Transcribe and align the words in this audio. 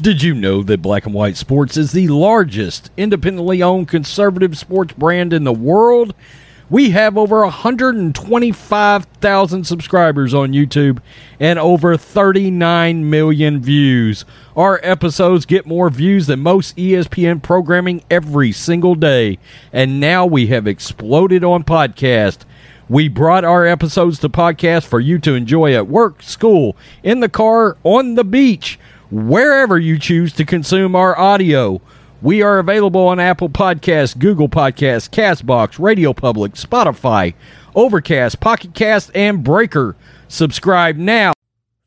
Did 0.00 0.22
you 0.22 0.32
know 0.34 0.62
that 0.62 0.80
Black 0.82 1.06
and 1.06 1.14
White 1.14 1.38
Sports 1.38 1.78
is 1.78 1.92
the 1.92 2.08
largest 2.08 2.90
independently 2.98 3.62
owned 3.62 3.88
conservative 3.88 4.58
sports 4.58 4.92
brand 4.92 5.32
in 5.32 5.44
the 5.44 5.54
world? 5.54 6.14
We 6.68 6.90
have 6.90 7.16
over 7.16 7.40
125,000 7.40 9.64
subscribers 9.64 10.34
on 10.34 10.52
YouTube 10.52 10.98
and 11.40 11.58
over 11.58 11.96
39 11.96 13.08
million 13.08 13.62
views. 13.62 14.26
Our 14.54 14.80
episodes 14.82 15.46
get 15.46 15.64
more 15.64 15.88
views 15.88 16.26
than 16.26 16.40
most 16.40 16.76
ESPN 16.76 17.42
programming 17.42 18.04
every 18.10 18.52
single 18.52 18.96
day. 18.96 19.38
And 19.72 19.98
now 19.98 20.26
we 20.26 20.48
have 20.48 20.66
exploded 20.66 21.42
on 21.42 21.64
podcast. 21.64 22.40
We 22.88 23.08
brought 23.08 23.44
our 23.44 23.64
episodes 23.64 24.18
to 24.18 24.28
podcast 24.28 24.86
for 24.86 25.00
you 25.00 25.18
to 25.20 25.34
enjoy 25.34 25.74
at 25.74 25.88
work, 25.88 26.22
school, 26.22 26.76
in 27.02 27.20
the 27.20 27.28
car, 27.28 27.76
on 27.82 28.14
the 28.14 28.24
beach, 28.24 28.78
wherever 29.10 29.78
you 29.78 29.98
choose 29.98 30.32
to 30.34 30.44
consume 30.44 30.96
our 30.96 31.18
audio. 31.18 31.80
We 32.22 32.42
are 32.42 32.58
available 32.58 33.06
on 33.08 33.20
Apple 33.20 33.48
Podcasts, 33.48 34.18
Google 34.18 34.48
Podcasts, 34.48 35.08
Castbox, 35.08 35.78
Radio 35.78 36.12
Public, 36.12 36.52
Spotify, 36.54 37.34
Overcast, 37.74 38.40
Pocket 38.40 38.74
Cast, 38.74 39.10
and 39.14 39.44
Breaker. 39.44 39.96
Subscribe 40.28 40.96
now. 40.96 41.32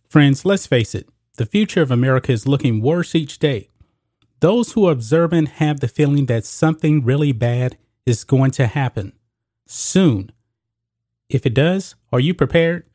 Friends, 0.08 0.46
let's 0.46 0.68
face 0.68 0.96
it, 0.96 1.08
the 1.38 1.46
future 1.46 1.82
of 1.82 1.92
America 1.92 2.32
is 2.32 2.48
looking 2.48 2.82
worse 2.82 3.16
each 3.16 3.40
day. 3.40 3.70
Those 4.40 4.72
who 4.72 4.88
are 4.88 4.92
observant 4.92 5.50
have 5.50 5.82
the 5.82 5.88
feeling 5.88 6.28
that 6.28 6.46
something 6.46 7.04
really 7.04 7.32
bad 7.32 7.78
is 8.06 8.24
going 8.24 8.52
to 8.52 8.68
happen 8.68 9.14
soon. 9.66 10.32
If 11.30 11.46
it 11.46 11.54
does, 11.54 11.96
are 12.12 12.20
you 12.20 12.34
prepared? 12.34 12.89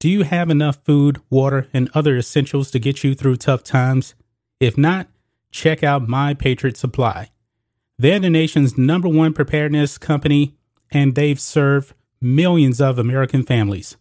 Do 0.00 0.08
you 0.08 0.22
have 0.22 0.48
enough 0.48 0.78
food, 0.84 1.20
water, 1.28 1.66
and 1.72 1.90
other 1.92 2.16
essentials 2.16 2.70
to 2.70 2.78
get 2.78 3.02
you 3.02 3.16
through 3.16 3.36
tough 3.36 3.64
times? 3.64 4.14
If 4.60 4.78
not, 4.78 5.08
check 5.50 5.82
out 5.82 6.08
My 6.08 6.34
Patriot 6.34 6.76
Supply. 6.76 7.30
They're 7.98 8.20
the 8.20 8.30
nation's 8.30 8.78
number 8.78 9.08
one 9.08 9.32
preparedness 9.32 9.98
company, 9.98 10.54
and 10.92 11.16
they've 11.16 11.40
served 11.40 11.94
millions 12.20 12.80
of 12.80 12.96
American 12.96 13.42
families. 13.42 13.96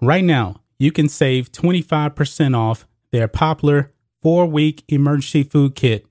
Right 0.00 0.22
now, 0.22 0.60
you 0.78 0.92
can 0.92 1.08
save 1.08 1.50
25% 1.50 2.56
off 2.56 2.86
their 3.10 3.26
popular 3.26 3.92
four 4.22 4.46
week 4.46 4.84
emergency 4.86 5.42
food 5.42 5.74
kit, 5.74 6.06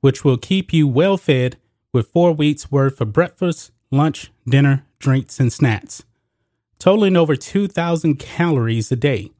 which 0.00 0.24
will 0.24 0.36
keep 0.36 0.74
you 0.74 0.86
well 0.86 1.16
fed 1.16 1.56
with 1.94 2.08
four 2.08 2.32
weeks 2.32 2.70
worth 2.70 3.00
of 3.00 3.14
breakfast, 3.14 3.70
lunch, 3.90 4.30
dinner, 4.46 4.84
drinks, 4.98 5.40
and 5.40 5.50
snacks, 5.50 6.04
totaling 6.78 7.16
over 7.16 7.36
2,000 7.36 8.18
calories 8.18 8.92
a 8.92 8.96
day. 8.96 9.30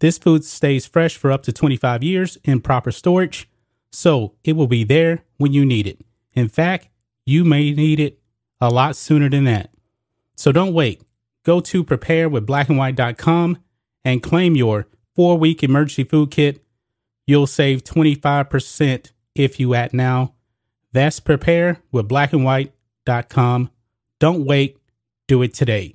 This 0.00 0.18
food 0.18 0.44
stays 0.44 0.86
fresh 0.86 1.16
for 1.16 1.30
up 1.30 1.44
to 1.44 1.52
25 1.52 2.02
years 2.02 2.38
in 2.44 2.60
proper 2.60 2.90
storage, 2.90 3.48
so 3.92 4.34
it 4.44 4.54
will 4.54 4.66
be 4.66 4.82
there 4.84 5.22
when 5.36 5.52
you 5.52 5.64
need 5.64 5.86
it. 5.86 6.00
In 6.32 6.48
fact, 6.48 6.88
you 7.26 7.44
may 7.44 7.72
need 7.72 8.00
it 8.00 8.18
a 8.60 8.70
lot 8.70 8.96
sooner 8.96 9.28
than 9.28 9.44
that. 9.44 9.70
So 10.36 10.52
don't 10.52 10.72
wait. 10.72 11.02
Go 11.44 11.60
to 11.60 11.84
preparewithblackandwhite.com 11.84 13.58
and 14.04 14.22
claim 14.22 14.56
your 14.56 14.86
four 15.14 15.36
week 15.38 15.62
emergency 15.62 16.04
food 16.04 16.30
kit. 16.30 16.64
You'll 17.26 17.46
save 17.46 17.84
25% 17.84 19.12
if 19.34 19.60
you 19.60 19.74
act 19.74 19.92
now. 19.94 20.34
That's 20.92 21.20
preparewithblackandwhite.com. 21.20 23.70
Don't 24.18 24.44
wait. 24.44 24.76
Do 25.28 25.42
it 25.42 25.54
today. 25.54 25.94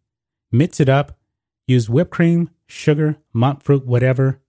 mix 0.51 0.79
it 0.79 0.89
up, 0.89 1.17
use 1.67 1.89
whipped 1.89 2.11
cream, 2.11 2.49
sugar, 2.67 3.17
monk 3.33 3.63
fruit, 3.63 3.85
whatever. 3.85 4.41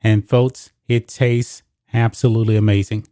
And 0.00 0.28
folks, 0.28 0.72
it 0.88 1.08
tastes 1.08 1.62
absolutely 1.92 2.56
amazing. 2.56 3.06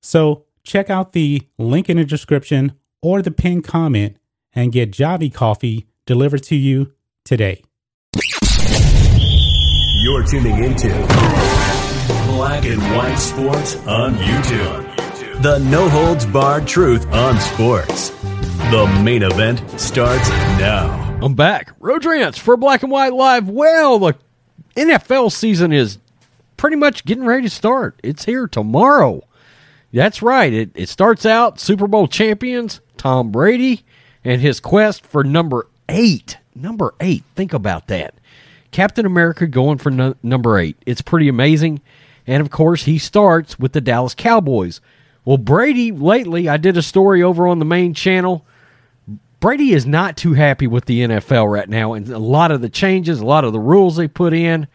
So 0.00 0.44
check 0.62 0.90
out 0.90 1.12
the 1.12 1.42
link 1.58 1.88
in 1.88 1.96
the 1.96 2.04
description 2.04 2.72
or 3.02 3.22
the 3.22 3.30
pinned 3.30 3.64
comment 3.64 4.16
and 4.54 4.72
get 4.72 4.90
Javi 4.90 5.32
coffee 5.32 5.86
delivered 6.06 6.42
to 6.44 6.56
you 6.56 6.92
today. 7.24 7.62
You're 10.02 10.24
tuning 10.24 10.62
into 10.62 10.88
Black 12.28 12.64
and 12.64 12.80
White 12.94 13.16
Sports 13.16 13.76
on 13.86 14.14
YouTube. 14.14 15.42
The 15.42 15.58
no 15.58 15.88
holds 15.88 16.24
barred 16.26 16.66
truth 16.66 17.06
on 17.12 17.38
sports. 17.40 18.10
The 18.70 19.00
main 19.02 19.22
event 19.22 19.58
starts 19.78 20.28
now. 20.58 21.05
I'm 21.22 21.34
back. 21.34 21.72
Rodrance 21.80 22.38
for 22.38 22.56
Black 22.56 22.82
and 22.82 22.92
White 22.92 23.14
Live. 23.14 23.48
Well, 23.48 23.98
the 23.98 24.16
NFL 24.76 25.32
season 25.32 25.72
is 25.72 25.98
pretty 26.56 26.76
much 26.76 27.04
getting 27.04 27.24
ready 27.24 27.44
to 27.44 27.50
start. 27.50 27.98
It's 28.02 28.26
here 28.26 28.46
tomorrow. 28.46 29.22
That's 29.92 30.20
right. 30.20 30.52
It, 30.52 30.70
it 30.74 30.88
starts 30.90 31.24
out 31.24 31.58
Super 31.58 31.86
Bowl 31.86 32.06
champions, 32.06 32.80
Tom 32.98 33.32
Brady, 33.32 33.82
and 34.24 34.42
his 34.42 34.60
quest 34.60 35.06
for 35.06 35.24
number 35.24 35.66
eight. 35.88 36.36
Number 36.54 36.94
eight. 37.00 37.24
Think 37.34 37.54
about 37.54 37.88
that. 37.88 38.14
Captain 38.70 39.06
America 39.06 39.46
going 39.46 39.78
for 39.78 39.90
no, 39.90 40.14
number 40.22 40.58
eight. 40.58 40.76
It's 40.84 41.00
pretty 41.00 41.28
amazing. 41.28 41.80
And 42.26 42.42
of 42.42 42.50
course, 42.50 42.84
he 42.84 42.98
starts 42.98 43.58
with 43.58 43.72
the 43.72 43.80
Dallas 43.80 44.14
Cowboys. 44.14 44.82
Well, 45.24 45.38
Brady, 45.38 45.92
lately, 45.92 46.48
I 46.48 46.58
did 46.58 46.76
a 46.76 46.82
story 46.82 47.22
over 47.22 47.48
on 47.48 47.58
the 47.58 47.64
main 47.64 47.94
channel. 47.94 48.44
Brady 49.40 49.72
is 49.72 49.86
not 49.86 50.16
too 50.16 50.32
happy 50.32 50.66
with 50.66 50.86
the 50.86 51.00
NFL 51.00 51.50
right 51.50 51.68
now, 51.68 51.92
and 51.92 52.08
a 52.08 52.18
lot 52.18 52.50
of 52.50 52.60
the 52.60 52.68
changes, 52.68 53.20
a 53.20 53.26
lot 53.26 53.44
of 53.44 53.52
the 53.52 53.60
rules 53.60 53.96
they 53.96 54.08
put 54.08 54.32
in. 54.32 54.66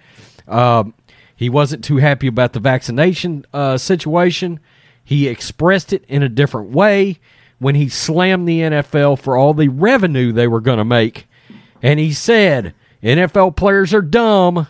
Um, 0.48 0.94
he 1.36 1.50
wasn't 1.50 1.84
too 1.84 1.98
happy 1.98 2.28
about 2.28 2.54
the 2.54 2.60
vaccination 2.60 3.46
uh, 3.54 3.78
situation. 3.78 4.60
He 5.04 5.28
expressed 5.28 5.92
it 5.92 6.06
in 6.08 6.22
a 6.22 6.30
different 6.30 6.70
way 6.70 7.20
when 7.58 7.76
he 7.76 7.90
slammed 7.90 8.48
the 8.48 8.60
NFL 8.60 9.20
for 9.20 9.36
all 9.36 9.54
the 9.54 9.68
revenue 9.68 10.32
they 10.32 10.48
were 10.48 10.62
going 10.62 10.78
to 10.78 10.86
make. 10.86 11.28
And 11.82 12.00
he 12.00 12.14
said, 12.14 12.74
NFL 13.02 13.56
players 13.56 13.94
are 13.94 14.02
dumb. 14.02 14.68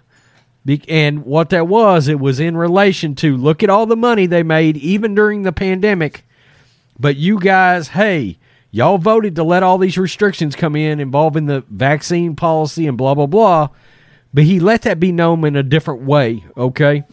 And 0.87 1.25
what 1.25 1.49
that 1.49 1.67
was, 1.67 2.07
it 2.07 2.19
was 2.19 2.39
in 2.39 2.55
relation 2.55 3.15
to 3.15 3.35
look 3.35 3.63
at 3.63 3.69
all 3.69 3.85
the 3.85 3.95
money 3.95 4.25
they 4.25 4.44
made 4.44 4.77
even 4.77 5.15
during 5.15 5.41
the 5.41 5.51
pandemic. 5.51 6.25
But 6.99 7.17
you 7.17 7.39
guys, 7.39 7.89
hey, 7.89 8.37
y'all 8.71 8.97
voted 8.97 9.35
to 9.35 9.44
let 9.44 9.63
all 9.63 9.77
these 9.77 9.97
restrictions 9.97 10.56
come 10.56 10.75
in 10.75 11.00
involving 11.00 11.45
the 11.45 11.63
vaccine 11.69 12.35
policy 12.35 12.88
and 12.88 12.97
blah, 12.97 13.13
blah, 13.13 13.25
blah. 13.27 13.69
But 14.33 14.45
he 14.45 14.59
let 14.59 14.83
that 14.83 15.00
be 15.00 15.12
known 15.12 15.45
in 15.45 15.56
a 15.56 15.63
different 15.63 16.03
way, 16.03 16.45
okay? 16.57 17.03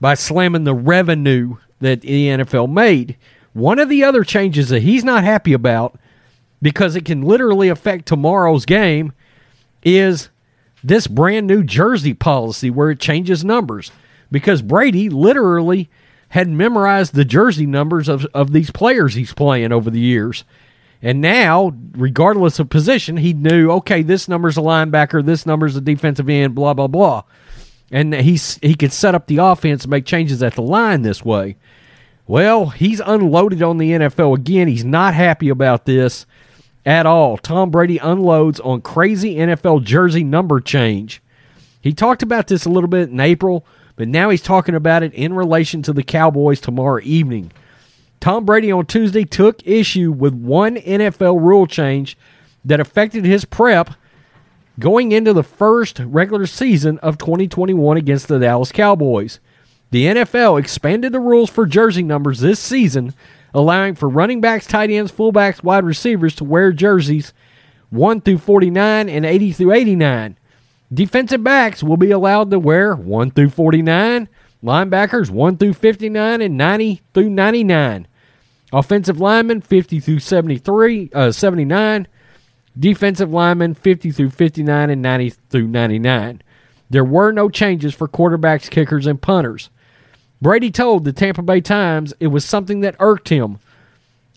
By 0.00 0.14
slamming 0.14 0.64
the 0.64 0.74
revenue 0.74 1.56
that 1.80 2.02
the 2.02 2.28
NFL 2.28 2.72
made. 2.72 3.16
One 3.52 3.78
of 3.78 3.88
the 3.88 4.04
other 4.04 4.22
changes 4.22 4.68
that 4.68 4.82
he's 4.82 5.04
not 5.04 5.24
happy 5.24 5.52
about 5.52 5.98
because 6.62 6.96
it 6.96 7.04
can 7.04 7.22
literally 7.22 7.68
affect 7.68 8.06
tomorrow's 8.06 8.64
game 8.64 9.12
is 9.82 10.28
this 10.82 11.06
brand 11.06 11.46
new 11.46 11.62
jersey 11.64 12.14
policy 12.14 12.70
where 12.70 12.90
it 12.90 13.00
changes 13.00 13.44
numbers 13.44 13.90
because 14.30 14.62
Brady 14.62 15.08
literally 15.08 15.88
had 16.30 16.48
memorized 16.48 17.14
the 17.14 17.24
jersey 17.24 17.66
numbers 17.66 18.08
of, 18.08 18.26
of 18.26 18.52
these 18.52 18.70
players 18.70 19.14
he's 19.14 19.32
playing 19.32 19.72
over 19.72 19.90
the 19.90 20.00
years. 20.00 20.44
And 21.00 21.20
now, 21.20 21.74
regardless 21.92 22.58
of 22.58 22.70
position, 22.70 23.18
he 23.18 23.32
knew, 23.32 23.70
okay, 23.70 24.02
this 24.02 24.28
number's 24.28 24.58
a 24.58 24.62
linebacker, 24.62 25.24
this 25.24 25.46
number's 25.46 25.76
a 25.76 25.80
defensive 25.80 26.28
end, 26.28 26.54
blah, 26.54 26.74
blah, 26.74 26.88
blah. 26.88 27.22
And 27.90 28.12
he's, 28.12 28.58
he 28.62 28.74
could 28.74 28.92
set 28.92 29.14
up 29.14 29.26
the 29.26 29.38
offense 29.38 29.84
and 29.84 29.90
make 29.90 30.04
changes 30.04 30.42
at 30.42 30.54
the 30.54 30.62
line 30.62 31.02
this 31.02 31.24
way. 31.24 31.56
Well, 32.26 32.66
he's 32.66 33.00
unloaded 33.00 33.62
on 33.62 33.78
the 33.78 33.92
NFL 33.92 34.36
again. 34.36 34.68
He's 34.68 34.84
not 34.84 35.14
happy 35.14 35.48
about 35.48 35.86
this 35.86 36.26
at 36.84 37.06
all. 37.06 37.38
Tom 37.38 37.70
Brady 37.70 37.98
unloads 37.98 38.60
on 38.60 38.82
crazy 38.82 39.36
NFL 39.36 39.84
jersey 39.84 40.24
number 40.24 40.60
change. 40.60 41.22
He 41.80 41.92
talked 41.94 42.22
about 42.22 42.48
this 42.48 42.64
a 42.64 42.70
little 42.70 42.88
bit 42.88 43.08
in 43.08 43.20
April, 43.20 43.64
but 43.96 44.08
now 44.08 44.30
he's 44.30 44.42
talking 44.42 44.74
about 44.74 45.02
it 45.02 45.14
in 45.14 45.32
relation 45.32 45.80
to 45.82 45.92
the 45.92 46.02
Cowboys 46.02 46.60
tomorrow 46.60 47.00
evening. 47.02 47.52
Tom 48.20 48.44
Brady 48.44 48.72
on 48.72 48.86
Tuesday 48.86 49.24
took 49.24 49.66
issue 49.66 50.12
with 50.12 50.34
one 50.34 50.76
NFL 50.76 51.40
rule 51.40 51.66
change 51.66 52.16
that 52.64 52.80
affected 52.80 53.24
his 53.24 53.44
prep 53.44 53.90
going 54.78 55.12
into 55.12 55.32
the 55.32 55.42
first 55.42 55.98
regular 56.00 56.46
season 56.46 56.98
of 56.98 57.18
2021 57.18 57.96
against 57.96 58.28
the 58.28 58.38
Dallas 58.38 58.72
Cowboys. 58.72 59.40
The 59.90 60.06
NFL 60.06 60.60
expanded 60.60 61.12
the 61.12 61.20
rules 61.20 61.48
for 61.48 61.66
jersey 61.66 62.02
numbers 62.02 62.40
this 62.40 62.60
season, 62.60 63.14
allowing 63.54 63.94
for 63.94 64.08
running 64.08 64.40
backs, 64.40 64.66
tight 64.66 64.90
ends, 64.90 65.10
fullbacks, 65.10 65.62
wide 65.62 65.84
receivers 65.84 66.34
to 66.36 66.44
wear 66.44 66.72
jerseys 66.72 67.32
1 67.90 68.20
through 68.20 68.38
49 68.38 69.08
and 69.08 69.24
80 69.24 69.52
through 69.52 69.72
89. 69.72 70.38
Defensive 70.92 71.42
backs 71.42 71.82
will 71.82 71.96
be 71.96 72.10
allowed 72.10 72.50
to 72.50 72.58
wear 72.58 72.94
1 72.94 73.30
through 73.30 73.50
49, 73.50 74.28
linebackers 74.62 75.30
1 75.30 75.56
through 75.56 75.74
59 75.74 76.42
and 76.42 76.56
90 76.56 77.02
through 77.14 77.30
99. 77.30 78.06
Offensive 78.72 79.20
linemen 79.20 79.60
50 79.60 80.00
through 80.00 80.18
73, 80.18 81.10
uh, 81.14 81.32
79. 81.32 82.06
Defensive 82.78 83.32
linemen 83.32 83.74
50 83.74 84.10
through 84.12 84.30
59 84.30 84.90
and 84.90 85.02
90 85.02 85.30
through 85.50 85.66
99. 85.66 86.42
There 86.90 87.04
were 87.04 87.32
no 87.32 87.48
changes 87.48 87.94
for 87.94 88.08
quarterbacks, 88.08 88.70
kickers, 88.70 89.06
and 89.06 89.20
punters. 89.20 89.70
Brady 90.40 90.70
told 90.70 91.04
the 91.04 91.12
Tampa 91.12 91.42
Bay 91.42 91.60
Times 91.60 92.14
it 92.20 92.28
was 92.28 92.44
something 92.44 92.80
that 92.80 92.96
irked 93.00 93.28
him. 93.28 93.58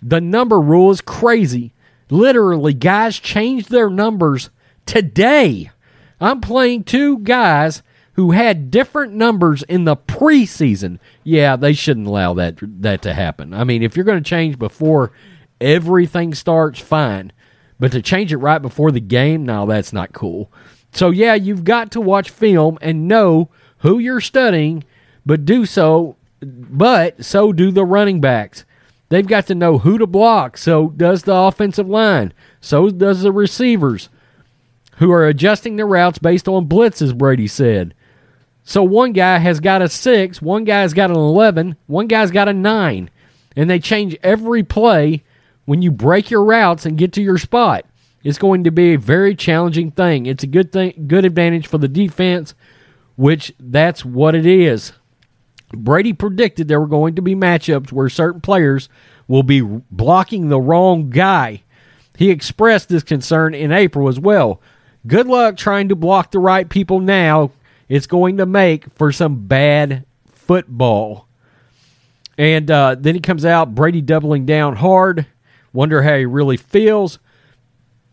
The 0.01 0.19
number 0.19 0.59
rule 0.59 0.89
is 0.91 1.01
crazy. 1.01 1.73
Literally, 2.09 2.73
guys 2.73 3.19
changed 3.19 3.69
their 3.69 3.89
numbers 3.89 4.49
today. 4.85 5.69
I'm 6.19 6.41
playing 6.41 6.83
two 6.83 7.19
guys 7.19 7.83
who 8.13 8.31
had 8.31 8.71
different 8.71 9.13
numbers 9.13 9.63
in 9.63 9.85
the 9.85 9.95
preseason. 9.95 10.99
Yeah, 11.23 11.55
they 11.55 11.73
shouldn't 11.73 12.07
allow 12.07 12.33
that 12.35 12.57
that 12.81 13.01
to 13.03 13.13
happen. 13.13 13.53
I 13.53 13.63
mean, 13.63 13.83
if 13.83 13.95
you're 13.95 14.05
going 14.05 14.23
to 14.23 14.29
change 14.29 14.57
before 14.57 15.11
everything 15.59 16.33
starts, 16.33 16.79
fine. 16.79 17.31
But 17.79 17.91
to 17.93 18.01
change 18.01 18.31
it 18.31 18.37
right 18.37 18.61
before 18.61 18.91
the 18.91 18.99
game, 18.99 19.45
now 19.45 19.65
that's 19.65 19.93
not 19.93 20.13
cool. 20.13 20.51
So 20.93 21.09
yeah, 21.09 21.35
you've 21.35 21.63
got 21.63 21.91
to 21.91 22.01
watch 22.01 22.29
film 22.29 22.77
and 22.81 23.07
know 23.07 23.49
who 23.79 23.99
you're 23.99 24.21
studying 24.21 24.83
but 25.25 25.45
do 25.45 25.65
so, 25.65 26.15
but 26.41 27.23
so 27.23 27.53
do 27.53 27.71
the 27.71 27.85
running 27.85 28.21
backs. 28.21 28.65
They've 29.09 29.27
got 29.27 29.47
to 29.47 29.55
know 29.55 29.77
who 29.77 29.97
to 29.97 30.07
block. 30.07 30.57
So 30.57 30.89
does 30.89 31.23
the 31.23 31.35
offensive 31.35 31.87
line. 31.87 32.33
So 32.61 32.89
does 32.89 33.21
the 33.21 33.31
receivers, 33.31 34.09
who 34.97 35.11
are 35.11 35.27
adjusting 35.27 35.75
their 35.75 35.87
routes 35.87 36.19
based 36.19 36.47
on 36.47 36.67
blitzes. 36.67 37.17
Brady 37.17 37.47
said. 37.47 37.93
So 38.63 38.83
one 38.83 39.13
guy 39.13 39.39
has 39.39 39.59
got 39.59 39.81
a 39.81 39.89
six, 39.89 40.41
one 40.41 40.63
guy's 40.63 40.93
got 40.93 41.09
an 41.09 41.17
eleven, 41.17 41.75
one 41.87 42.07
guy's 42.07 42.31
got 42.31 42.47
a 42.47 42.53
nine, 42.53 43.09
and 43.55 43.69
they 43.69 43.79
change 43.79 44.17
every 44.23 44.63
play 44.63 45.23
when 45.65 45.81
you 45.81 45.91
break 45.91 46.29
your 46.29 46.43
routes 46.43 46.85
and 46.85 46.97
get 46.97 47.13
to 47.13 47.21
your 47.21 47.37
spot. 47.37 47.85
It's 48.23 48.37
going 48.37 48.65
to 48.65 48.71
be 48.71 48.93
a 48.93 48.99
very 48.99 49.35
challenging 49.35 49.91
thing. 49.91 50.27
It's 50.27 50.43
a 50.43 50.47
good 50.47 50.71
thing, 50.71 51.05
good 51.07 51.25
advantage 51.25 51.65
for 51.67 51.79
the 51.79 51.87
defense, 51.87 52.53
which 53.15 53.51
that's 53.59 54.05
what 54.05 54.35
it 54.35 54.45
is. 54.45 54.93
Brady 55.73 56.13
predicted 56.13 56.67
there 56.67 56.79
were 56.79 56.87
going 56.87 57.15
to 57.15 57.21
be 57.21 57.33
matchups 57.33 57.91
where 57.91 58.09
certain 58.09 58.41
players 58.41 58.89
will 59.27 59.43
be 59.43 59.61
blocking 59.61 60.49
the 60.49 60.59
wrong 60.59 61.09
guy. 61.09 61.63
He 62.17 62.29
expressed 62.29 62.89
this 62.89 63.03
concern 63.03 63.55
in 63.55 63.71
April 63.71 64.07
as 64.07 64.19
well. 64.19 64.61
Good 65.07 65.27
luck 65.27 65.57
trying 65.57 65.89
to 65.89 65.95
block 65.95 66.29
the 66.31 66.39
right 66.39 66.69
people 66.69 66.99
now. 66.99 67.51
It's 67.91 68.07
going 68.07 68.37
to 68.37 68.45
make 68.45 68.85
for 68.93 69.11
some 69.11 69.47
bad 69.47 70.05
football. 70.31 71.27
And 72.37 72.71
uh, 72.71 72.95
then 72.97 73.15
he 73.15 73.19
comes 73.19 73.43
out, 73.43 73.75
Brady 73.75 73.99
doubling 73.99 74.45
down 74.45 74.77
hard. 74.77 75.25
Wonder 75.73 76.01
how 76.01 76.15
he 76.15 76.25
really 76.25 76.55
feels. 76.55 77.19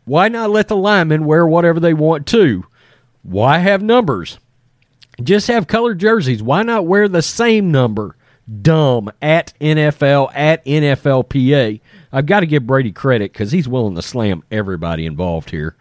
Why 0.04 0.26
not 0.26 0.50
let 0.50 0.66
the 0.66 0.74
linemen 0.74 1.26
wear 1.26 1.46
whatever 1.46 1.78
they 1.78 1.94
want 1.94 2.26
to? 2.26 2.66
Why 3.22 3.58
have 3.58 3.80
numbers? 3.80 4.40
Just 5.22 5.46
have 5.46 5.68
colored 5.68 6.00
jerseys. 6.00 6.42
Why 6.42 6.64
not 6.64 6.84
wear 6.84 7.06
the 7.06 7.22
same 7.22 7.70
number? 7.70 8.16
Dumb 8.60 9.12
at 9.22 9.54
NFL 9.60 10.32
at 10.34 10.64
NFLPA. 10.64 11.80
I've 12.10 12.26
got 12.26 12.40
to 12.40 12.46
give 12.46 12.66
Brady 12.66 12.90
credit 12.90 13.32
because 13.32 13.52
he's 13.52 13.68
willing 13.68 13.94
to 13.94 14.02
slam 14.02 14.42
everybody 14.50 15.06
involved 15.06 15.50
here. 15.50 15.76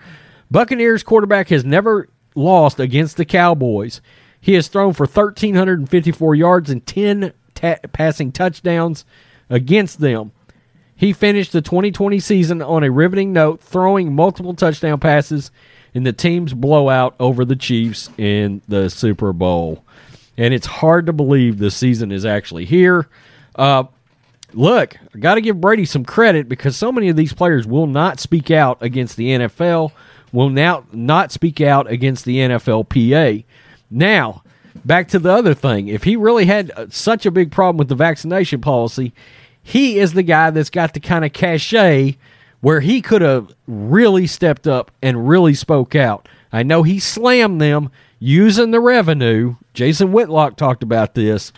Buccaneers 0.51 1.01
quarterback 1.01 1.49
has 1.49 1.65
never 1.65 2.09
lost 2.37 2.79
against 2.79 3.17
the 3.17 3.25
Cowboys. 3.25 4.01
He 4.39 4.53
has 4.53 4.67
thrown 4.67 4.93
for 4.93 5.05
1,354 5.05 6.35
yards 6.35 6.69
and 6.69 6.85
10 6.85 7.33
ta- 7.55 7.75
passing 7.91 8.31
touchdowns 8.31 9.03
against 9.49 9.99
them. 9.99 10.31
He 10.95 11.13
finished 11.13 11.51
the 11.51 11.61
2020 11.61 12.19
season 12.19 12.61
on 12.61 12.83
a 12.83 12.89
riveting 12.89 13.33
note, 13.33 13.61
throwing 13.61 14.15
multiple 14.15 14.53
touchdown 14.53 14.99
passes 14.99 15.51
in 15.93 16.03
the 16.03 16.13
team's 16.13 16.53
blowout 16.53 17.15
over 17.19 17.45
the 17.45 17.55
Chiefs 17.55 18.09
in 18.17 18.61
the 18.67 18.89
Super 18.89 19.33
Bowl. 19.33 19.83
And 20.37 20.53
it's 20.53 20.67
hard 20.67 21.05
to 21.07 21.13
believe 21.13 21.57
the 21.57 21.71
season 21.71 22.11
is 22.11 22.25
actually 22.25 22.65
here. 22.65 23.07
Uh, 23.55 23.85
look, 24.53 24.95
I 25.13 25.19
got 25.19 25.35
to 25.35 25.41
give 25.41 25.61
Brady 25.61 25.85
some 25.85 26.05
credit 26.05 26.49
because 26.49 26.75
so 26.75 26.91
many 26.91 27.09
of 27.09 27.15
these 27.15 27.33
players 27.33 27.67
will 27.67 27.87
not 27.87 28.19
speak 28.19 28.51
out 28.51 28.81
against 28.81 29.17
the 29.17 29.29
NFL, 29.29 29.91
will 30.31 30.49
now 30.49 30.85
not 30.91 31.31
speak 31.31 31.61
out 31.61 31.89
against 31.89 32.25
the 32.25 32.37
NFLPA. 32.37 33.43
Now, 33.89 34.43
back 34.85 35.07
to 35.09 35.19
the 35.19 35.31
other 35.31 35.53
thing. 35.53 35.87
If 35.87 36.03
he 36.03 36.15
really 36.15 36.45
had 36.45 36.71
uh, 36.71 36.87
such 36.89 37.25
a 37.25 37.31
big 37.31 37.51
problem 37.51 37.77
with 37.77 37.89
the 37.89 37.95
vaccination 37.95 38.61
policy, 38.61 39.13
he 39.63 39.99
is 39.99 40.13
the 40.13 40.23
guy 40.23 40.49
that's 40.49 40.69
got 40.69 40.93
the 40.93 40.99
kind 40.99 41.25
of 41.25 41.33
cachet 41.33 42.17
where 42.61 42.79
he 42.79 43.01
could 43.01 43.21
have 43.21 43.53
really 43.67 44.27
stepped 44.27 44.67
up 44.67 44.91
and 45.01 45.27
really 45.27 45.53
spoke 45.53 45.95
out. 45.95 46.27
I 46.51 46.63
know 46.63 46.83
he 46.83 46.99
slammed 46.99 47.61
them 47.61 47.91
using 48.19 48.71
the 48.71 48.79
revenue. 48.79 49.55
Jason 49.73 50.11
Whitlock 50.11 50.55
talked 50.55 50.83
about 50.83 51.13
this. 51.13 51.51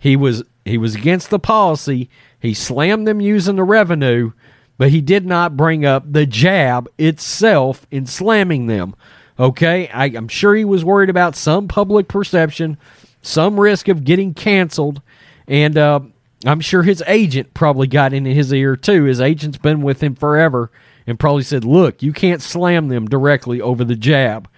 He 0.00 0.16
was 0.16 0.42
he 0.64 0.78
was 0.78 0.94
against 0.94 1.30
the 1.30 1.38
policy. 1.38 2.08
He 2.40 2.54
slammed 2.54 3.06
them 3.06 3.20
using 3.20 3.56
the 3.56 3.64
revenue, 3.64 4.32
but 4.80 4.88
he 4.88 5.02
did 5.02 5.26
not 5.26 5.58
bring 5.58 5.84
up 5.84 6.10
the 6.10 6.24
jab 6.24 6.88
itself 6.96 7.86
in 7.90 8.06
slamming 8.06 8.66
them. 8.66 8.96
Okay, 9.38 9.88
I, 9.88 10.06
am 10.06 10.26
sure 10.26 10.54
he 10.54 10.64
was 10.64 10.86
worried 10.86 11.10
about 11.10 11.36
some 11.36 11.68
public 11.68 12.08
perception, 12.08 12.78
some 13.20 13.60
risk 13.60 13.88
of 13.88 14.04
getting 14.04 14.32
canceled, 14.32 15.02
and 15.46 15.76
uh, 15.76 16.00
I'm 16.46 16.60
sure 16.62 16.82
his 16.82 17.04
agent 17.06 17.52
probably 17.52 17.88
got 17.88 18.14
into 18.14 18.30
his 18.30 18.54
ear 18.54 18.74
too. 18.74 19.04
His 19.04 19.20
agent's 19.20 19.58
been 19.58 19.82
with 19.82 20.02
him 20.02 20.14
forever 20.14 20.70
and 21.06 21.20
probably 21.20 21.42
said, 21.42 21.66
Look, 21.66 22.02
you 22.02 22.14
can't 22.14 22.40
slam 22.40 22.88
them 22.88 23.06
directly 23.06 23.60
over 23.60 23.84
the 23.84 23.96
jab. 23.96 24.48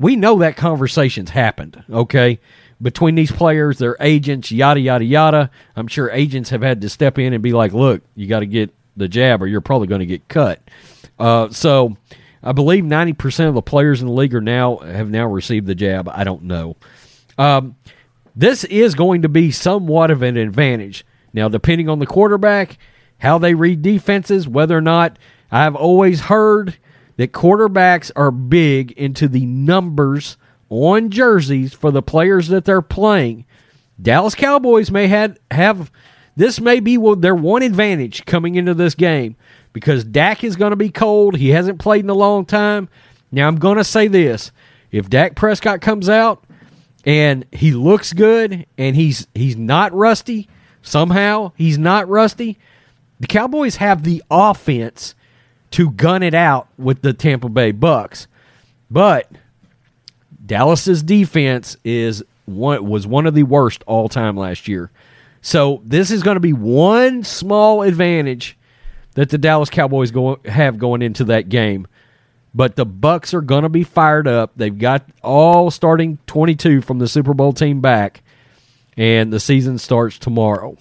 We 0.00 0.16
know 0.16 0.40
that 0.40 0.56
conversation's 0.56 1.30
happened, 1.30 1.84
okay? 1.88 2.40
Between 2.82 3.14
these 3.14 3.30
players, 3.30 3.78
their 3.78 3.96
agents, 4.00 4.50
yada, 4.50 4.80
yada, 4.80 5.04
yada. 5.04 5.52
I'm 5.76 5.86
sure 5.86 6.10
agents 6.10 6.50
have 6.50 6.62
had 6.62 6.80
to 6.80 6.88
step 6.88 7.16
in 7.16 7.32
and 7.32 7.44
be 7.44 7.52
like, 7.52 7.72
Look, 7.72 8.02
you 8.16 8.26
got 8.26 8.40
to 8.40 8.46
get 8.46 8.74
the 8.98 9.08
jab 9.08 9.42
or 9.42 9.46
you're 9.46 9.60
probably 9.60 9.86
going 9.86 10.00
to 10.00 10.06
get 10.06 10.28
cut. 10.28 10.60
Uh, 11.18 11.48
so 11.50 11.96
I 12.42 12.52
believe 12.52 12.84
90% 12.84 13.48
of 13.48 13.54
the 13.54 13.62
players 13.62 14.00
in 14.00 14.06
the 14.06 14.12
league 14.12 14.34
are 14.34 14.40
now 14.40 14.78
have 14.78 15.10
now 15.10 15.26
received 15.26 15.66
the 15.66 15.74
jab. 15.74 16.08
I 16.08 16.24
don't 16.24 16.44
know. 16.44 16.76
Um, 17.36 17.76
this 18.36 18.64
is 18.64 18.94
going 18.94 19.22
to 19.22 19.28
be 19.28 19.50
somewhat 19.50 20.10
of 20.10 20.22
an 20.22 20.36
advantage. 20.36 21.04
Now, 21.32 21.48
depending 21.48 21.88
on 21.88 21.98
the 21.98 22.06
quarterback, 22.06 22.78
how 23.18 23.38
they 23.38 23.54
read 23.54 23.82
defenses, 23.82 24.46
whether 24.46 24.76
or 24.76 24.82
not 24.82 25.18
I've 25.50 25.74
always 25.74 26.20
heard 26.20 26.78
that 27.16 27.32
quarterbacks 27.32 28.12
are 28.14 28.30
big 28.30 28.92
into 28.92 29.28
the 29.28 29.44
numbers 29.44 30.36
on 30.68 31.10
jerseys 31.10 31.74
for 31.74 31.90
the 31.90 32.02
players 32.02 32.48
that 32.48 32.64
they're 32.64 32.82
playing. 32.82 33.44
Dallas 34.00 34.36
Cowboys 34.36 34.90
may 34.90 35.08
had, 35.08 35.38
have 35.50 35.90
this 36.38 36.60
may 36.60 36.78
be 36.78 36.96
their 37.16 37.34
one 37.34 37.62
advantage 37.62 38.24
coming 38.24 38.54
into 38.54 38.72
this 38.72 38.94
game 38.94 39.34
because 39.72 40.04
Dak 40.04 40.44
is 40.44 40.54
going 40.54 40.70
to 40.70 40.76
be 40.76 40.88
cold. 40.88 41.36
He 41.36 41.48
hasn't 41.48 41.80
played 41.80 42.04
in 42.04 42.10
a 42.10 42.14
long 42.14 42.46
time. 42.46 42.88
Now, 43.32 43.48
I'm 43.48 43.58
going 43.58 43.76
to 43.76 43.82
say 43.82 44.06
this 44.06 44.52
if 44.92 45.10
Dak 45.10 45.34
Prescott 45.34 45.80
comes 45.80 46.08
out 46.08 46.44
and 47.04 47.44
he 47.50 47.72
looks 47.72 48.12
good 48.12 48.66
and 48.76 48.94
he's 48.94 49.26
he's 49.34 49.56
not 49.56 49.92
rusty 49.92 50.48
somehow 50.82 51.52
he's 51.56 51.78
not 51.78 52.08
rusty 52.08 52.58
the 53.18 53.26
cowboys 53.26 53.76
have 53.76 54.04
the 54.04 54.22
offense 54.30 55.14
to 55.70 55.90
gun 55.90 56.22
it 56.22 56.34
out 56.34 56.68
with 56.78 57.02
the 57.02 57.12
tampa 57.12 57.48
bay 57.48 57.72
bucks 57.72 58.26
but 58.90 59.30
dallas's 60.44 61.02
defense 61.02 61.76
is 61.84 62.22
one 62.46 62.84
was 62.88 63.06
one 63.06 63.26
of 63.26 63.34
the 63.34 63.42
worst 63.42 63.82
all 63.86 64.08
time 64.08 64.36
last 64.36 64.66
year 64.66 64.90
so 65.48 65.82
this 65.84 66.10
is 66.10 66.22
going 66.22 66.36
to 66.36 66.40
be 66.40 66.52
one 66.52 67.24
small 67.24 67.82
advantage 67.82 68.56
that 69.14 69.30
the 69.30 69.38
dallas 69.38 69.70
cowboys 69.70 70.10
go, 70.10 70.38
have 70.44 70.78
going 70.78 71.02
into 71.02 71.24
that 71.24 71.48
game 71.48 71.86
but 72.54 72.76
the 72.76 72.86
Bucks 72.86 73.34
are 73.34 73.40
going 73.40 73.62
to 73.62 73.68
be 73.68 73.84
fired 73.84 74.26
up. 74.26 74.52
They've 74.56 74.76
got 74.76 75.04
all 75.22 75.70
starting 75.70 76.18
22 76.26 76.80
from 76.80 76.98
the 76.98 77.06
Super 77.06 77.34
Bowl 77.34 77.52
team 77.52 77.80
back, 77.80 78.22
and 78.96 79.32
the 79.32 79.38
season 79.38 79.78
starts 79.78 80.18
tomorrow. 80.18 80.76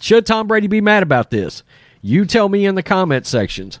Should 0.00 0.26
Tom 0.26 0.46
Brady 0.46 0.66
be 0.66 0.80
mad 0.80 1.02
about 1.02 1.30
this? 1.30 1.62
You 2.02 2.26
tell 2.26 2.48
me 2.48 2.66
in 2.66 2.74
the 2.74 2.82
comment 2.82 3.26
sections. 3.26 3.80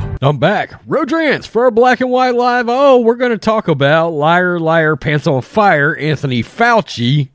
I'm 0.23 0.37
back. 0.37 0.79
Rodrance 0.85 1.47
for 1.47 1.71
Black 1.71 1.99
and 1.99 2.11
White 2.11 2.35
Live. 2.35 2.67
Oh, 2.69 2.99
we're 2.99 3.15
going 3.15 3.31
to 3.31 3.39
talk 3.39 3.67
about 3.67 4.09
liar, 4.09 4.59
liar, 4.59 4.95
pants 4.95 5.25
on 5.25 5.41
fire, 5.41 5.95
Anthony 5.95 6.43
Fauci, 6.43 7.29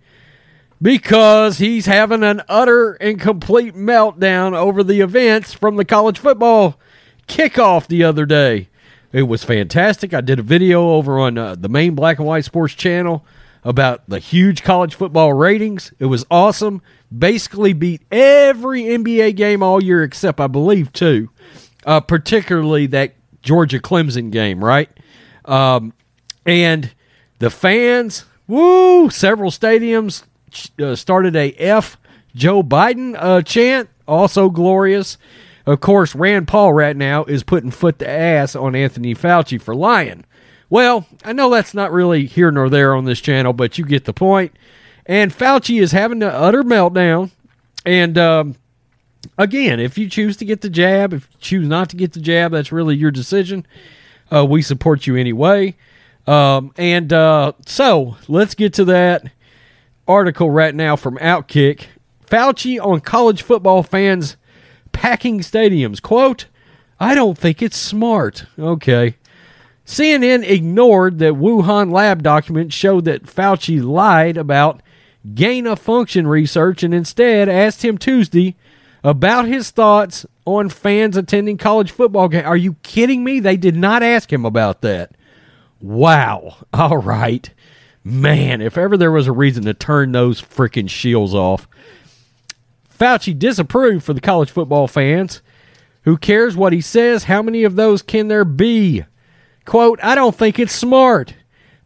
because 0.81 1.59
he's 1.59 1.87
having 1.87 2.23
an 2.23 2.43
utter 2.49 2.93
and 2.93 3.21
complete 3.21 3.75
meltdown 3.75 4.55
over 4.55 4.85
the 4.85 5.01
events 5.01 5.53
from 5.53 5.75
the 5.75 5.85
college 5.85 6.21
football 6.21 6.79
kickoff 7.27 7.89
the 7.89 8.05
other 8.05 8.25
day. 8.25 8.69
It 9.11 9.23
was 9.23 9.43
fantastic. 9.43 10.15
I 10.15 10.21
did 10.21 10.39
a 10.39 10.45
video 10.45 10.91
over 10.91 11.19
on 11.19 11.37
uh, 11.37 11.57
the 11.57 11.69
main 11.69 11.97
Black 11.97 12.19
and 12.19 12.27
White 12.29 12.45
Sports 12.45 12.75
channel 12.75 13.25
about 13.65 14.09
the 14.09 14.21
huge 14.21 14.63
college 14.63 14.95
football 14.95 15.33
ratings. 15.33 15.93
It 15.99 16.07
was 16.07 16.25
awesome. 16.31 16.81
Basically, 17.17 17.73
beat 17.73 18.03
every 18.13 18.83
NBA 18.85 19.35
game 19.35 19.61
all 19.61 19.83
year 19.83 20.05
except, 20.05 20.39
I 20.39 20.47
believe, 20.47 20.93
two, 20.93 21.31
uh, 21.87 22.01
particularly 22.01 22.87
that 22.89 23.15
Georgia 23.43 23.79
Clemson 23.79 24.31
game, 24.31 24.63
right? 24.63 24.91
Um, 25.45 25.95
and 26.45 26.93
the 27.39 27.49
fans, 27.49 28.25
woo! 28.47 29.09
Several 29.09 29.51
stadiums 29.51 30.25
uh, 30.83 30.97
started 30.97 31.37
a 31.37 31.53
F 31.53 31.97
Joe 32.35 32.63
Biden 32.63 33.17
uh, 33.19 33.43
chant, 33.43 33.89
also 34.07 34.51
glorious. 34.51 35.17
Of 35.65 35.81
course, 35.81 36.15
Rand 36.15 36.47
Paul 36.47 36.73
right 36.73 36.97
now 36.97 37.25
is 37.25 37.43
putting 37.43 37.71
foot 37.71 37.99
to 38.01 38.09
ass 38.09 38.55
on 38.55 38.77
Anthony 38.77 39.15
Fauci 39.15 39.61
for 39.61 39.75
lying. 39.75 40.25
Well, 40.69 41.07
I 41.25 41.33
know 41.33 41.51
that's 41.51 41.75
not 41.75 41.93
really 41.93 42.27
here 42.27 42.51
nor 42.51 42.69
there 42.69 42.95
on 42.95 43.05
this 43.05 43.21
channel, 43.21 43.53
but 43.53 43.79
you 43.79 43.85
get 43.85 44.05
the 44.05 44.13
point. 44.13 44.53
And 45.07 45.33
Fauci 45.33 45.81
is 45.81 45.93
having 45.93 46.23
an 46.23 46.29
utter 46.29 46.63
meltdown. 46.63 47.31
And 47.85 48.19
um, 48.19 48.57
again, 49.39 49.81
if 49.81 49.99
you 49.99 50.09
choose 50.09 50.37
to 50.39 50.45
get 50.45 50.61
the 50.61 50.71
jab, 50.71 51.13
if 51.13 51.29
you 51.33 51.39
choose 51.41 51.69
not 51.69 51.91
to 51.91 51.97
get 51.97 52.13
the 52.13 52.21
jab, 52.21 52.53
that's 52.53 52.73
really 52.73 52.97
your 52.97 53.11
decision. 53.11 53.67
Uh, 54.33 54.45
we 54.45 54.63
support 54.63 55.07
you 55.07 55.17
anyway. 55.17 55.77
Um, 56.27 56.73
and 56.77 57.13
uh, 57.13 57.53
so 57.67 58.17
let's 58.29 58.55
get 58.55 58.75
to 58.75 58.85
that 58.87 59.31
article 60.09 60.51
right 60.51 60.75
now 60.75 60.97
from 60.97 61.19
Outkick. 61.19 61.87
Fauci 62.27 62.85
on 62.85 63.01
college 63.01 63.43
football 63.43 63.83
fans 63.83 64.37
packing 64.93 65.41
stadiums. 65.41 66.03
Quote, 66.03 66.47
I 66.99 67.15
don't 67.15 67.39
think 67.39 67.63
it's 67.63 67.77
smart. 67.77 68.47
Okay. 68.59 69.17
CNN 69.85 70.43
ignored 70.43 71.21
that 71.21 71.35
Wuhan 71.35 71.93
lab 71.93 72.23
documents 72.23 72.75
showed 72.75 73.05
that 73.05 73.25
Fauci 73.25 73.83
lied 73.83 74.37
about 74.37 74.83
gain 75.35 75.67
of 75.67 75.79
function 75.79 76.27
research 76.27 76.83
and 76.83 76.93
instead 76.93 77.49
asked 77.49 77.85
him 77.85 77.99
Tuesday 77.99 78.57
about 79.07 79.47
his 79.47 79.71
thoughts 79.71 80.27
on 80.45 80.69
fans 80.69 81.17
attending 81.17 81.57
college 81.57 81.93
football 81.93 82.29
games. 82.29 82.45
Are 82.45 82.57
you 82.57 82.75
kidding 82.83 83.23
me? 83.23 83.39
They 83.39 83.57
did 83.57 83.77
not 83.77 84.03
ask 84.03 84.33
him 84.33 84.45
about 84.45 84.81
that. 84.81 85.13
Wow. 85.81 86.57
All 86.75 86.99
right. 86.99 87.49
Man, 88.03 88.61
if 88.61 88.77
ever 88.77 88.97
there 88.97 89.13
was 89.13 89.29
a 89.29 89.33
reason 89.33 89.65
to 89.65 89.75
turn 89.75 90.11
those 90.11 90.43
freaking 90.43 90.91
shields 90.91 91.35
off, 91.35 91.69
Fauci 92.99 93.39
disapproved 93.39 94.05
for 94.05 94.13
the 94.13 94.21
college 94.21 94.51
football 94.51 94.89
fans. 94.89 95.41
Who 96.03 96.17
cares 96.17 96.57
what 96.57 96.73
he 96.73 96.81
says? 96.81 97.25
How 97.25 97.43
many 97.43 97.63
of 97.63 97.77
those 97.77 98.03
can 98.03 98.27
there 98.27 98.45
be? 98.45 99.05
Quote, 99.65 100.01
I 100.03 100.17
don't 100.17 100.35
think 100.35 100.59
it's 100.59 100.75
smart. 100.75 101.35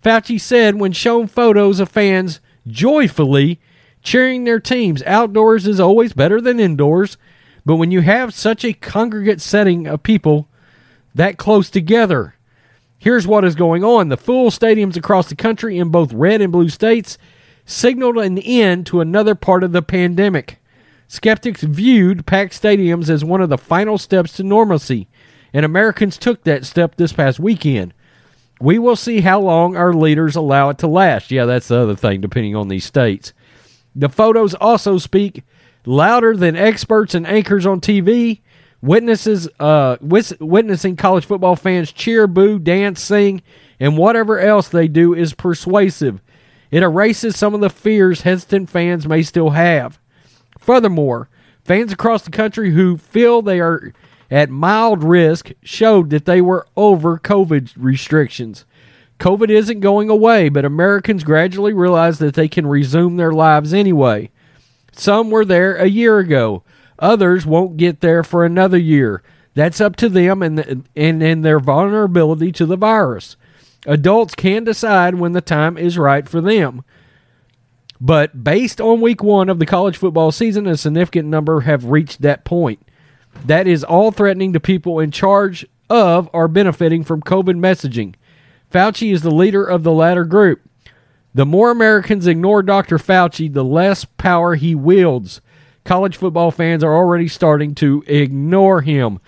Fauci 0.03 0.41
said 0.41 0.77
when 0.77 0.93
shown 0.93 1.27
photos 1.27 1.81
of 1.81 1.91
fans 1.91 2.41
joyfully 2.67 3.61
cheering 4.03 4.45
their 4.45 4.61
teams. 4.61 5.03
Outdoors 5.05 5.67
is 5.67 5.81
always 5.81 6.13
better 6.13 6.41
than 6.41 6.61
indoors, 6.61 7.17
but 7.65 7.77
when 7.77 7.91
you 7.91 8.01
have 8.01 8.35
such 8.35 8.65
a 8.65 8.73
congregate 8.73 9.41
setting 9.41 9.87
of 9.87 10.03
people 10.03 10.49
that 11.15 11.39
close 11.39 11.71
together, 11.71 12.35
here's 12.99 13.27
what 13.27 13.45
is 13.45 13.55
going 13.55 13.85
on. 13.85 14.09
The 14.09 14.17
full 14.17 14.51
stadiums 14.51 14.97
across 14.97 15.29
the 15.29 15.37
country 15.37 15.79
in 15.79 15.91
both 15.91 16.13
red 16.13 16.41
and 16.41 16.53
blue 16.53 16.69
states 16.69 17.19
signaled 17.65 18.19
an 18.19 18.39
end 18.39 18.87
to 18.87 19.01
another 19.01 19.35
part 19.35 19.63
of 19.63 19.73
the 19.73 19.83
pandemic. 19.83 20.59
Skeptics 21.09 21.63
viewed 21.63 22.27
packed 22.27 22.61
stadiums 22.61 23.11
as 23.11 23.25
one 23.25 23.41
of 23.41 23.49
the 23.49 23.59
final 23.59 23.99
steps 23.99 24.35
to 24.35 24.45
normalcy, 24.45 25.09
and 25.53 25.65
Americans 25.65 26.17
took 26.17 26.45
that 26.45 26.65
step 26.65 26.95
this 26.95 27.13
past 27.13 27.41
weekend. 27.41 27.93
We 28.61 28.79
will 28.79 28.97
see 28.97 29.21
how 29.21 29.41
long 29.41 29.77
our 29.77 29.93
leaders 29.93 30.37
allow 30.37 30.69
it 30.69 30.79
to 30.79 30.87
last. 30.87 31.31
Yeah, 31.31 31.47
that's 31.47 31.69
the 31.69 31.79
other 31.79 31.97
thing, 31.97 32.21
depending 32.21 32.55
on 32.55 32.69
these 32.69 32.85
states. 32.85 33.33
The 33.95 34.09
photos 34.09 34.55
also 34.55 34.99
speak 34.99 35.45
louder 35.85 36.37
than 36.37 36.57
experts 36.57 37.15
and 37.15 37.27
anchors 37.27 37.67
on 37.67 37.81
TV. 37.81 38.41
Witnesses, 38.83 39.49
uh, 39.59 39.99
witnessing 40.01 40.97
college 40.97 41.27
football 41.27 41.55
fans 41.55 41.93
cheer, 41.93 42.27
boo, 42.27 42.59
dance, 42.59 43.01
sing, 43.03 43.43
and 43.79 43.99
whatever 43.99 44.39
else 44.39 44.69
they 44.69 44.89
do 44.89 45.15
is 45.15 45.35
persuasive. 45.35 46.23
It 46.71 46.83
erases 46.83 47.37
some 47.37 47.55
of 47.55 47.61
the 47.61 47.69
fears 47.69 48.23
hesitant 48.23 48.71
fans 48.71 49.07
may 49.07 49.23
still 49.23 49.51
have. 49.51 49.99
Furthermore, 50.59 51.29
fans 51.65 51.93
across 51.93 52.23
the 52.23 52.31
country 52.31 52.71
who 52.71 52.97
feel 52.97 53.43
they 53.43 53.61
are 53.61 53.93
at 54.31 54.49
mild 54.49 55.03
risk 55.03 55.51
showed 55.63 56.11
that 56.11 56.25
they 56.25 56.41
were 56.41 56.67
over 56.77 57.19
COVID 57.19 57.73
restrictions. 57.77 58.65
COVID 59.21 59.51
isn't 59.51 59.81
going 59.81 60.09
away, 60.09 60.49
but 60.49 60.65
Americans 60.65 61.25
gradually 61.25 61.75
realize 61.75 62.19
that 62.19 62.35
they 62.35 62.49
can 62.49 62.67
resume 62.67 63.17
their 63.17 63.33
lives 63.33 63.75
anyway. 63.75 64.31
Some 64.93 65.31
were 65.31 65.45
there 65.45 65.77
a 65.77 65.87
year 65.87 66.19
ago. 66.19 66.63
Others 66.99 67.47
won't 67.47 67.77
get 67.77 68.01
there 68.01 68.25
for 68.25 68.45
another 68.45 68.79
year. 68.79 69.23
That's 69.55 69.81
up 69.81 69.97
to 69.97 70.09
them 70.09 70.43
and, 70.43 70.87
and, 70.97 71.23
and 71.23 71.45
their 71.45 71.61
vulnerability 71.61 72.51
to 72.53 72.67
the 72.67 72.77
virus. 72.77 73.37
Adults 73.87 74.35
can 74.35 74.65
decide 74.65 75.15
when 75.15 75.33
the 75.33 75.41
time 75.41 75.77
is 75.77 75.99
right 75.99 76.29
for 76.29 76.41
them. 76.41 76.83
But 78.01 78.43
based 78.43 78.81
on 78.81 79.01
week 79.01 79.23
one 79.23 79.49
of 79.49 79.59
the 79.59 79.67
college 79.67 79.99
football 79.99 80.33
season, 80.33 80.67
a 80.67 80.77
significant 80.77 81.29
number 81.29 81.61
have 81.61 81.85
reached 81.85 82.23
that 82.23 82.45
point. 82.45 82.81
That 83.45 83.67
is 83.67 83.85
all 83.85 84.11
threatening 84.11 84.55
to 84.55 84.61
people 84.61 84.99
in 84.99 85.11
charge 85.11 85.67
of 85.91 86.31
or 86.33 86.49
benefiting 86.49 87.05
from 87.05 87.21
COVID 87.21 87.59
messaging. 87.59 88.15
Fauci 88.71 89.13
is 89.13 89.23
the 89.23 89.31
leader 89.31 89.65
of 89.65 89.83
the 89.83 89.93
latter 89.93 90.25
group. 90.25 90.61
The 91.35 91.47
more 91.47 91.71
Americans 91.71 92.27
ignore 92.27 92.63
Dr. 92.63 92.99
Fauci, 92.99 93.53
the 93.53 93.65
less 93.65 94.05
power 94.05 94.55
he 94.55 94.75
wields. 94.75 95.41
College 95.85 96.17
football 96.17 96.51
fans 96.51 96.85
are 96.85 96.95
already 96.95 97.29
starting 97.29 97.75
to 97.77 98.05
ignore 98.07 98.81
him. 98.81 99.21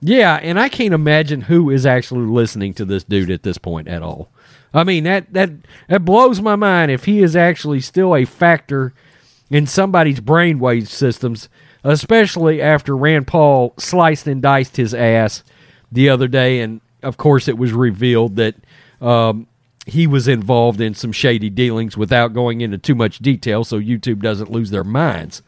Yeah, 0.00 0.36
and 0.36 0.58
I 0.58 0.68
can't 0.68 0.94
imagine 0.94 1.42
who 1.42 1.70
is 1.70 1.86
actually 1.86 2.26
listening 2.26 2.74
to 2.74 2.84
this 2.84 3.04
dude 3.04 3.30
at 3.30 3.42
this 3.42 3.58
point 3.58 3.88
at 3.88 4.02
all. 4.02 4.28
I 4.74 4.84
mean 4.84 5.04
that 5.04 5.32
that 5.32 5.50
that 5.88 6.04
blows 6.04 6.40
my 6.40 6.56
mind 6.56 6.90
if 6.90 7.04
he 7.04 7.22
is 7.22 7.36
actually 7.36 7.80
still 7.80 8.14
a 8.14 8.24
factor 8.24 8.92
in 9.50 9.66
somebody's 9.66 10.20
brainwave 10.20 10.88
systems. 10.88 11.48
especially 11.84 12.62
after 12.62 12.96
Rand 12.96 13.26
Paul 13.26 13.74
sliced 13.78 14.26
and 14.26 14.40
diced 14.40 14.76
his 14.76 14.94
ass 14.94 15.44
the 15.92 16.08
other 16.08 16.26
day. 16.28 16.60
And 16.60 16.80
of 17.04 17.16
course, 17.16 17.48
it 17.48 17.58
was 17.58 17.72
revealed 17.72 18.36
that 18.36 18.54
um, 19.00 19.46
he 19.86 20.06
was 20.06 20.28
involved 20.28 20.80
in 20.80 20.94
some 20.94 21.12
shady 21.12 21.50
dealings 21.50 21.96
without 21.96 22.32
going 22.32 22.60
into 22.60 22.78
too 22.78 22.94
much 22.94 23.18
detail 23.18 23.64
so 23.64 23.78
YouTube 23.78 24.20
doesn't 24.20 24.50
lose 24.50 24.70
their 24.70 24.84
minds. 24.84 25.42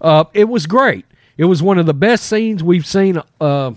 Uh, 0.00 0.24
it 0.32 0.48
was 0.48 0.66
great. 0.66 1.04
It 1.36 1.44
was 1.44 1.62
one 1.62 1.78
of 1.78 1.86
the 1.86 1.94
best 1.94 2.24
scenes 2.26 2.62
we've 2.62 2.86
seen 2.86 3.20
uh, 3.40 3.72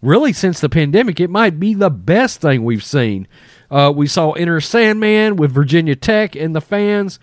really 0.00 0.32
since 0.32 0.60
the 0.60 0.68
pandemic. 0.68 1.20
It 1.20 1.30
might 1.30 1.60
be 1.60 1.74
the 1.74 1.90
best 1.90 2.40
thing 2.40 2.64
we've 2.64 2.84
seen. 2.84 3.26
Uh, 3.70 3.92
we 3.94 4.06
saw 4.06 4.32
Enter 4.32 4.60
Sandman 4.60 5.36
with 5.36 5.52
Virginia 5.52 5.96
Tech 5.96 6.34
and 6.34 6.54
the 6.54 6.60
fans. 6.60 7.18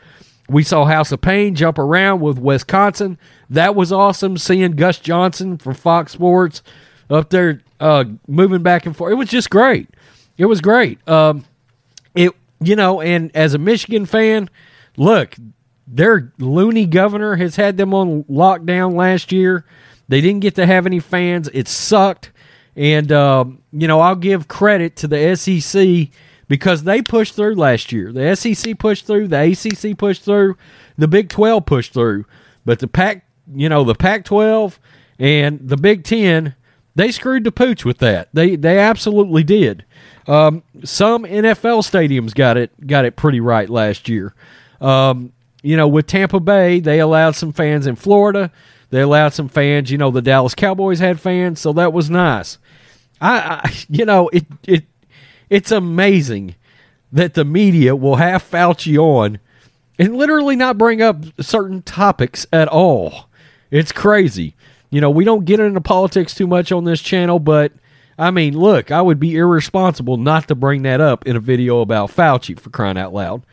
We 0.48 0.64
saw 0.64 0.86
House 0.86 1.12
of 1.12 1.22
Pain 1.22 1.56
jump 1.56 1.80
around 1.80 2.22
with 2.22 2.38
Wisconsin. 2.38 3.18
That 3.50 3.74
was 3.74 3.92
awesome. 3.92 4.38
Seeing 4.38 4.74
Gus 4.74 5.00
Johnson 5.00 5.58
from 5.58 5.74
Fox 5.74 6.12
Sports 6.12 6.62
up 7.10 7.30
there 7.32 7.62
uh, 7.80 8.06
moving 8.28 8.64
back 8.64 8.86
and 8.86 8.96
forth. 8.96 9.12
It 9.12 9.16
was 9.16 9.30
just 9.30 9.50
great. 9.50 9.90
It 10.38 10.46
was 10.46 10.62
great. 10.62 11.06
Um, 11.08 11.46
it 12.14 12.32
you 12.60 12.76
know, 12.76 13.02
and 13.02 13.36
as 13.36 13.54
a 13.54 13.58
Michigan 13.58 14.06
fan, 14.06 14.50
look, 14.98 15.36
their 15.88 16.34
loony 16.40 16.86
governor 16.86 17.36
has 17.36 17.56
had 17.56 17.78
them 17.78 17.94
on 17.94 18.24
lockdown 18.24 18.94
last 18.94 19.32
year. 19.32 19.66
They 20.08 20.22
didn't 20.22 20.42
get 20.42 20.56
to 20.56 20.66
have 20.66 20.86
any 20.86 21.00
fans. 21.00 21.50
It 21.54 21.68
sucked. 21.68 22.32
And, 22.76 23.12
um, 23.12 23.62
you 23.72 23.88
know, 23.88 24.00
I'll 24.00 24.16
give 24.16 24.48
credit 24.48 24.96
to 24.98 25.08
the 25.08 25.36
SEC 25.36 26.10
because 26.48 26.84
they 26.84 27.02
pushed 27.02 27.36
through 27.36 27.56
last 27.56 27.92
year. 27.92 28.12
The 28.12 28.36
SEC 28.36 28.78
pushed 28.78 29.08
through, 29.08 29.30
the 29.30 29.52
ACC 29.52 29.98
pushed 29.98 30.24
through, 30.24 30.58
the 30.98 31.08
Big 31.08 31.30
12 31.30 31.66
pushed 31.66 31.94
through. 31.94 32.26
But 32.66 32.80
the 32.80 32.88
Pac, 32.88 33.26
you 33.54 33.70
know, 33.70 33.84
the 33.84 33.96
Pac 33.96 34.26
12 34.26 34.80
and 35.20 35.60
the 35.62 35.78
Big 35.78 36.04
10, 36.04 36.56
they 36.96 37.12
screwed 37.12 37.44
the 37.44 37.52
pooch 37.52 37.86
with 37.86 37.98
that. 38.00 38.30
They 38.34 38.56
they 38.56 38.80
absolutely 38.80 39.44
did. 39.44 39.86
Um, 40.28 40.64
some 40.84 41.24
NFL 41.24 41.84
stadiums 41.84 42.34
got 42.34 42.58
it 42.58 42.88
got 42.88 43.06
it 43.06 43.16
pretty 43.16 43.40
right 43.40 43.70
last 43.70 44.10
year. 44.10 44.34
Um, 44.82 45.34
you 45.62 45.78
know, 45.78 45.88
with 45.88 46.08
Tampa 46.08 46.40
Bay, 46.40 46.80
they 46.80 47.00
allowed 47.00 47.36
some 47.36 47.52
fans 47.52 47.88
in 47.88 47.96
Florida. 47.96 48.52
They 48.90 49.02
allowed 49.02 49.34
some 49.34 49.50
fans. 49.50 49.92
You 49.92 49.98
know, 49.98 50.12
the 50.12 50.22
Dallas 50.22 50.56
Cowboys 50.56 51.00
had 51.00 51.20
fans, 51.20 51.60
so 51.60 51.74
that 51.74 51.94
was 51.94 52.10
nice. 52.10 52.58
I, 53.20 53.62
I 53.64 53.74
you 53.90 54.06
know, 54.06 54.30
it 54.30 54.46
it 54.64 54.86
it's 55.50 55.72
amazing 55.72 56.56
that 57.12 57.34
the 57.34 57.46
media 57.46 57.96
will 57.96 58.18
have 58.18 58.44
Fauci 58.44 58.98
on 58.98 59.40
and 59.98 60.16
literally 60.16 60.56
not 60.56 60.78
bring 60.78 61.02
up 61.02 61.24
certain 61.40 61.82
topics 61.82 62.46
at 62.52 62.68
all. 62.68 63.30
It's 63.72 63.92
crazy. 63.92 64.56
You 64.90 65.02
know, 65.02 65.10
we 65.10 65.26
don't 65.26 65.46
get 65.46 65.60
into 65.60 65.82
politics 65.82 66.34
too 66.34 66.48
much 66.48 66.72
on 66.72 66.84
this 66.86 67.02
channel, 67.02 67.40
but 67.40 67.72
I 68.18 68.32
mean, 68.32 68.58
look, 68.58 68.92
I 68.92 69.02
would 69.02 69.20
be 69.20 69.36
irresponsible 69.36 70.18
not 70.18 70.48
to 70.48 70.56
bring 70.56 70.84
that 70.84 71.02
up 71.02 71.26
in 71.26 71.36
a 71.36 71.40
video 71.40 71.82
about 71.82 72.12
Fauci 72.12 72.60
for 72.60 72.70
crying 72.70 72.98
out 72.98 73.14
loud. 73.14 73.44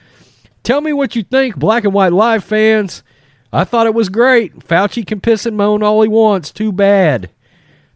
Tell 0.62 0.80
me 0.80 0.92
what 0.92 1.16
you 1.16 1.24
think, 1.24 1.56
Black 1.56 1.84
and 1.84 1.92
White 1.92 2.12
Live 2.12 2.44
fans. 2.44 3.02
I 3.52 3.64
thought 3.64 3.86
it 3.86 3.94
was 3.94 4.08
great. 4.08 4.60
Fauci 4.60 5.06
can 5.06 5.20
piss 5.20 5.44
and 5.44 5.56
moan 5.56 5.82
all 5.82 6.02
he 6.02 6.08
wants. 6.08 6.52
Too 6.52 6.72
bad. 6.72 7.30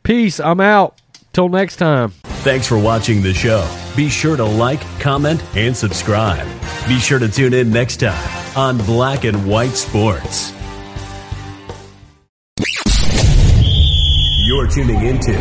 Peace. 0.02 0.40
I'm 0.40 0.61
out. 0.61 1.00
Till 1.33 1.49
next 1.50 1.76
time. 1.76 2.11
Thanks 2.47 2.66
for 2.66 2.78
watching 2.78 3.21
the 3.21 3.35
show. 3.35 3.69
Be 3.95 4.09
sure 4.09 4.37
to 4.37 4.45
like, 4.45 4.81
comment, 5.00 5.45
and 5.55 5.76
subscribe. 5.76 6.47
Be 6.88 6.99
sure 6.99 7.19
to 7.19 7.28
tune 7.28 7.52
in 7.52 7.71
next 7.71 7.99
time 7.99 8.57
on 8.57 8.78
Black 8.78 9.25
and 9.25 9.47
White 9.47 9.73
Sports. 9.73 10.55
You're 14.56 14.66
tuning 14.66 15.04
into 15.04 15.32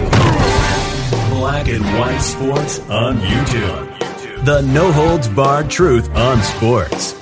Black 1.29 1.69
and 1.69 1.86
White 1.98 2.19
Sports 2.19 2.81
on 2.89 3.15
YouTube. 3.19 4.43
The 4.43 4.62
no 4.74 4.91
holds 4.91 5.30
barred 5.30 5.69
truth 5.69 6.13
on 6.13 6.43
sports. 6.43 7.13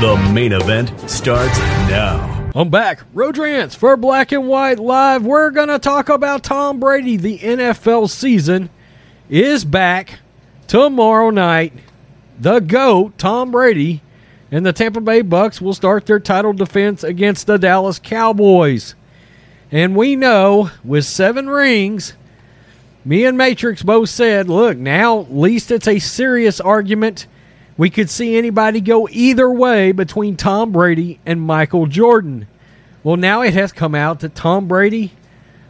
The 0.00 0.30
main 0.32 0.52
event 0.52 0.92
starts 1.10 1.58
now. 1.58 2.52
I'm 2.54 2.70
back. 2.70 3.00
Rodrance 3.12 3.74
for 3.74 3.96
Black 3.96 4.30
and 4.30 4.46
White 4.46 4.78
Live. 4.78 5.24
We're 5.24 5.50
going 5.50 5.66
to 5.66 5.80
talk 5.80 6.08
about 6.08 6.44
Tom 6.44 6.78
Brady. 6.78 7.16
The 7.16 7.40
NFL 7.40 8.08
season 8.08 8.70
is 9.28 9.64
back 9.64 10.20
tomorrow 10.68 11.30
night. 11.30 11.72
The 12.38 12.60
GOAT, 12.60 13.18
Tom 13.18 13.50
Brady, 13.50 14.00
and 14.52 14.64
the 14.64 14.72
Tampa 14.72 15.00
Bay 15.00 15.22
Bucks 15.22 15.60
will 15.60 15.74
start 15.74 16.06
their 16.06 16.20
title 16.20 16.52
defense 16.52 17.02
against 17.02 17.48
the 17.48 17.58
Dallas 17.58 17.98
Cowboys. 17.98 18.94
And 19.72 19.96
we 19.96 20.16
know 20.16 20.70
with 20.84 21.06
seven 21.06 21.48
rings, 21.48 22.12
me 23.06 23.24
and 23.24 23.38
Matrix 23.38 23.82
both 23.82 24.10
said, 24.10 24.50
look, 24.50 24.76
now 24.76 25.22
at 25.22 25.34
least 25.34 25.70
it's 25.70 25.88
a 25.88 25.98
serious 25.98 26.60
argument. 26.60 27.26
We 27.78 27.88
could 27.88 28.10
see 28.10 28.36
anybody 28.36 28.82
go 28.82 29.08
either 29.10 29.50
way 29.50 29.92
between 29.92 30.36
Tom 30.36 30.72
Brady 30.72 31.18
and 31.24 31.40
Michael 31.40 31.86
Jordan. 31.86 32.46
Well, 33.02 33.16
now 33.16 33.40
it 33.40 33.54
has 33.54 33.72
come 33.72 33.94
out 33.94 34.20
that 34.20 34.34
Tom 34.34 34.68
Brady 34.68 35.12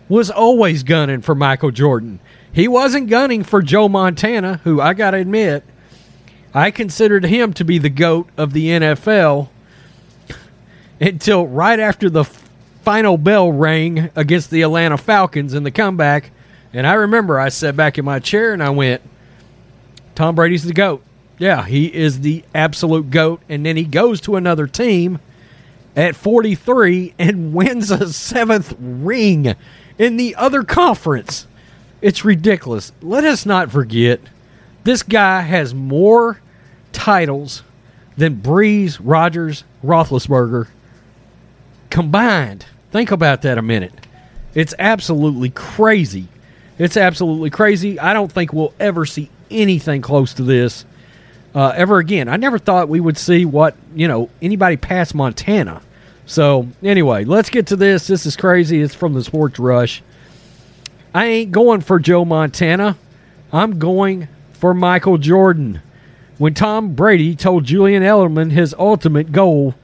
was 0.09 0.31
always 0.31 0.83
gunning 0.83 1.23
for 1.23 1.37
Michael 1.37 1.71
Jordan. 1.71 2.19
He 2.53 2.67
wasn't 2.67 3.09
gunning 3.09 3.45
for 3.45 3.63
Joe 3.63 3.89
Montana, 3.89 4.61
who 4.65 4.81
I 4.81 4.95
got 4.95 5.13
to 5.13 5.19
admit, 5.19 5.65
I 6.53 6.71
considered 6.71 7.25
him 7.25 7.53
to 7.55 7.65
be 7.65 7.79
the 7.79 7.89
GOAT 7.89 8.29
of 8.37 8.53
the 8.53 8.67
NFL 8.67 9.49
until 11.01 11.47
right 11.47 11.81
after 11.81 12.11
the 12.11 12.25
final 12.83 13.17
bell 13.17 13.51
rang 13.53 14.11
against 14.17 14.51
the 14.51 14.63
Atlanta 14.63 14.99
Falcons 14.99 15.55
in 15.55 15.63
the 15.63 15.71
comeback. 15.71 16.31
And 16.73 16.87
I 16.87 16.95
remember 16.95 17.39
I 17.39 17.49
sat 17.49 17.77
back 17.77 17.99
in 17.99 18.05
my 18.05 18.19
chair 18.19 18.53
and 18.53 18.63
I 18.63 18.71
went, 18.71 19.03
Tom 20.15 20.35
Brady's 20.35 20.65
the 20.65 20.73
GOAT. 20.73 21.03
Yeah, 21.39 21.65
he 21.65 21.87
is 21.87 22.21
the 22.21 22.45
absolute 22.55 23.11
GOAT. 23.11 23.41
And 23.49 23.65
then 23.65 23.77
he 23.77 23.85
goes 23.85 24.21
to 24.23 24.37
another 24.37 24.67
team 24.67 25.21
at 25.95 26.17
43 26.17 27.15
and 27.19 27.55
wins 27.55 27.91
a 27.91 28.13
seventh 28.13 28.75
ring 28.79 29.55
in 29.99 30.17
the 30.17 30.35
other 30.37 30.63
conference. 30.63 31.47
It's 32.01 32.25
ridiculous. 32.25 32.93
Let 33.01 33.25
us 33.25 33.47
not 33.47 33.71
forget 33.71 34.21
this 34.85 35.03
guy 35.03 35.43
has 35.43 35.75
more 35.75 36.41
titles 36.93 37.63
than 38.17 38.37
Brees, 38.37 38.99
Rodgers, 39.01 39.65
Roethlisberger 39.85 40.69
combined. 41.93 42.67
Think 42.93 43.11
about 43.11 43.43
that 43.43 43.59
a 43.59 43.63
minute. 43.63 43.93
It's 44.55 44.75
absolutely 44.79 45.49
crazy. 45.51 46.29
It's 46.79 46.97
absolutely 46.97 47.49
crazy. 47.49 47.99
I 47.99 48.13
don't 48.13 48.31
think 48.31 48.53
we'll 48.53 48.75
ever 48.79 49.07
see 49.07 49.31
anything 49.51 50.03
close 50.03 50.35
to 50.35 50.43
this 50.43 50.85
uh, 51.55 51.73
ever 51.75 51.99
again. 51.99 52.29
I 52.29 52.37
never 52.37 52.59
thought 52.59 52.89
we 52.89 53.01
would 53.01 53.17
see 53.17 53.45
what, 53.45 53.77
you 53.95 54.09
know, 54.09 54.29
anybody 54.41 54.77
past 54.77 55.15
Montana. 55.15 55.83
So, 56.27 56.69
anyway, 56.83 57.25
let's 57.25 57.51
get 57.51 57.67
to 57.69 57.77
this. 57.77 58.07
This 58.07 58.27
is 58.27 58.37
crazy. 58.37 58.81
It's 58.81 58.95
from 58.95 59.15
the 59.15 59.25
Sports 59.25 59.59
Rush. 59.59 60.03
I 61.15 61.27
ain't 61.27 61.53
going 61.53 61.81
for 61.81 61.99
Joe 61.99 62.25
Montana. 62.25 62.97
I'm 63.53 63.79
going 63.79 64.29
for 64.53 64.73
Michael 64.73 65.19
Jordan. 65.19 65.83
When 66.39 66.55
Tom 66.55 66.95
Brady 66.95 67.37
told 67.37 67.65
Julian 67.65 68.03
Edelman 68.03 68.51
his 68.53 68.75
ultimate 68.79 69.33
goal 69.33 69.75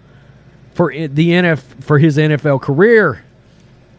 for 0.78 0.92
the 0.92 1.30
NF 1.30 1.58
for 1.82 1.98
his 1.98 2.16
NFL 2.16 2.62
career, 2.62 3.24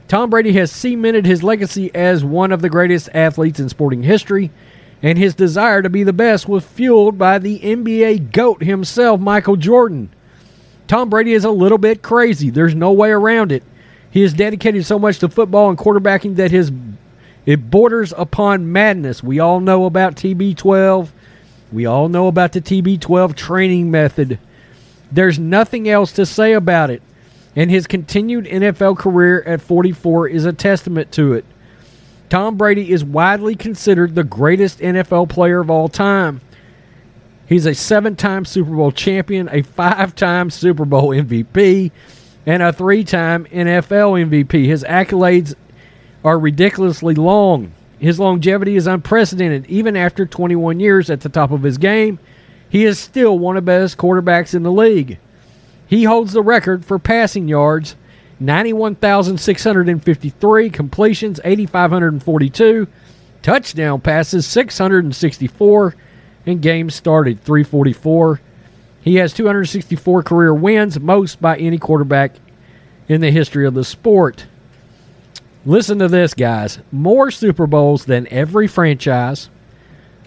Tom 0.08 0.30
Brady 0.30 0.54
has 0.54 0.72
cemented 0.72 1.26
his 1.26 1.44
legacy 1.44 1.94
as 1.94 2.24
one 2.24 2.54
of 2.54 2.62
the 2.62 2.70
greatest 2.70 3.10
athletes 3.14 3.60
in 3.60 3.68
sporting 3.68 4.04
history, 4.04 4.50
and 5.04 5.18
his 5.18 5.36
desire 5.36 5.82
to 5.82 5.90
be 5.90 6.04
the 6.04 6.14
best 6.14 6.48
was 6.48 6.64
fueled 6.64 7.18
by 7.18 7.38
the 7.38 7.60
NBA 7.60 8.32
GOAT 8.32 8.64
himself, 8.64 9.20
Michael 9.20 9.58
Jordan. 9.58 10.10
Tom 10.88 11.10
Brady 11.10 11.34
is 11.34 11.44
a 11.44 11.52
little 11.52 11.78
bit 11.78 12.02
crazy. 12.02 12.50
There's 12.50 12.74
no 12.74 12.94
way 12.94 13.10
around 13.10 13.52
it. 13.52 13.64
He 14.10 14.22
has 14.22 14.32
dedicated 14.32 14.86
so 14.86 14.98
much 14.98 15.20
to 15.20 15.28
football 15.28 15.68
and 15.68 15.78
quarterbacking 15.78 16.38
that 16.38 16.50
his 16.50 16.72
it 17.46 17.70
borders 17.70 18.14
upon 18.16 18.72
madness. 18.72 19.22
We 19.22 19.42
all 19.42 19.60
know 19.60 19.84
about 19.84 20.16
TB12. 20.16 21.10
We 21.74 21.86
all 21.86 22.08
know 22.08 22.28
about 22.28 22.54
the 22.54 22.62
TB12 22.62 23.36
training 23.36 23.92
method. 23.92 24.40
There's 25.12 25.40
nothing 25.40 25.90
else 25.90 26.12
to 26.14 26.26
say 26.26 26.54
about 26.54 26.90
it. 26.90 27.02
And 27.56 27.72
his 27.72 27.88
continued 27.88 28.46
NFL 28.46 28.98
career 28.98 29.42
at 29.44 29.62
44 29.62 30.28
is 30.28 30.46
a 30.46 30.54
testament 30.54 31.12
to 31.14 31.34
it. 31.34 31.46
Tom 32.30 32.58
Brady 32.58 32.92
is 32.92 33.04
widely 33.04 33.56
considered 33.56 34.14
the 34.14 34.24
greatest 34.24 34.80
NFL 34.80 35.30
player 35.30 35.60
of 35.60 35.72
all 35.72 35.90
time. 35.90 36.42
He's 37.48 37.66
a 37.66 37.74
seven 37.74 38.16
time 38.16 38.46
Super 38.46 38.70
Bowl 38.70 38.92
champion, 38.92 39.50
a 39.52 39.64
five 39.64 40.14
time 40.14 40.52
Super 40.52 40.86
Bowl 40.86 41.10
MVP, 41.10 41.92
and 42.46 42.62
a 42.62 42.72
three 42.72 43.04
time 43.04 43.46
NFL 43.46 44.30
MVP. 44.30 44.66
His 44.68 44.84
accolades 44.84 45.56
are 46.24 46.38
ridiculously 46.38 47.16
long. 47.16 47.72
His 47.98 48.20
longevity 48.20 48.76
is 48.76 48.86
unprecedented. 48.86 49.66
Even 49.66 49.98
after 49.98 50.28
21 50.28 50.80
years 50.80 51.10
at 51.10 51.22
the 51.22 51.30
top 51.30 51.50
of 51.50 51.64
his 51.64 51.80
game, 51.80 52.20
he 52.70 52.86
is 52.86 53.00
still 53.00 53.38
one 53.38 53.58
of 53.58 53.66
the 53.66 53.72
best 53.72 53.98
quarterbacks 53.98 54.54
in 54.54 54.64
the 54.64 54.72
league. 54.72 55.18
He 55.88 56.04
holds 56.04 56.34
the 56.34 56.44
record 56.44 56.86
for 56.86 57.00
passing 57.00 57.48
yards 57.48 57.96
91,653 58.40 60.70
completions, 60.70 61.40
8,542 61.44 62.88
touchdown 63.42 64.00
passes, 64.00 64.46
664, 64.46 65.96
and 66.46 66.62
games 66.62 66.96
started 66.96 67.44
344. 67.44 68.40
He 69.02 69.16
has 69.16 69.34
264 69.34 70.24
career 70.24 70.54
wins, 70.54 71.00
most 71.00 71.42
by 71.42 71.58
any 71.58 71.78
quarterback 71.78 72.36
in 73.08 73.22
the 73.22 73.32
history 73.32 73.66
of 73.66 73.74
the 73.74 73.84
sport. 73.84 74.46
Listen 75.66 76.00
to 76.00 76.08
this, 76.08 76.34
guys. 76.34 76.80
More 76.92 77.32
Super 77.32 77.68
Bowls 77.68 78.06
than 78.06 78.28
every 78.32 78.68
franchise, 78.68 79.50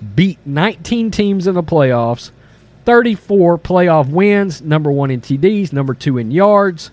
beat 0.02 0.38
19 0.44 1.10
teams 1.10 1.46
in 1.46 1.54
the 1.54 1.62
playoffs, 1.62 2.30
34 2.84 3.58
playoff 3.58 4.10
wins, 4.10 4.60
number 4.60 4.90
one 4.90 5.10
in 5.10 5.20
TDs, 5.20 5.72
number 5.72 5.94
two 5.94 6.18
in 6.18 6.30
yards, 6.30 6.90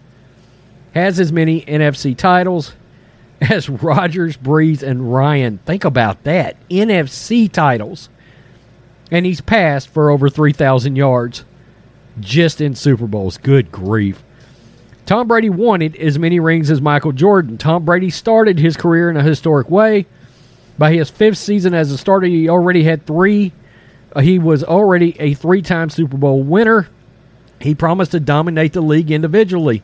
has 0.93 1.19
as 1.19 1.31
many 1.31 1.61
NFC 1.61 2.15
titles 2.15 2.73
as 3.41 3.69
Rodgers, 3.69 4.37
Brees, 4.37 4.83
and 4.83 5.13
Ryan. 5.13 5.59
Think 5.65 5.85
about 5.85 6.23
that. 6.23 6.55
NFC 6.69 7.51
titles. 7.51 8.09
And 9.11 9.25
he's 9.25 9.41
passed 9.41 9.89
for 9.89 10.11
over 10.11 10.29
3,000 10.29 10.95
yards 10.95 11.43
just 12.19 12.61
in 12.61 12.75
Super 12.75 13.07
Bowls. 13.07 13.37
Good 13.37 13.71
grief. 13.71 14.23
Tom 15.05 15.27
Brady 15.27 15.49
wanted 15.49 15.95
as 15.95 16.19
many 16.19 16.39
rings 16.39 16.69
as 16.69 16.81
Michael 16.81 17.11
Jordan. 17.11 17.57
Tom 17.57 17.85
Brady 17.85 18.11
started 18.11 18.59
his 18.59 18.77
career 18.77 19.09
in 19.09 19.17
a 19.17 19.23
historic 19.23 19.67
way. 19.69 20.05
By 20.79 20.93
his 20.93 21.09
fifth 21.09 21.37
season 21.37 21.73
as 21.73 21.91
a 21.91 21.97
starter, 21.97 22.25
he 22.25 22.47
already 22.47 22.83
had 22.83 23.05
three. 23.05 23.51
Uh, 24.15 24.21
he 24.21 24.39
was 24.39 24.63
already 24.63 25.19
a 25.19 25.33
three 25.33 25.61
time 25.61 25.89
Super 25.89 26.15
Bowl 26.15 26.41
winner. 26.41 26.87
He 27.59 27.75
promised 27.75 28.11
to 28.11 28.21
dominate 28.21 28.71
the 28.71 28.79
league 28.81 29.11
individually. 29.11 29.83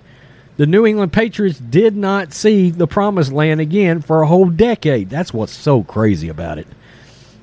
The 0.55 0.65
New 0.65 0.85
England 0.85 1.11
Patriots 1.11 1.59
did 1.59 1.97
not 1.97 2.31
see 2.31 2.69
the 2.69 2.87
promised 2.87 3.33
land 3.33 3.59
again 3.59 4.01
for 4.01 4.21
a 4.21 4.27
whole 4.27 4.49
decade. 4.49 5.09
That's 5.09 5.33
what's 5.33 5.51
so 5.51 5.83
crazy 5.83 6.29
about 6.29 6.59
it. 6.59 6.67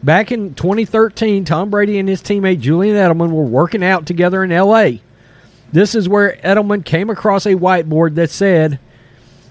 Back 0.03 0.33
in 0.33 0.55
2013, 0.55 1.45
Tom 1.45 1.69
Brady 1.69 1.99
and 1.99 2.09
his 2.09 2.23
teammate 2.23 2.61
Julian 2.61 2.97
Edelman 2.97 3.33
were 3.33 3.45
working 3.45 3.85
out 3.85 4.07
together 4.07 4.43
in 4.43 4.49
LA. 4.49 4.93
This 5.73 5.95
is 5.95 6.09
where 6.09 6.37
Edelman 6.37 6.87
came 6.87 7.11
across 7.11 7.45
a 7.45 7.55
whiteboard 7.55 8.15
that 8.15 8.31
said 8.31 8.81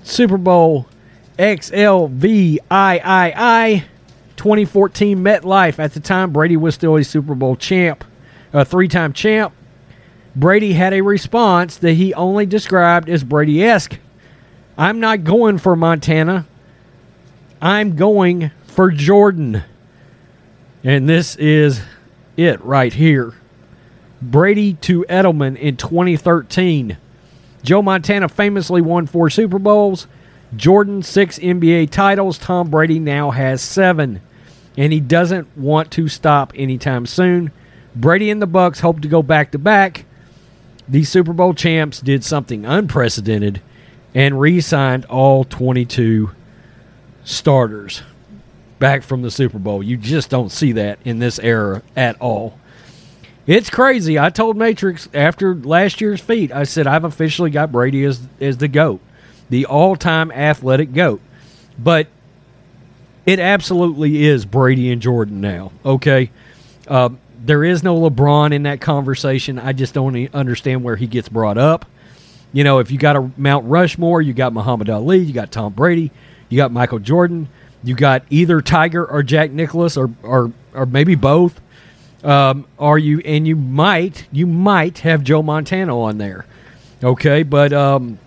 Super 0.03 0.39
Bowl 0.39 0.87
XLVIII 1.37 2.59
2014 4.41 5.19
MetLife. 5.19 5.77
At 5.77 5.93
the 5.93 5.99
time, 5.99 6.33
Brady 6.33 6.57
was 6.57 6.73
still 6.73 6.95
a 6.95 7.03
Super 7.03 7.35
Bowl 7.35 7.55
champ, 7.55 8.03
a 8.53 8.65
three 8.65 8.87
time 8.87 9.13
champ. 9.13 9.53
Brady 10.35 10.73
had 10.73 10.93
a 10.93 11.01
response 11.01 11.77
that 11.77 11.93
he 11.93 12.11
only 12.15 12.47
described 12.47 13.07
as 13.07 13.23
Brady 13.23 13.63
esque. 13.63 13.99
I'm 14.79 14.99
not 14.99 15.23
going 15.23 15.59
for 15.59 15.75
Montana. 15.75 16.47
I'm 17.61 17.95
going 17.95 18.49
for 18.63 18.89
Jordan. 18.89 19.61
And 20.83 21.07
this 21.07 21.35
is 21.35 21.83
it 22.35 22.59
right 22.65 22.93
here. 22.93 23.35
Brady 24.23 24.73
to 24.73 25.05
Edelman 25.07 25.55
in 25.55 25.77
2013. 25.77 26.97
Joe 27.61 27.83
Montana 27.83 28.27
famously 28.27 28.81
won 28.81 29.05
four 29.05 29.29
Super 29.29 29.59
Bowls. 29.59 30.07
Jordan, 30.55 31.03
six 31.03 31.37
NBA 31.37 31.91
titles. 31.91 32.39
Tom 32.39 32.71
Brady 32.71 32.97
now 32.97 33.29
has 33.29 33.61
seven. 33.61 34.19
And 34.77 34.93
he 34.93 34.99
doesn't 34.99 35.57
want 35.57 35.91
to 35.91 36.07
stop 36.07 36.53
anytime 36.55 37.05
soon. 37.05 37.51
Brady 37.95 38.29
and 38.29 38.41
the 38.41 38.47
Bucks 38.47 38.79
hope 38.79 39.01
to 39.01 39.07
go 39.07 39.21
back 39.21 39.51
to 39.51 39.59
back. 39.59 40.05
The 40.87 41.03
Super 41.03 41.33
Bowl 41.33 41.53
champs 41.53 41.99
did 41.99 42.23
something 42.23 42.65
unprecedented 42.65 43.61
and 44.13 44.39
re 44.39 44.61
signed 44.61 45.05
all 45.05 45.43
22 45.43 46.31
starters 47.23 48.01
back 48.79 49.03
from 49.03 49.21
the 49.21 49.31
Super 49.31 49.59
Bowl. 49.59 49.83
You 49.83 49.97
just 49.97 50.29
don't 50.29 50.51
see 50.51 50.71
that 50.73 50.99
in 51.05 51.19
this 51.19 51.39
era 51.39 51.81
at 51.95 52.19
all. 52.19 52.57
It's 53.47 53.69
crazy. 53.69 54.19
I 54.19 54.29
told 54.29 54.57
Matrix 54.57 55.09
after 55.13 55.55
last 55.55 56.01
year's 56.01 56.21
feat, 56.21 56.51
I 56.51 56.63
said 56.63 56.87
I've 56.87 57.03
officially 57.03 57.49
got 57.49 57.71
Brady 57.71 58.03
as 58.03 58.21
as 58.39 58.57
the 58.57 58.67
GOAT, 58.67 58.99
the 59.49 59.65
all 59.65 59.95
time 59.95 60.31
athletic 60.31 60.93
GOAT. 60.93 61.21
But 61.79 62.07
it 63.25 63.39
absolutely 63.39 64.25
is 64.25 64.45
Brady 64.45 64.91
and 64.91 65.01
Jordan 65.01 65.41
now. 65.41 65.71
Okay. 65.85 66.31
Uh, 66.87 67.09
there 67.43 67.63
is 67.63 67.83
no 67.83 67.99
LeBron 67.99 68.53
in 68.53 68.63
that 68.63 68.81
conversation. 68.81 69.57
I 69.59 69.73
just 69.73 69.93
don't 69.93 70.33
understand 70.33 70.83
where 70.83 70.95
he 70.95 71.07
gets 71.07 71.29
brought 71.29 71.57
up. 71.57 71.85
You 72.53 72.63
know, 72.63 72.79
if 72.79 72.91
you 72.91 72.97
got 72.97 73.15
a 73.15 73.31
Mount 73.37 73.65
Rushmore, 73.67 74.21
you 74.21 74.33
got 74.33 74.53
Muhammad 74.53 74.89
Ali, 74.89 75.19
you 75.19 75.33
got 75.33 75.51
Tom 75.51 75.73
Brady, 75.73 76.11
you 76.49 76.57
got 76.57 76.71
Michael 76.71 76.99
Jordan, 76.99 77.47
you 77.83 77.95
got 77.95 78.23
either 78.29 78.61
Tiger 78.61 79.05
or 79.05 79.23
Jack 79.23 79.51
Nicklaus, 79.51 79.97
or 79.97 80.11
or 80.21 80.51
or 80.73 80.85
maybe 80.85 81.15
both. 81.15 81.59
Um, 82.23 82.65
are 82.77 82.97
you 82.97 83.19
and 83.21 83.47
you 83.47 83.55
might 83.55 84.27
you 84.31 84.45
might 84.45 84.99
have 84.99 85.23
Joe 85.23 85.41
Montana 85.41 85.97
on 85.97 86.17
there, 86.17 86.45
okay? 87.03 87.43
But 87.43 87.71
um, 87.73 88.19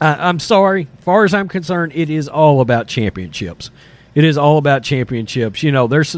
I, 0.00 0.28
I'm 0.28 0.40
sorry. 0.40 0.88
Far 0.98 1.24
as 1.24 1.32
I'm 1.32 1.48
concerned, 1.48 1.92
it 1.94 2.10
is 2.10 2.28
all 2.28 2.60
about 2.60 2.88
championships. 2.88 3.70
It 4.14 4.24
is 4.24 4.36
all 4.36 4.58
about 4.58 4.82
championships. 4.82 5.62
You 5.62 5.72
know, 5.72 5.86
there's 5.86 6.16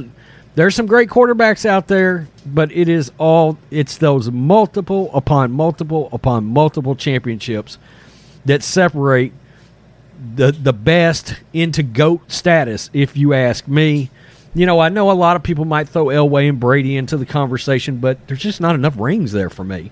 there's 0.54 0.74
some 0.74 0.86
great 0.86 1.08
quarterbacks 1.08 1.64
out 1.64 1.88
there, 1.88 2.28
but 2.44 2.72
it 2.72 2.88
is 2.88 3.10
all 3.18 3.58
it's 3.70 3.96
those 3.98 4.30
multiple 4.30 5.10
upon 5.14 5.52
multiple 5.52 6.08
upon 6.12 6.44
multiple 6.44 6.94
championships 6.94 7.78
that 8.44 8.62
separate 8.62 9.32
the 10.34 10.52
the 10.52 10.72
best 10.72 11.36
into 11.52 11.82
goat 11.82 12.30
status. 12.30 12.90
If 12.92 13.16
you 13.16 13.32
ask 13.34 13.66
me, 13.66 14.10
you 14.54 14.66
know, 14.66 14.78
I 14.80 14.88
know 14.88 15.10
a 15.10 15.12
lot 15.12 15.36
of 15.36 15.42
people 15.42 15.64
might 15.64 15.88
throw 15.88 16.06
Elway 16.06 16.48
and 16.48 16.60
Brady 16.60 16.96
into 16.96 17.16
the 17.16 17.26
conversation, 17.26 17.98
but 17.98 18.26
there's 18.26 18.40
just 18.40 18.60
not 18.60 18.74
enough 18.74 18.98
rings 18.98 19.32
there 19.32 19.50
for 19.50 19.64
me. 19.64 19.90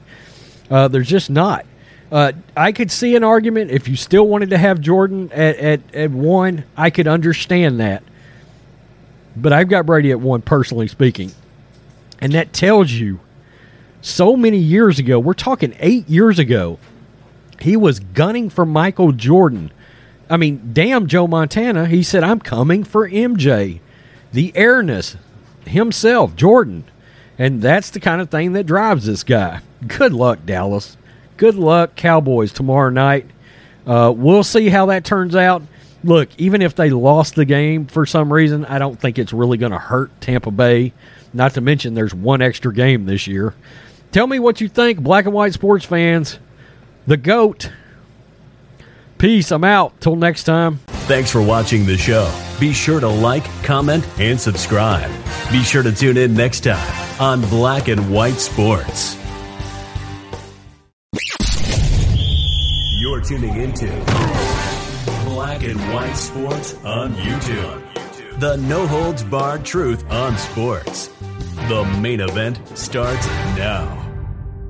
Uh, 0.71 0.89
there's 0.89 1.09
just 1.09 1.31
not. 1.31 1.65
Uh, 2.11 2.33
I 2.57 2.73
could 2.73 2.91
see 2.91 3.15
an 3.15 3.23
argument 3.23 3.71
if 3.71 3.87
you 3.89 3.97
still 3.97 4.27
wanted 4.27 4.51
to 4.51 4.59
have 4.59 4.81
Jordan 4.81 5.31
at, 5.33 5.57
at, 5.57 5.95
at 5.95 6.11
one, 6.11 6.65
I 6.77 6.91
could 6.91 7.07
understand 7.07 7.79
that. 7.81 8.03
But 9.37 9.53
I've 9.53 9.69
got 9.69 9.87
Brady 9.87 10.11
at 10.11 10.21
one, 10.21 10.43
personally 10.43 10.89
speaking. 10.89 11.31
And 12.21 12.33
that 12.33 12.53
tells 12.53 12.91
you 12.91 13.21
so 14.01 14.37
many 14.37 14.59
years 14.59 14.99
ago, 14.99 15.19
we're 15.19 15.35
talking 15.35 15.75
eight 15.79 16.09
years 16.09 16.39
ago, 16.39 16.79
he 17.61 17.77
was 17.77 18.01
gunning 18.01 18.51
for 18.51 18.67
Michael 18.67 19.13
Jordan. 19.13 19.71
I 20.29 20.37
mean, 20.37 20.71
damn 20.73 21.07
Joe 21.07 21.27
Montana. 21.27 21.87
He 21.87 22.03
said, 22.03 22.25
I'm 22.25 22.41
coming 22.41 22.85
for 22.85 23.09
MJ 23.09 23.81
the 24.33 24.53
airness 24.57 25.17
himself, 25.67 26.37
Jordan. 26.37 26.85
And 27.39 27.63
that's 27.63 27.91
the 27.91 28.01
kind 28.01 28.21
of 28.21 28.31
thing 28.31 28.53
that 28.53 28.67
drives 28.67 29.07
this 29.07 29.25
guy. 29.25 29.61
Good 29.87 30.13
luck, 30.13 30.41
Dallas. 30.45 30.97
Good 31.41 31.55
luck, 31.55 31.97
Cowboys, 31.97 32.53
tomorrow 32.53 32.91
night. 32.91 33.25
Uh, 33.87 34.13
we'll 34.15 34.45
see 34.45 34.69
how 34.69 34.85
that 34.87 35.07
turns 35.07 35.35
out. 35.35 35.63
Look, 36.05 36.29
even 36.37 36.61
if 36.61 36.75
they 36.75 36.91
lost 36.91 37.35
the 37.35 37.47
game 37.47 37.87
for 37.87 38.05
some 38.05 38.31
reason, 38.31 38.67
I 38.67 38.79
don't 38.79 39.01
think 39.01 39.19
it's 39.19 39.33
really 39.33 39.57
going 39.57 39.73
to 39.73 39.79
hurt 39.79 40.11
Tampa 40.21 40.51
Bay. 40.51 40.93
Not 41.33 41.55
to 41.55 41.63
mention, 41.63 41.95
there's 41.95 42.15
one 42.15 42.43
extra 42.43 42.75
game 42.75 43.07
this 43.07 43.27
year. 43.27 43.55
Tell 44.13 44.27
me 44.27 44.39
what 44.39 44.61
you 44.61 44.69
think, 44.69 45.01
black 45.01 45.25
and 45.25 45.33
white 45.33 45.55
sports 45.55 45.87
fans. 45.87 46.39
The 47.07 47.17
GOAT. 47.17 47.73
Peace. 49.17 49.51
I'm 49.51 49.65
out. 49.65 49.99
Till 50.03 50.17
next 50.17 50.45
time. 50.45 50.81
Thanks 51.09 51.31
for 51.31 51.41
watching 51.41 51.87
the 51.87 51.97
show. 51.97 52.31
Be 52.61 52.75
sure 52.75 53.01
to 53.01 53.09
like, 53.09 53.45
comment, 53.65 54.07
and 54.19 54.39
subscribe. 54.39 55.11
Be 55.51 55.63
sure 55.63 55.83
to 55.83 55.93
tune 55.93 56.19
in 56.19 56.35
next 56.35 56.65
time 56.65 57.19
on 57.19 57.41
Black 57.49 57.89
and 57.89 58.13
White 58.13 58.35
Sports. 58.35 59.17
Tuning 63.31 63.59
into 63.59 63.87
Black 65.25 65.63
and 65.63 65.79
White 65.95 66.15
Sports 66.15 66.75
on 66.83 67.15
YouTube. 67.15 68.41
The 68.41 68.57
no 68.57 68.89
holds 68.89 69.23
barred 69.23 69.65
truth 69.65 70.05
on 70.11 70.37
sports. 70.37 71.13
The 71.69 71.85
main 72.01 72.19
event 72.23 72.61
starts 72.77 73.25
now. 73.57 73.87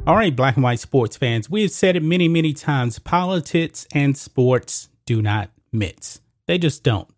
All 0.06 0.14
right, 0.14 0.36
black 0.36 0.56
and 0.56 0.62
white 0.62 0.78
sports 0.78 1.16
fans, 1.16 1.48
we 1.48 1.62
have 1.62 1.70
said 1.70 1.96
it 1.96 2.02
many, 2.02 2.28
many 2.28 2.52
times 2.52 2.98
politics 2.98 3.86
and 3.94 4.14
sports 4.14 4.90
do 5.06 5.22
not 5.22 5.48
mix. 5.72 6.20
They 6.46 6.58
just 6.58 6.84
don't. 6.84 7.08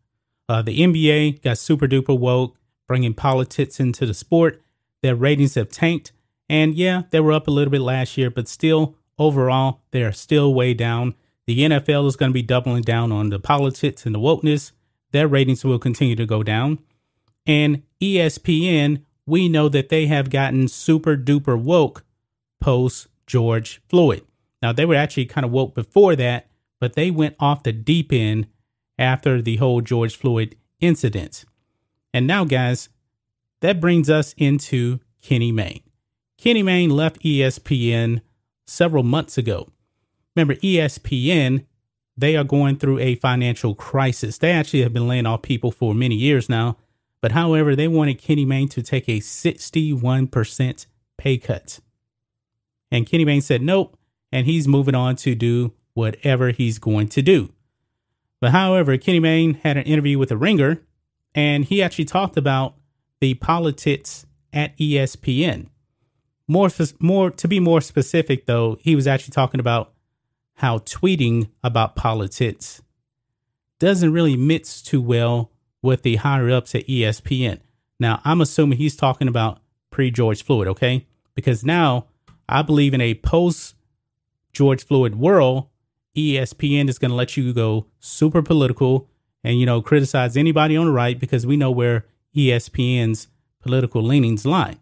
Uh, 0.49 0.63
the 0.63 0.79
NBA 0.79 1.43
got 1.43 1.59
super 1.59 1.89
duper 1.89 2.17
woke, 2.17 2.57
bringing 2.87 3.15
politics 3.15 3.81
into 3.81 4.07
the 4.07 4.15
sport. 4.15 4.63
Their 5.03 5.17
ratings 5.17 5.57
have 5.57 5.71
tanked. 5.71 6.13
And 6.49 6.77
yeah, 6.77 7.03
they 7.11 7.19
were 7.19 7.33
up 7.33 7.49
a 7.49 7.51
little 7.51 7.73
bit 7.73 7.81
last 7.81 8.17
year, 8.17 8.31
but 8.31 8.47
still, 8.47 8.95
overall, 9.19 9.81
they 9.91 10.05
are 10.05 10.13
still 10.13 10.55
way 10.55 10.73
down. 10.73 11.17
The 11.47 11.61
NFL 11.61 12.07
is 12.07 12.17
going 12.17 12.31
to 12.31 12.35
be 12.35 12.43
doubling 12.43 12.83
down 12.83 13.11
on 13.13 13.31
the 13.31 13.39
politics 13.39 14.07
and 14.07 14.15
the 14.15 14.21
wokeness. 14.21 14.73
Their 15.11 15.29
ratings 15.29 15.65
will 15.65 15.79
continue 15.79 16.17
to 16.17 16.27
go 16.27 16.43
down. 16.43 16.79
And 17.47 17.83
ESPN, 18.01 19.03
we 19.27 19.49
know 19.49 19.69
that 19.69 19.89
they 19.89 20.07
have 20.07 20.31
gotten 20.31 20.69
super 20.69 21.17
duper 21.17 21.61
woke 21.61 22.05
post 22.61 23.09
George 23.27 23.81
Floyd. 23.89 24.23
Now, 24.61 24.73
they 24.73 24.85
were 24.85 24.95
actually 24.95 25.27
kind 25.27 25.45
of 25.45 25.51
woke 25.51 25.75
before 25.75 26.15
that, 26.17 26.49
but 26.81 26.95
they 26.95 27.11
went 27.11 27.37
off 27.41 27.65
the 27.65 27.73
deep 27.73 28.13
end 28.13 28.47
after 28.99 29.43
the 29.43 29.57
whole 29.57 29.81
George 29.81 30.17
Floyd 30.17 30.57
incident. 30.81 31.45
And 32.15 32.27
now, 32.27 32.45
guys, 32.45 32.89
that 33.61 33.81
brings 33.81 34.09
us 34.09 34.35
into 34.37 35.01
Kenny 35.21 35.51
Mayne. 35.51 35.83
Kenny 36.39 36.63
Mayne 36.63 36.91
left 36.91 37.23
ESPN 37.23 38.21
several 38.67 39.03
months 39.03 39.39
ago. 39.39 39.69
Remember, 40.35 40.55
ESPN, 40.57 41.65
they 42.17 42.37
are 42.37 42.45
going 42.45 42.77
through 42.77 42.99
a 42.99 43.17
financial 43.17 43.75
crisis. 43.75 44.39
They 44.39 44.51
actually 44.51 44.83
have 44.83 44.93
been 44.93 45.09
laying 45.09 45.27
off 45.27 45.43
people 45.43 45.71
for 45.71 45.95
many 45.95 46.15
years 46.15 46.49
now. 46.49 46.77
But 47.21 47.33
however, 47.33 47.77
they 47.77 47.89
wanted 47.89 48.21
Kenny 48.21 48.45
Mayne 48.45 48.69
to 48.71 48.83
take 48.83 49.09
a 49.09 49.21
61% 49.21 50.87
pay 51.17 51.39
cut. 51.39 51.81
And 52.91 53.07
Kenny 53.07 53.25
Mayne 53.25 53.41
said 53.41 53.63
nope, 53.63 53.97
and 54.31 54.47
he's 54.47 54.67
moving 54.69 54.95
on 54.95 55.17
to 55.17 55.35
do 55.35 55.73
whatever 55.95 56.51
he's 56.51 56.79
going 56.79 57.09
to 57.09 57.23
do. 57.23 57.53
But 58.41 58.51
however, 58.51 58.99
Kenny 58.99 59.21
Mayne 59.21 59.55
had 59.55 59.77
an 59.77 59.85
interview 59.85 60.19
with 60.19 60.33
a 60.33 60.37
ringer, 60.37 60.83
and 61.35 61.65
he 61.65 61.81
actually 61.83 62.07
talked 62.07 62.37
about 62.37 62.75
the 63.21 63.35
politics 63.35 64.27
at 64.53 64.77
ESPN. 64.79 65.69
More, 66.49 66.69
more 66.99 67.31
to 67.31 67.49
be 67.49 67.61
more 67.61 67.81
specific, 67.81 68.47
though, 68.47 68.79
he 68.81 68.97
was 68.97 69.07
actually 69.07 69.33
talking 69.33 69.61
about 69.61 69.93
how 70.63 70.79
tweeting 70.79 71.51
about 71.65 71.97
politics 71.97 72.83
doesn't 73.81 74.13
really 74.13 74.37
mix 74.37 74.81
too 74.81 75.03
well 75.03 75.51
with 75.83 76.03
the 76.03 76.15
higher 76.15 76.53
ups 76.53 76.73
at 76.77 76.87
ESPN. 76.87 77.59
Now, 77.99 78.21
I'm 78.25 78.41
assuming 78.41 78.79
he's 78.79 78.95
talking 78.95 79.27
about 79.27 79.61
pre 79.91 80.13
George 80.13 80.45
Floyd, 80.45 80.69
okay? 80.69 81.09
Because 81.35 81.65
now 81.65 82.07
I 82.49 82.63
believe 82.63 82.95
in 82.95 83.01
a 83.01 83.15
post 83.15 83.75
George 84.53 84.87
Floyd 84.87 85.17
world, 85.17 85.67
ESPN 86.17 86.89
is 86.89 87.01
going 87.01 87.11
to 87.11 87.17
let 87.17 87.37
you 87.37 87.53
go 87.53 87.87
super 87.99 88.41
political 88.41 89.09
and, 89.43 89.59
you 89.59 89.67
know, 89.67 89.83
criticize 89.83 90.37
anybody 90.37 90.77
on 90.77 90.87
the 90.87 90.93
right 90.93 91.19
because 91.19 91.45
we 91.45 91.57
know 91.57 91.73
where 91.73 92.07
ESPN's 92.37 93.27
political 93.59 94.01
leanings 94.01 94.47
lie. 94.47 94.77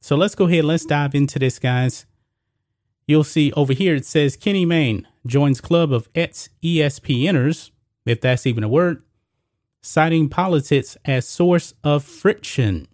So 0.00 0.16
let's 0.16 0.34
go 0.34 0.48
ahead. 0.48 0.64
Let's 0.64 0.86
dive 0.86 1.14
into 1.14 1.38
this, 1.38 1.60
guys. 1.60 2.04
You'll 3.06 3.22
see 3.22 3.52
over 3.52 3.72
here 3.72 3.94
it 3.94 4.06
says 4.06 4.36
Kenny 4.36 4.64
Mayne 4.64 5.06
joins 5.26 5.60
club 5.60 5.92
of 5.92 6.08
ex 6.14 6.48
ESPNers, 6.62 7.70
if 8.06 8.20
that's 8.20 8.46
even 8.46 8.64
a 8.64 8.68
word, 8.68 9.02
citing 9.82 10.28
politics 10.28 10.96
as 11.04 11.26
source 11.26 11.74
of 11.84 12.04
friction. 12.04 12.86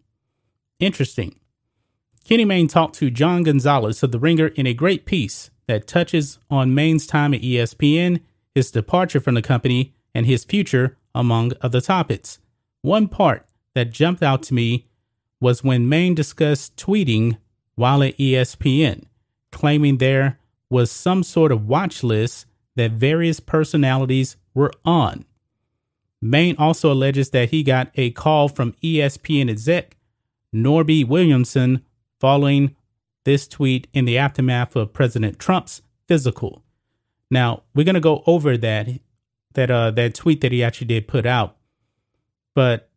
Interesting. 0.78 1.38
Kenny 2.24 2.44
Mayne 2.44 2.68
talked 2.68 2.96
to 2.96 3.10
John 3.10 3.44
Gonzalez 3.44 4.02
of 4.02 4.12
The 4.12 4.18
Ringer 4.18 4.48
in 4.48 4.66
a 4.66 4.74
great 4.74 5.06
piece 5.06 5.50
that 5.68 5.86
touches 5.86 6.38
on 6.50 6.74
Mayne's 6.74 7.06
time 7.06 7.34
at 7.34 7.42
ESPN, 7.42 8.20
his 8.54 8.70
departure 8.70 9.20
from 9.20 9.34
the 9.34 9.42
company, 9.42 9.94
and 10.14 10.26
his 10.26 10.44
future, 10.44 10.96
among 11.14 11.52
other 11.60 11.80
topics. 11.80 12.38
One 12.82 13.08
part 13.08 13.46
that 13.74 13.90
jumped 13.90 14.22
out 14.22 14.42
to 14.44 14.54
me 14.54 14.86
was 15.40 15.62
when 15.62 15.88
Mayne 15.88 16.14
discussed 16.14 16.76
tweeting 16.76 17.38
while 17.74 18.02
at 18.02 18.16
ESPN, 18.16 19.04
claiming 19.52 19.98
there 19.98 20.38
was 20.70 20.90
some 20.90 21.22
sort 21.22 21.52
of 21.52 21.66
watch 21.66 22.02
list 22.02 22.46
that 22.74 22.92
various 22.92 23.40
personalities 23.40 24.36
were 24.54 24.72
on. 24.84 25.24
Mayne 26.20 26.56
also 26.58 26.92
alleges 26.92 27.30
that 27.30 27.50
he 27.50 27.62
got 27.62 27.90
a 27.94 28.10
call 28.10 28.48
from 28.48 28.72
ESPN 28.82 29.50
exec 29.50 29.96
Norby 30.54 31.06
Williamson 31.06 31.84
following 32.18 32.74
this 33.24 33.46
tweet 33.46 33.86
in 33.92 34.04
the 34.04 34.18
aftermath 34.18 34.74
of 34.76 34.92
President 34.92 35.38
Trump's 35.38 35.82
physical. 36.08 36.62
Now, 37.30 37.62
we're 37.74 37.84
going 37.84 37.94
to 37.94 38.00
go 38.00 38.22
over 38.26 38.56
that 38.56 38.88
that 39.54 39.70
uh 39.70 39.90
that 39.92 40.14
tweet 40.14 40.42
that 40.42 40.52
he 40.52 40.62
actually 40.62 40.86
did 40.86 41.08
put 41.08 41.26
out. 41.26 41.56
But 42.54 42.90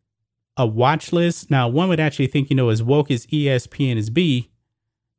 a 0.56 0.66
watch 0.66 1.12
list. 1.12 1.50
Now, 1.50 1.68
one 1.68 1.88
would 1.88 2.00
actually 2.00 2.26
think, 2.26 2.50
you 2.50 2.56
know, 2.56 2.68
as 2.68 2.82
woke 2.82 3.10
as 3.10 3.26
ESPN 3.26 3.96
is 3.96 4.10
be, 4.10 4.50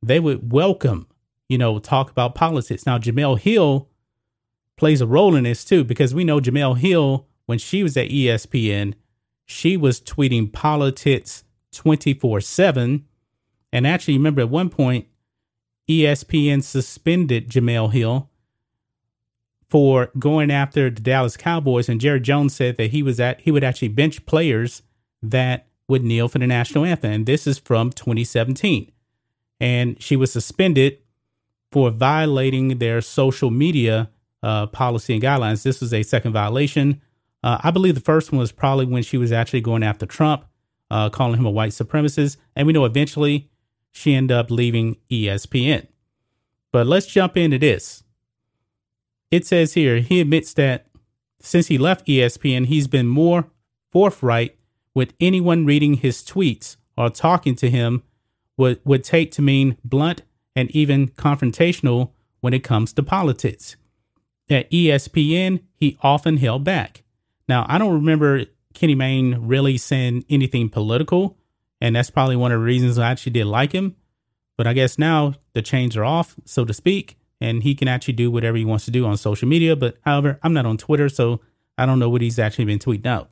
they 0.01 0.19
would 0.19 0.51
welcome, 0.51 1.07
you 1.51 1.57
know, 1.57 1.79
talk 1.79 2.09
about 2.09 2.33
politics. 2.33 2.85
Now, 2.85 2.97
Jemele 2.97 3.37
Hill 3.37 3.89
plays 4.77 5.01
a 5.01 5.05
role 5.05 5.35
in 5.35 5.43
this 5.43 5.65
too, 5.65 5.83
because 5.83 6.15
we 6.15 6.23
know 6.23 6.39
Jemele 6.39 6.77
Hill, 6.77 7.27
when 7.45 7.57
she 7.57 7.83
was 7.83 7.97
at 7.97 8.07
ESPN, 8.07 8.93
she 9.45 9.75
was 9.75 9.99
tweeting 9.99 10.53
politics 10.53 11.43
24 11.73 12.39
7. 12.39 13.05
And 13.73 13.85
actually, 13.85 14.13
remember 14.13 14.39
at 14.39 14.49
one 14.49 14.69
point, 14.69 15.07
ESPN 15.89 16.63
suspended 16.63 17.49
Jemele 17.49 17.91
Hill 17.91 18.29
for 19.69 20.09
going 20.17 20.51
after 20.51 20.89
the 20.89 21.01
Dallas 21.01 21.35
Cowboys, 21.35 21.89
and 21.89 21.99
Jerry 21.99 22.21
Jones 22.21 22.55
said 22.55 22.77
that 22.77 22.91
he 22.91 23.03
was 23.03 23.19
at 23.19 23.41
he 23.41 23.51
would 23.51 23.63
actually 23.63 23.89
bench 23.89 24.25
players 24.25 24.83
that 25.21 25.67
would 25.89 26.03
kneel 26.05 26.29
for 26.29 26.39
the 26.39 26.47
national 26.47 26.85
anthem. 26.85 27.11
And 27.11 27.25
this 27.25 27.45
is 27.45 27.59
from 27.59 27.91
2017. 27.91 28.89
And 29.59 30.01
she 30.01 30.15
was 30.15 30.31
suspended 30.31 30.99
for 31.71 31.89
violating 31.89 32.79
their 32.79 33.01
social 33.01 33.49
media 33.49 34.09
uh, 34.43 34.67
policy 34.67 35.13
and 35.13 35.23
guidelines. 35.23 35.63
This 35.63 35.79
was 35.79 35.93
a 35.93 36.03
second 36.03 36.33
violation. 36.33 37.01
Uh, 37.43 37.59
I 37.63 37.71
believe 37.71 37.95
the 37.95 38.01
first 38.01 38.31
one 38.31 38.39
was 38.39 38.51
probably 38.51 38.85
when 38.85 39.03
she 39.03 39.17
was 39.17 39.31
actually 39.31 39.61
going 39.61 39.83
after 39.83 40.05
Trump, 40.05 40.45
uh, 40.89 41.09
calling 41.09 41.39
him 41.39 41.45
a 41.45 41.51
white 41.51 41.71
supremacist. 41.71 42.37
And 42.55 42.67
we 42.67 42.73
know 42.73 42.85
eventually 42.85 43.49
she 43.91 44.13
ended 44.13 44.35
up 44.35 44.51
leaving 44.51 44.97
ESPN. 45.09 45.87
But 46.71 46.87
let's 46.87 47.07
jump 47.07 47.37
into 47.37 47.57
this. 47.57 48.03
It 49.29 49.45
says 49.45 49.73
here 49.73 49.97
he 49.97 50.19
admits 50.19 50.53
that 50.55 50.87
since 51.39 51.67
he 51.67 51.77
left 51.77 52.07
ESPN, 52.07 52.67
he's 52.67 52.87
been 52.87 53.07
more 53.07 53.47
forthright 53.91 54.57
with 54.93 55.13
anyone 55.19 55.65
reading 55.65 55.95
his 55.95 56.21
tweets 56.21 56.77
or 56.97 57.09
talking 57.09 57.55
to 57.55 57.69
him 57.69 58.03
would, 58.57 58.79
would 58.83 59.03
take 59.03 59.31
to 59.31 59.41
mean 59.41 59.77
blunt 59.83 60.21
and 60.55 60.69
even 60.71 61.09
confrontational 61.09 62.11
when 62.39 62.53
it 62.53 62.63
comes 62.63 62.93
to 62.93 63.03
politics. 63.03 63.75
At 64.49 64.69
ESPN, 64.71 65.61
he 65.75 65.97
often 66.01 66.37
held 66.37 66.63
back. 66.63 67.03
Now, 67.47 67.65
I 67.69 67.77
don't 67.77 67.93
remember 67.93 68.45
Kenny 68.73 68.95
Mayne 68.95 69.47
really 69.47 69.77
saying 69.77 70.25
anything 70.29 70.69
political, 70.69 71.37
and 71.79 71.95
that's 71.95 72.09
probably 72.09 72.35
one 72.35 72.51
of 72.51 72.59
the 72.59 72.65
reasons 72.65 72.97
I 72.97 73.09
actually 73.09 73.33
did 73.33 73.45
like 73.45 73.71
him. 73.71 73.95
But 74.57 74.67
I 74.67 74.73
guess 74.73 74.99
now 74.99 75.35
the 75.53 75.61
chains 75.61 75.95
are 75.97 76.03
off, 76.03 76.35
so 76.45 76.65
to 76.65 76.73
speak, 76.73 77.17
and 77.39 77.63
he 77.63 77.73
can 77.73 77.87
actually 77.87 78.13
do 78.13 78.29
whatever 78.29 78.57
he 78.57 78.65
wants 78.65 78.85
to 78.85 78.91
do 78.91 79.05
on 79.05 79.17
social 79.17 79.47
media. 79.47 79.75
But 79.75 79.97
however, 80.05 80.39
I'm 80.43 80.53
not 80.53 80.65
on 80.65 80.77
Twitter, 80.77 81.09
so 81.09 81.41
I 81.77 81.85
don't 81.85 81.99
know 81.99 82.09
what 82.09 82.21
he's 82.21 82.39
actually 82.39 82.65
been 82.65 82.79
tweeting 82.79 83.07
out. 83.07 83.29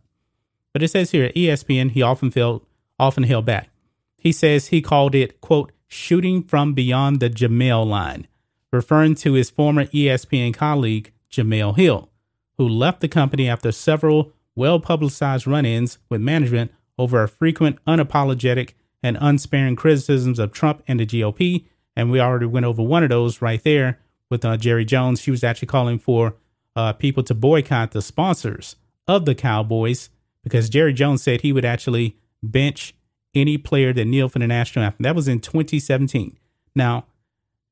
But 0.73 0.83
it 0.83 0.89
says 0.89 1.11
here 1.11 1.25
at 1.25 1.35
ESPN, 1.35 1.91
he 1.91 2.01
often 2.01 2.31
felt 2.31 2.65
often 2.97 3.23
held 3.23 3.45
back. 3.45 3.69
He 4.17 4.31
says 4.31 4.67
he 4.67 4.81
called 4.81 5.15
it, 5.15 5.39
quote, 5.41 5.71
shooting 5.89 6.43
from 6.43 6.73
beyond 6.73 7.19
the 7.19 7.29
Jemele 7.29 7.85
line, 7.85 8.27
referring 8.71 9.15
to 9.15 9.33
his 9.33 9.49
former 9.49 9.85
ESPN 9.85 10.53
colleague, 10.53 11.11
Jemele 11.29 11.75
Hill, 11.75 12.09
who 12.57 12.67
left 12.67 13.01
the 13.01 13.07
company 13.07 13.49
after 13.49 13.71
several 13.71 14.31
well 14.55 14.79
publicized 14.79 15.47
run 15.47 15.65
ins 15.65 15.97
with 16.07 16.21
management 16.21 16.71
over 16.97 17.23
a 17.23 17.27
frequent 17.27 17.83
unapologetic 17.85 18.73
and 19.01 19.17
unsparing 19.19 19.75
criticisms 19.75 20.39
of 20.39 20.51
Trump 20.51 20.83
and 20.87 20.99
the 20.99 21.05
GOP. 21.05 21.65
And 21.95 22.11
we 22.11 22.19
already 22.19 22.45
went 22.45 22.65
over 22.65 22.83
one 22.83 23.03
of 23.03 23.09
those 23.09 23.41
right 23.41 23.63
there 23.63 23.99
with 24.29 24.45
uh, 24.45 24.57
Jerry 24.57 24.85
Jones. 24.85 25.21
She 25.21 25.31
was 25.31 25.43
actually 25.43 25.67
calling 25.67 25.97
for 25.99 26.35
uh, 26.75 26.93
people 26.93 27.23
to 27.23 27.33
boycott 27.33 27.91
the 27.91 28.01
sponsors 28.01 28.75
of 29.07 29.25
the 29.25 29.35
Cowboys 29.35 30.09
because 30.43 30.69
Jerry 30.69 30.93
Jones 30.93 31.23
said 31.23 31.41
he 31.41 31.53
would 31.53 31.65
actually 31.65 32.17
bench 32.43 32.93
any 33.35 33.57
player 33.57 33.93
that 33.93 34.05
kneeled 34.05 34.31
for 34.33 34.39
the 34.39 34.47
national 34.47 34.85
anthem. 34.85 35.03
That 35.03 35.15
was 35.15 35.27
in 35.27 35.39
2017. 35.39 36.37
Now, 36.75 37.05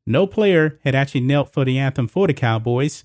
no 0.06 0.28
player 0.28 0.80
had 0.84 0.96
actually 0.96 1.22
knelt 1.22 1.52
for 1.52 1.66
the 1.66 1.78
anthem 1.78 2.08
for 2.08 2.28
the 2.28 2.34
Cowboys 2.34 3.04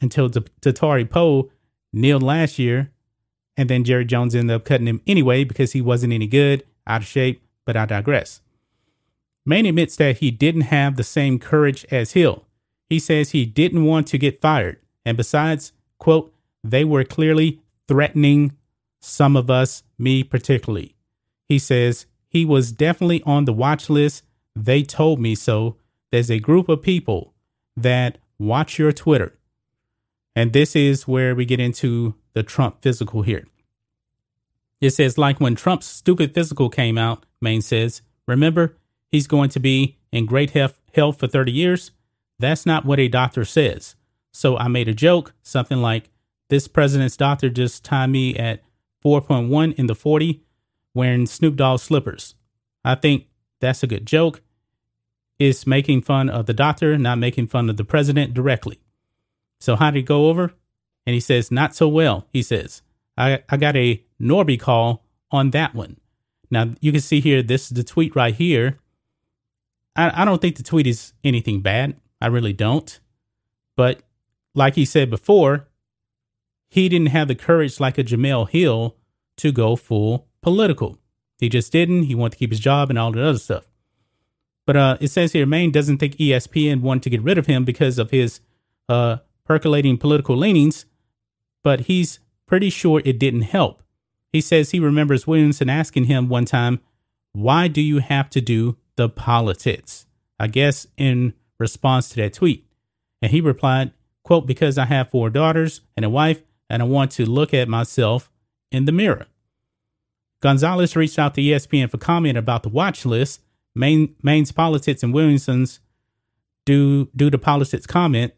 until 0.00 0.30
Dontari 0.30 1.08
Poe 1.08 1.50
kneeled 1.92 2.22
last 2.22 2.58
year. 2.58 2.90
And 3.56 3.68
then 3.68 3.84
Jerry 3.84 4.04
Jones 4.04 4.34
ended 4.34 4.54
up 4.54 4.64
cutting 4.64 4.86
him 4.86 5.02
anyway 5.06 5.44
because 5.44 5.72
he 5.72 5.80
wasn't 5.80 6.12
any 6.12 6.26
good, 6.26 6.64
out 6.86 7.02
of 7.02 7.06
shape, 7.06 7.42
but 7.64 7.76
I 7.76 7.86
digress. 7.86 8.40
Mayne 9.44 9.66
admits 9.66 9.96
that 9.96 10.18
he 10.18 10.30
didn't 10.30 10.62
have 10.62 10.96
the 10.96 11.04
same 11.04 11.38
courage 11.38 11.84
as 11.90 12.12
Hill. 12.12 12.44
He 12.88 12.98
says 12.98 13.30
he 13.30 13.44
didn't 13.44 13.84
want 13.84 14.06
to 14.08 14.18
get 14.18 14.40
fired. 14.40 14.78
And 15.04 15.16
besides, 15.16 15.72
quote, 15.98 16.32
they 16.62 16.84
were 16.84 17.04
clearly 17.04 17.60
threatening 17.86 18.56
some 19.00 19.36
of 19.36 19.50
us, 19.50 19.82
me 19.98 20.22
particularly. 20.22 20.94
He 21.48 21.58
says 21.58 22.06
he 22.28 22.44
was 22.44 22.72
definitely 22.72 23.22
on 23.24 23.46
the 23.46 23.52
watch 23.52 23.88
list. 23.88 24.22
They 24.54 24.82
told 24.82 25.18
me 25.18 25.34
so. 25.34 25.76
There's 26.10 26.30
a 26.30 26.38
group 26.38 26.68
of 26.68 26.82
people 26.82 27.34
that 27.76 28.18
watch 28.38 28.78
your 28.78 28.92
Twitter. 28.92 29.38
And 30.36 30.52
this 30.52 30.76
is 30.76 31.08
where 31.08 31.34
we 31.34 31.44
get 31.44 31.60
into 31.60 32.14
the 32.34 32.42
Trump 32.42 32.82
physical 32.82 33.22
here. 33.22 33.46
It 34.80 34.90
says, 34.90 35.18
like 35.18 35.40
when 35.40 35.56
Trump's 35.56 35.86
stupid 35.86 36.34
physical 36.34 36.70
came 36.70 36.96
out, 36.96 37.26
Mayne 37.40 37.62
says, 37.62 38.02
remember, 38.26 38.76
he's 39.08 39.26
going 39.26 39.50
to 39.50 39.60
be 39.60 39.98
in 40.12 40.26
great 40.26 40.50
health 40.50 40.78
for 41.18 41.26
30 41.26 41.50
years. 41.50 41.90
That's 42.38 42.64
not 42.64 42.84
what 42.84 43.00
a 43.00 43.08
doctor 43.08 43.44
says. 43.44 43.96
So 44.30 44.56
I 44.56 44.68
made 44.68 44.86
a 44.86 44.94
joke, 44.94 45.34
something 45.42 45.78
like, 45.78 46.10
This 46.48 46.68
president's 46.68 47.16
doctor 47.16 47.48
just 47.48 47.84
timed 47.84 48.12
me 48.12 48.36
at 48.36 48.62
4.1 49.04 49.74
in 49.74 49.86
the 49.86 49.94
40 49.94 50.42
wearing 50.98 51.26
Snoop 51.26 51.54
Dogg 51.54 51.78
slippers. 51.78 52.34
I 52.84 52.96
think 52.96 53.28
that's 53.60 53.84
a 53.84 53.86
good 53.86 54.04
joke. 54.04 54.42
It's 55.38 55.64
making 55.64 56.02
fun 56.02 56.28
of 56.28 56.46
the 56.46 56.52
doctor, 56.52 56.98
not 56.98 57.18
making 57.18 57.46
fun 57.46 57.70
of 57.70 57.76
the 57.76 57.84
president 57.84 58.34
directly. 58.34 58.80
So 59.60 59.76
how 59.76 59.92
did 59.92 60.00
it 60.00 60.06
go 60.06 60.28
over? 60.28 60.54
And 61.06 61.14
he 61.14 61.20
says, 61.20 61.52
Not 61.52 61.76
so 61.76 61.86
well. 61.86 62.26
He 62.32 62.42
says, 62.42 62.82
I, 63.16 63.44
I 63.48 63.56
got 63.56 63.76
a 63.76 64.02
Norby 64.20 64.58
call 64.58 65.04
on 65.30 65.50
that 65.50 65.72
one. 65.72 65.98
Now 66.50 66.72
you 66.80 66.90
can 66.90 67.00
see 67.00 67.20
here, 67.20 67.42
this 67.44 67.70
is 67.70 67.76
the 67.76 67.84
tweet 67.84 68.16
right 68.16 68.34
here. 68.34 68.78
I, 69.94 70.22
I 70.22 70.24
don't 70.24 70.40
think 70.40 70.56
the 70.56 70.64
tweet 70.64 70.88
is 70.88 71.12
anything 71.22 71.60
bad. 71.60 71.96
I 72.20 72.26
really 72.26 72.52
don't. 72.52 72.98
But 73.76 74.00
like 74.52 74.74
he 74.74 74.84
said 74.84 75.10
before, 75.10 75.68
he 76.68 76.88
didn't 76.88 77.08
have 77.08 77.28
the 77.28 77.36
courage 77.36 77.78
like 77.78 77.98
a 77.98 78.04
Jemele 78.04 78.50
Hill 78.50 78.96
to 79.36 79.52
go 79.52 79.76
full 79.76 80.27
political. 80.42 80.98
He 81.38 81.48
just 81.48 81.72
didn't. 81.72 82.04
He 82.04 82.14
wanted 82.14 82.32
to 82.32 82.38
keep 82.38 82.50
his 82.50 82.60
job 82.60 82.90
and 82.90 82.98
all 82.98 83.12
that 83.12 83.24
other 83.24 83.38
stuff. 83.38 83.68
But 84.66 84.76
uh, 84.76 84.98
it 85.00 85.08
says 85.08 85.32
here, 85.32 85.46
Mayne 85.46 85.70
doesn't 85.70 85.98
think 85.98 86.16
ESPN 86.16 86.82
wanted 86.82 87.04
to 87.04 87.10
get 87.10 87.22
rid 87.22 87.38
of 87.38 87.46
him 87.46 87.64
because 87.64 87.98
of 87.98 88.10
his 88.10 88.40
uh, 88.88 89.18
percolating 89.44 89.96
political 89.96 90.36
leanings, 90.36 90.84
but 91.62 91.82
he's 91.82 92.20
pretty 92.46 92.70
sure 92.70 93.00
it 93.04 93.18
didn't 93.18 93.42
help. 93.42 93.82
He 94.32 94.40
says 94.40 94.70
he 94.70 94.80
remembers 94.80 95.26
Williamson 95.26 95.70
asking 95.70 96.04
him 96.04 96.28
one 96.28 96.44
time, 96.44 96.80
Why 97.32 97.68
do 97.68 97.80
you 97.80 97.98
have 97.98 98.28
to 98.30 98.40
do 98.40 98.76
the 98.96 99.08
politics? 99.08 100.06
I 100.38 100.48
guess 100.48 100.86
in 100.96 101.34
response 101.58 102.10
to 102.10 102.16
that 102.16 102.34
tweet. 102.34 102.66
And 103.22 103.32
he 103.32 103.40
replied, 103.40 103.92
quote, 104.22 104.46
Because 104.46 104.76
I 104.76 104.84
have 104.84 105.10
four 105.10 105.30
daughters 105.30 105.80
and 105.96 106.04
a 106.04 106.10
wife, 106.10 106.42
and 106.68 106.82
I 106.82 106.84
want 106.84 107.12
to 107.12 107.24
look 107.24 107.54
at 107.54 107.68
myself 107.68 108.30
in 108.70 108.84
the 108.84 108.92
mirror. 108.92 109.26
Gonzalez 110.40 110.94
reached 110.94 111.18
out 111.18 111.34
to 111.34 111.40
ESPN 111.40 111.90
for 111.90 111.98
comment 111.98 112.38
about 112.38 112.62
the 112.62 112.68
watch 112.68 113.04
list, 113.04 113.40
Mayne, 113.74 114.14
Mayne's 114.22 114.52
politics 114.52 115.02
and 115.02 115.12
Williamson's 115.12 115.80
due, 116.64 117.08
due 117.16 117.30
to 117.30 117.38
politics 117.38 117.86
comment. 117.86 118.32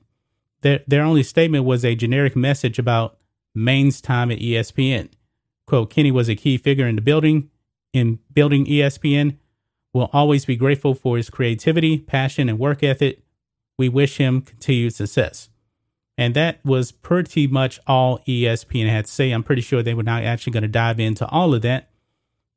Their, 0.63 0.81
their 0.87 1.03
only 1.03 1.23
statement 1.23 1.65
was 1.65 1.85
a 1.85 1.95
generic 1.95 2.37
message 2.37 2.79
about 2.79 3.19
Mayne's 3.55 4.01
time 4.01 4.31
at 4.31 4.39
ESPN. 4.39 5.11
Quote, 5.67 5.91
Kenny 5.91 6.11
was 6.11 6.29
a 6.29 6.35
key 6.35 6.57
figure 6.57 6.87
in 6.87 6.97
the 6.97 7.03
building, 7.03 7.51
in 7.93 8.19
building 8.33 8.67
ESPN. 8.67 9.37
We'll 9.93 10.11
always 10.13 10.45
be 10.45 10.57
grateful 10.57 10.95
for 10.95 11.17
his 11.17 11.31
creativity, 11.31 11.99
passion, 11.99 12.49
and 12.49 12.59
work 12.59 12.83
ethic. 12.83 13.23
We 13.79 13.89
wish 13.89 14.19
him 14.19 14.43
continued 14.43 14.95
success. 14.95 15.49
And 16.17 16.35
that 16.35 16.65
was 16.65 16.93
pretty 16.93 17.47
much 17.47 17.81
all 17.87 18.19
ESPN 18.29 18.89
had 18.89 19.07
to 19.07 19.11
say. 19.11 19.31
I'm 19.31 19.43
pretty 19.43 19.63
sure 19.63 19.83
they 19.83 19.95
were 19.95 20.03
not 20.03 20.23
actually 20.23 20.53
going 20.53 20.63
to 20.63 20.69
dive 20.69 21.01
into 21.01 21.27
all 21.29 21.55
of 21.55 21.63
that. 21.63 21.90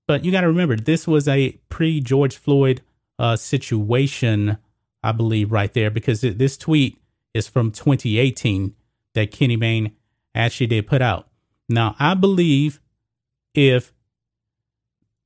But 0.08 0.26
you 0.26 0.32
got 0.32 0.42
to 0.42 0.48
remember, 0.48 0.76
this 0.76 1.08
was 1.08 1.28
a 1.28 1.58
pre 1.70 2.00
George 2.02 2.38
Floyd 2.38 2.82
uh, 3.18 3.36
situation, 3.36 4.58
I 5.02 5.12
believe, 5.12 5.52
right 5.52 5.72
there, 5.74 5.90
because 5.90 6.22
this 6.22 6.58
tweet 6.58 6.98
is 7.34 7.48
from 7.48 7.72
2018 7.72 8.76
that 9.14 9.32
Kenny 9.32 9.56
Mayne 9.56 9.96
actually 10.36 10.68
did 10.68 10.88
put 10.88 11.02
out. 11.02 11.28
Now, 11.70 11.96
I 12.00 12.14
believe 12.14 12.80
if 13.54 13.94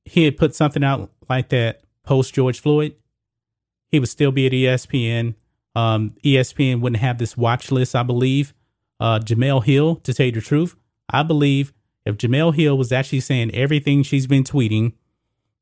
he 0.04 0.24
had 0.24 0.36
put 0.36 0.54
something 0.54 0.84
out 0.84 1.10
like 1.28 1.48
that 1.48 1.82
post 2.04 2.34
George 2.34 2.60
Floyd, 2.60 2.94
he 3.90 3.98
would 3.98 4.08
still 4.08 4.32
be 4.32 4.46
at 4.46 4.52
ESPN. 4.52 5.34
Um, 5.74 6.14
ESPN 6.24 6.80
wouldn't 6.80 7.00
have 7.00 7.18
this 7.18 7.36
watch 7.36 7.70
list, 7.70 7.94
I 7.94 8.02
believe. 8.02 8.54
Uh, 9.00 9.20
Jemele 9.20 9.64
Hill, 9.64 9.96
to 9.96 10.14
tell 10.14 10.26
you 10.26 10.32
the 10.32 10.40
truth, 10.40 10.76
I 11.08 11.22
believe 11.22 11.72
if 12.08 12.16
Jemele 12.16 12.54
Hill 12.54 12.78
was 12.78 12.90
actually 12.90 13.20
saying 13.20 13.54
everything 13.54 14.02
she's 14.02 14.26
been 14.26 14.42
tweeting 14.42 14.94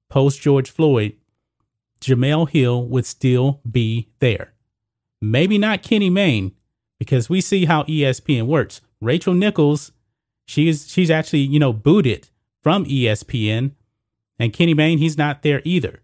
post 0.08 0.40
George 0.40 0.70
Floyd, 0.70 1.14
Jemele 2.00 2.48
Hill 2.48 2.86
would 2.86 3.04
still 3.04 3.60
be 3.68 4.10
there. 4.20 4.52
Maybe 5.20 5.58
not 5.58 5.82
Kenny 5.82 6.08
Mayne, 6.08 6.52
because 7.00 7.28
we 7.28 7.40
see 7.40 7.64
how 7.64 7.82
ESPN 7.84 8.46
works. 8.46 8.80
Rachel 9.00 9.34
Nichols, 9.34 9.90
she's 10.46 10.88
she's 10.88 11.10
actually, 11.10 11.40
you 11.40 11.58
know, 11.58 11.72
booted 11.72 12.28
from 12.62 12.84
ESPN. 12.84 13.72
And 14.38 14.52
Kenny 14.52 14.74
Mayne, 14.74 14.98
he's 14.98 15.18
not 15.18 15.42
there 15.42 15.62
either. 15.64 16.00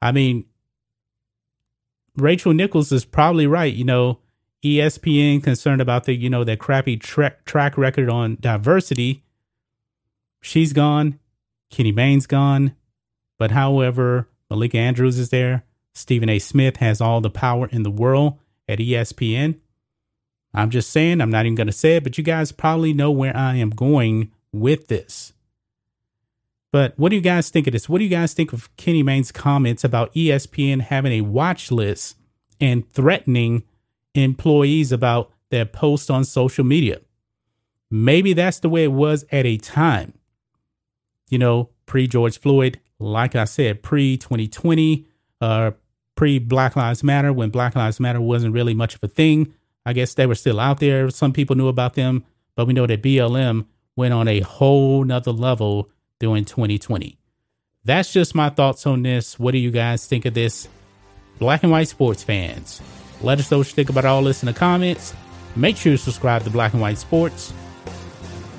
I 0.00 0.12
mean, 0.12 0.44
Rachel 2.16 2.52
Nichols 2.52 2.92
is 2.92 3.04
probably 3.04 3.46
right. 3.46 3.74
You 3.74 3.84
know, 3.84 4.20
ESPN 4.62 5.42
concerned 5.42 5.80
about 5.80 6.04
the, 6.04 6.14
you 6.14 6.30
know, 6.30 6.44
that 6.44 6.60
crappy 6.60 6.96
track 6.96 7.76
record 7.76 8.08
on 8.08 8.36
diversity. 8.40 9.24
She's 10.40 10.72
gone. 10.72 11.18
Kenny 11.70 11.92
Mayne's 11.92 12.26
gone. 12.26 12.74
But 13.38 13.52
however, 13.52 14.28
Malika 14.50 14.78
Andrews 14.78 15.18
is 15.18 15.30
there. 15.30 15.64
Stephen 15.94 16.28
A. 16.28 16.38
Smith 16.38 16.76
has 16.78 17.00
all 17.00 17.20
the 17.20 17.30
power 17.30 17.68
in 17.68 17.82
the 17.82 17.90
world 17.90 18.38
at 18.68 18.78
ESPN. 18.78 19.58
I'm 20.52 20.70
just 20.70 20.90
saying, 20.90 21.20
I'm 21.20 21.30
not 21.30 21.46
even 21.46 21.54
going 21.54 21.66
to 21.66 21.72
say 21.72 21.96
it, 21.96 22.04
but 22.04 22.18
you 22.18 22.24
guys 22.24 22.52
probably 22.52 22.92
know 22.92 23.10
where 23.10 23.36
I 23.36 23.56
am 23.56 23.70
going 23.70 24.32
with 24.52 24.88
this. 24.88 25.32
But 26.72 26.94
what 26.96 27.10
do 27.10 27.16
you 27.16 27.22
guys 27.22 27.50
think 27.50 27.66
of 27.66 27.72
this? 27.72 27.88
What 27.88 27.98
do 27.98 28.04
you 28.04 28.10
guys 28.10 28.32
think 28.32 28.52
of 28.52 28.74
Kenny 28.76 29.02
Mayne's 29.02 29.32
comments 29.32 29.84
about 29.84 30.14
ESPN 30.14 30.80
having 30.82 31.12
a 31.12 31.20
watch 31.22 31.70
list 31.70 32.16
and 32.60 32.88
threatening 32.92 33.64
employees 34.14 34.92
about 34.92 35.32
their 35.50 35.64
posts 35.64 36.10
on 36.10 36.24
social 36.24 36.64
media? 36.64 37.00
Maybe 37.90 38.32
that's 38.32 38.60
the 38.60 38.68
way 38.68 38.84
it 38.84 38.92
was 38.92 39.24
at 39.32 39.46
a 39.46 39.56
time. 39.56 40.14
You 41.30 41.38
know, 41.38 41.70
pre 41.86 42.06
George 42.06 42.38
Floyd, 42.38 42.78
like 42.98 43.34
I 43.34 43.44
said, 43.44 43.82
pre 43.82 44.18
2020, 44.18 45.06
uh, 45.40 45.70
pre 46.14 46.38
Black 46.38 46.76
Lives 46.76 47.02
Matter, 47.02 47.32
when 47.32 47.48
Black 47.48 47.74
Lives 47.74 47.98
Matter 47.98 48.20
wasn't 48.20 48.52
really 48.52 48.74
much 48.74 48.94
of 48.94 49.02
a 49.02 49.08
thing. 49.08 49.54
I 49.86 49.94
guess 49.94 50.12
they 50.14 50.26
were 50.26 50.34
still 50.34 50.60
out 50.60 50.78
there. 50.80 51.08
Some 51.08 51.32
people 51.32 51.56
knew 51.56 51.68
about 51.68 51.94
them, 51.94 52.24
but 52.54 52.66
we 52.66 52.74
know 52.74 52.86
that 52.86 53.02
BLM 53.02 53.66
went 53.96 54.12
on 54.12 54.28
a 54.28 54.40
whole 54.40 55.04
nother 55.04 55.32
level 55.32 55.88
during 56.18 56.44
2020. 56.44 57.16
That's 57.84 58.12
just 58.12 58.34
my 58.34 58.50
thoughts 58.50 58.86
on 58.86 59.02
this. 59.02 59.38
What 59.38 59.52
do 59.52 59.58
you 59.58 59.70
guys 59.70 60.06
think 60.06 60.26
of 60.26 60.34
this? 60.34 60.68
Black 61.38 61.62
and 61.62 61.72
white 61.72 61.88
sports 61.88 62.22
fans. 62.22 62.82
Let 63.22 63.38
us 63.38 63.50
know 63.50 63.58
what 63.58 63.68
you 63.68 63.74
think 63.74 63.88
about 63.88 64.04
all 64.04 64.22
this 64.22 64.42
in 64.42 64.46
the 64.46 64.52
comments. 64.52 65.14
Make 65.56 65.76
sure 65.76 65.92
to 65.92 65.98
subscribe 65.98 66.44
to 66.44 66.50
Black 66.50 66.72
and 66.72 66.82
White 66.82 66.98
Sports, 66.98 67.52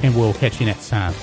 and 0.04 0.16
we'll 0.16 0.34
catch 0.34 0.60
you 0.60 0.66
next 0.66 0.90
time. 0.90 1.14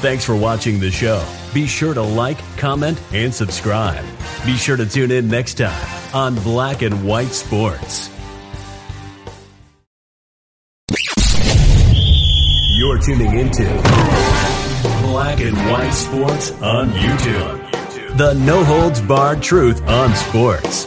Thanks 0.00 0.24
for 0.24 0.34
watching 0.34 0.80
the 0.80 0.90
show. 0.90 1.22
Be 1.52 1.66
sure 1.66 1.92
to 1.92 2.00
like, 2.00 2.38
comment, 2.56 2.98
and 3.12 3.34
subscribe. 3.34 4.02
Be 4.46 4.56
sure 4.56 4.78
to 4.78 4.86
tune 4.86 5.10
in 5.10 5.28
next 5.28 5.58
time 5.58 6.14
on 6.14 6.36
Black 6.36 6.80
and 6.80 7.04
White 7.04 7.32
Sports. 7.32 8.08
You're 12.72 12.98
tuning 12.98 13.38
into 13.38 13.64
Black 15.02 15.38
and 15.40 15.54
White 15.70 15.90
Sports 15.90 16.52
on 16.62 16.88
YouTube. 16.92 18.16
The 18.16 18.32
no 18.32 18.64
holds 18.64 19.02
barred 19.02 19.42
truth 19.42 19.82
on 19.86 20.14
sports. 20.14 20.86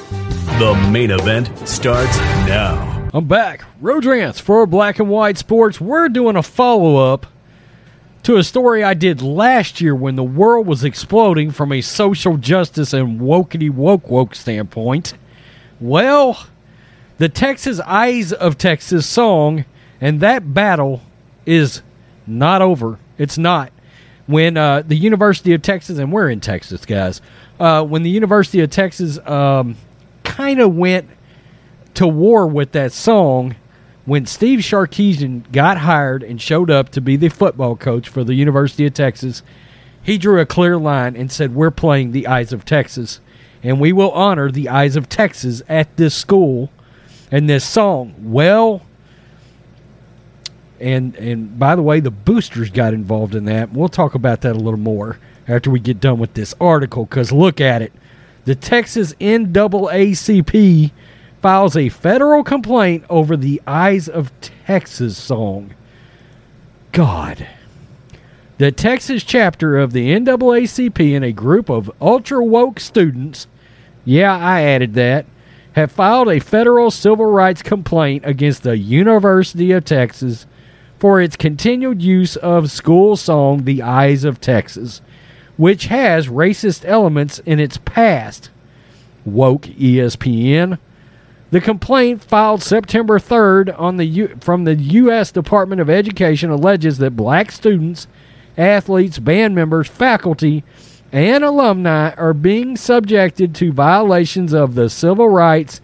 The 0.58 0.90
main 0.92 1.12
event 1.12 1.68
starts 1.68 2.18
now. 2.48 3.10
I'm 3.14 3.26
back. 3.26 3.64
Rodrance 3.80 4.40
for 4.40 4.66
Black 4.66 4.98
and 4.98 5.08
White 5.08 5.38
Sports. 5.38 5.80
We're 5.80 6.10
doing 6.10 6.36
a 6.36 6.42
follow 6.42 7.14
up 7.14 7.28
to 8.24 8.38
a 8.38 8.44
story 8.44 8.84
I 8.84 8.94
did 8.94 9.22
last 9.22 9.82
year 9.82 9.94
when 9.94 10.16
the 10.16 10.24
world 10.24 10.66
was 10.66 10.84
exploding 10.84 11.52
from 11.52 11.72
a 11.72 11.82
social 11.82 12.38
justice 12.38 12.94
and 12.94 13.20
wokety 13.20 13.70
woke 13.70 14.10
woke 14.10 14.34
standpoint. 14.34 15.14
Well, 15.80 16.48
the 17.18 17.30
Texas 17.30 17.80
Eyes 17.82 18.32
of 18.34 18.58
Texas 18.58 19.06
song 19.06 19.66
and 20.00 20.20
that 20.20 20.54
battle 20.54 21.02
is 21.46 21.82
not 22.28 22.62
over. 22.62 23.00
It's 23.18 23.38
not. 23.38 23.72
When 24.26 24.58
uh, 24.58 24.84
the 24.86 24.96
University 24.96 25.54
of 25.54 25.62
Texas, 25.62 25.98
and 25.98 26.12
we're 26.12 26.30
in 26.30 26.40
Texas, 26.40 26.86
guys, 26.86 27.22
uh, 27.60 27.84
when 27.84 28.04
the 28.04 28.10
University 28.10 28.62
of 28.62 28.70
Texas 28.70 29.18
um, 29.20 29.76
kind 30.24 30.60
of 30.60 30.76
went 30.76 31.10
to 31.96 32.08
war 32.08 32.48
with 32.48 32.72
that 32.72 32.94
song, 32.94 33.56
when 34.06 34.26
Steve 34.26 34.60
Sarkisian 34.60 35.50
got 35.52 35.78
hired 35.80 36.24
and 36.24 36.42
showed 36.42 36.70
up 36.70 36.90
to 36.90 37.02
be 37.02 37.16
the 37.16 37.30
football 37.30 37.76
coach 37.76 38.10
for 38.10 38.24
the 38.24 38.34
University 38.34 38.86
of 38.86 38.94
Texas, 38.94 39.42
he 40.02 40.18
drew 40.18 40.40
a 40.40 40.46
clear 40.46 40.78
line 40.78 41.16
and 41.16 41.32
said, 41.32 41.56
We're 41.56 41.72
playing 41.72 42.12
the 42.12 42.28
Eyes 42.28 42.52
of 42.52 42.66
Texas, 42.66 43.22
and 43.62 43.80
we 43.80 43.94
will 43.94 44.12
honor 44.12 44.52
the 44.52 44.68
Eyes 44.68 44.98
of 44.98 45.08
Texas 45.08 45.62
at 45.70 45.96
this 45.96 46.14
school 46.14 46.70
and 47.32 47.50
this 47.50 47.64
song. 47.64 48.14
Well, 48.20 48.82
and 50.82 51.16
and 51.16 51.58
by 51.58 51.76
the 51.76 51.82
way, 51.82 52.02
the 52.02 52.12
boosters 52.12 52.70
got 52.70 52.94
involved 52.94 53.36
in 53.36 53.46
that. 53.46 53.72
We'll 53.72 53.88
talk 53.88 54.16
about 54.16 54.42
that 54.42 54.56
a 54.56 54.60
little 54.60 54.80
more 54.80 55.18
after 55.48 55.70
we 55.70 55.80
get 55.80 56.02
done 56.02 56.20
with 56.20 56.34
this 56.34 56.54
article. 56.60 57.06
Because 57.06 57.32
look 57.32 57.62
at 57.62 57.82
it, 57.82 57.94
the 58.44 58.56
Texas 58.56 59.14
NAACP 59.16 60.92
files 61.44 61.76
a 61.76 61.90
federal 61.90 62.42
complaint 62.42 63.04
over 63.10 63.36
the 63.36 63.62
Eyes 63.68 64.08
of 64.08 64.32
Texas 64.40 65.18
song. 65.18 65.74
God. 66.94 67.46
The 68.60 68.72
Texas 68.72 69.26
chapter 69.26 69.78
of 69.78 69.92
the 69.92 70.14
NAACP 70.14 71.14
and 71.14 71.26
a 71.26 71.34
group 71.34 71.70
of 71.70 71.92
ultra 72.00 72.42
woke 72.42 72.80
students, 72.80 73.48
yeah, 74.06 74.34
I 74.34 74.62
added 74.62 74.94
that, 74.94 75.26
have 75.74 75.92
filed 75.92 76.30
a 76.30 76.40
federal 76.40 76.90
civil 76.90 77.26
rights 77.26 77.62
complaint 77.62 78.24
against 78.26 78.64
the 78.64 78.78
University 78.78 79.74
of 79.74 79.84
Texas 79.84 80.46
for 80.98 81.20
its 81.20 81.36
continued 81.36 82.02
use 82.02 82.38
of 82.38 82.72
school 82.72 83.18
song 83.18 83.66
The 83.66 83.82
Eyes 83.82 84.24
of 84.24 84.40
Texas, 84.40 85.02
which 85.58 85.88
has 85.88 86.30
racist 86.30 86.86
elements 86.86 87.40
in 87.40 87.60
its 87.60 87.76
past. 87.76 88.50
Woke 89.26 89.64
ESPN. 89.64 90.80
The 91.54 91.62
complaint 91.62 92.24
filed 92.24 92.64
September 92.64 93.20
3rd 93.20 93.80
on 93.80 93.98
the 93.98 94.06
U- 94.06 94.38
from 94.42 94.64
the 94.64 94.74
U.S. 94.74 95.32
Department 95.32 95.82
of 95.82 95.88
Education 95.88 96.50
alleges 96.50 96.98
that 96.98 97.16
black 97.16 97.52
students, 97.52 98.08
athletes, 98.58 99.20
band 99.20 99.54
members, 99.54 99.88
faculty, 99.88 100.64
and 101.12 101.44
alumni 101.44 102.10
are 102.16 102.34
being 102.34 102.76
subjected 102.76 103.54
to 103.54 103.72
violations 103.72 104.52
of 104.52 104.74
the 104.74 104.90
civil 104.90 105.30
rights 105.30 105.80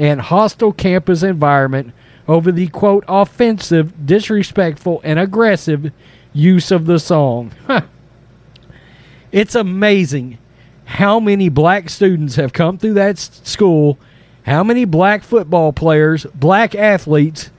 and 0.00 0.20
hostile 0.20 0.72
campus 0.72 1.22
environment 1.22 1.94
over 2.26 2.50
the 2.50 2.66
quote 2.66 3.04
offensive, 3.06 4.04
disrespectful, 4.04 5.00
and 5.04 5.20
aggressive 5.20 5.92
use 6.32 6.72
of 6.72 6.86
the 6.86 6.98
song. 6.98 7.52
it's 9.30 9.54
amazing 9.54 10.38
how 10.86 11.20
many 11.20 11.48
black 11.48 11.88
students 11.88 12.34
have 12.34 12.52
come 12.52 12.78
through 12.78 12.94
that 12.94 13.16
school, 13.16 13.96
how 14.44 14.62
many 14.62 14.84
black 14.84 15.22
football 15.22 15.72
players, 15.72 16.26
black 16.34 16.74
athletes, 16.74 17.50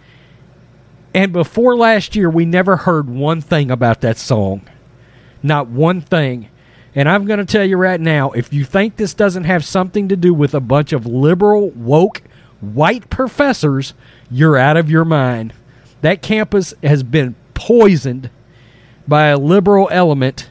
and 1.14 1.32
before 1.32 1.78
last 1.78 2.16
year, 2.16 2.30
we 2.30 2.46
never 2.46 2.76
heard 2.76 3.10
one 3.10 3.42
thing 3.42 3.72
about 3.72 4.02
that 4.02 4.18
song. 4.18 4.68
Not 5.42 5.68
one 5.68 6.02
thing. 6.02 6.50
And 6.94 7.08
I'm 7.10 7.26
going 7.26 7.40
to 7.40 7.46
tell 7.46 7.66
you 7.66 7.78
right 7.78 8.00
now 8.00 8.32
if 8.32 8.54
you 8.54 8.66
think 8.66 8.96
this 8.96 9.14
doesn't 9.14 9.46
have 9.46 9.66
something 9.66 10.10
to 10.10 10.16
do 10.16 10.34
with 10.34 10.54
a 10.54 10.60
bunch 10.60 10.94
of 10.94 11.06
liberal, 11.06 11.70
woke, 11.72 12.22
white 12.62 13.10
professors, 13.10 13.94
you're 14.30 14.58
out 14.58 14.78
of 14.78 14.90
your 14.90 15.06
mind. 15.06 15.54
That 16.02 16.22
campus 16.22 16.74
has 16.84 17.02
been 17.02 17.36
poisoned 17.54 18.30
by 19.08 19.28
a 19.28 19.38
liberal 19.38 19.88
element, 19.92 20.50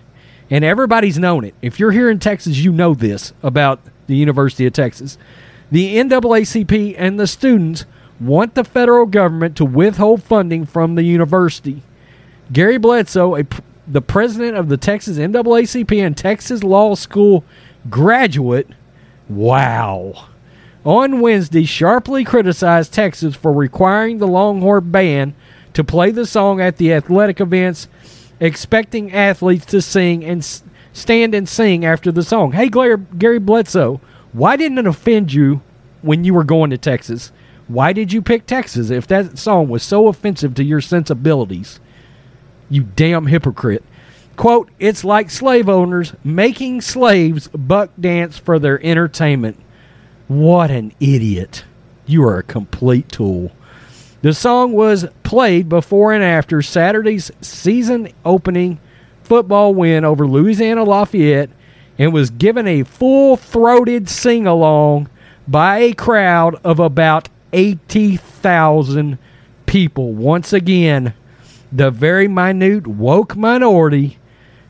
and 0.50 0.64
everybody's 0.64 1.18
known 1.18 1.44
it. 1.44 1.54
If 1.62 1.78
you're 1.78 1.92
here 1.92 2.10
in 2.10 2.18
Texas, 2.18 2.56
you 2.58 2.72
know 2.72 2.94
this 2.94 3.32
about 3.42 3.80
the 4.06 4.16
University 4.16 4.66
of 4.66 4.72
Texas. 4.72 5.18
The 5.70 5.96
NAACP 5.96 6.94
and 6.98 7.18
the 7.18 7.26
students 7.26 7.86
want 8.20 8.54
the 8.54 8.64
federal 8.64 9.06
government 9.06 9.56
to 9.56 9.64
withhold 9.64 10.22
funding 10.22 10.66
from 10.66 10.94
the 10.94 11.02
university. 11.02 11.82
Gary 12.52 12.78
Bledsoe, 12.78 13.36
a, 13.36 13.44
the 13.86 14.02
president 14.02 14.56
of 14.56 14.68
the 14.68 14.76
Texas 14.76 15.18
NAACP 15.18 16.04
and 16.04 16.16
Texas 16.16 16.62
Law 16.62 16.94
School 16.94 17.44
graduate, 17.90 18.68
wow, 19.28 20.28
on 20.84 21.20
Wednesday 21.20 21.64
sharply 21.64 22.24
criticized 22.24 22.92
Texas 22.92 23.34
for 23.34 23.52
requiring 23.52 24.18
the 24.18 24.28
Longhorn 24.28 24.90
Band 24.90 25.34
to 25.72 25.82
play 25.82 26.10
the 26.10 26.26
song 26.26 26.60
at 26.60 26.76
the 26.76 26.92
athletic 26.92 27.40
events, 27.40 27.88
expecting 28.38 29.12
athletes 29.12 29.66
to 29.66 29.82
sing 29.82 30.24
and 30.24 30.44
stand 30.92 31.34
and 31.34 31.48
sing 31.48 31.84
after 31.84 32.12
the 32.12 32.22
song. 32.22 32.52
Hey, 32.52 32.68
Gary, 32.68 32.96
Gary 33.18 33.38
Bledsoe, 33.38 34.00
why 34.34 34.56
didn't 34.56 34.78
it 34.78 34.86
offend 34.86 35.32
you 35.32 35.62
when 36.02 36.24
you 36.24 36.34
were 36.34 36.44
going 36.44 36.70
to 36.70 36.78
Texas? 36.78 37.30
Why 37.68 37.92
did 37.92 38.12
you 38.12 38.20
pick 38.20 38.46
Texas 38.46 38.90
if 38.90 39.06
that 39.06 39.38
song 39.38 39.68
was 39.68 39.82
so 39.82 40.08
offensive 40.08 40.54
to 40.56 40.64
your 40.64 40.80
sensibilities? 40.80 41.78
You 42.68 42.82
damn 42.82 43.26
hypocrite. 43.26 43.84
Quote, 44.36 44.70
it's 44.80 45.04
like 45.04 45.30
slave 45.30 45.68
owners 45.68 46.14
making 46.24 46.80
slaves 46.80 47.46
buck 47.48 47.90
dance 47.98 48.36
for 48.36 48.58
their 48.58 48.84
entertainment. 48.84 49.56
What 50.26 50.72
an 50.72 50.92
idiot. 50.98 51.64
You 52.04 52.24
are 52.24 52.38
a 52.38 52.42
complete 52.42 53.08
tool. 53.08 53.52
The 54.22 54.34
song 54.34 54.72
was 54.72 55.06
played 55.22 55.68
before 55.68 56.12
and 56.12 56.24
after 56.24 56.60
Saturday's 56.60 57.30
season 57.40 58.08
opening 58.24 58.80
football 59.22 59.74
win 59.74 60.04
over 60.04 60.26
Louisiana 60.26 60.82
Lafayette 60.82 61.50
and 61.98 62.12
was 62.12 62.30
given 62.30 62.66
a 62.66 62.82
full 62.82 63.36
throated 63.36 64.08
sing 64.08 64.46
along 64.46 65.08
by 65.46 65.78
a 65.78 65.92
crowd 65.92 66.56
of 66.64 66.80
about 66.80 67.28
80,000 67.52 69.18
people. 69.66 70.12
Once 70.12 70.52
again, 70.52 71.14
the 71.70 71.90
very 71.90 72.28
minute 72.28 72.86
woke 72.86 73.36
minority 73.36 74.18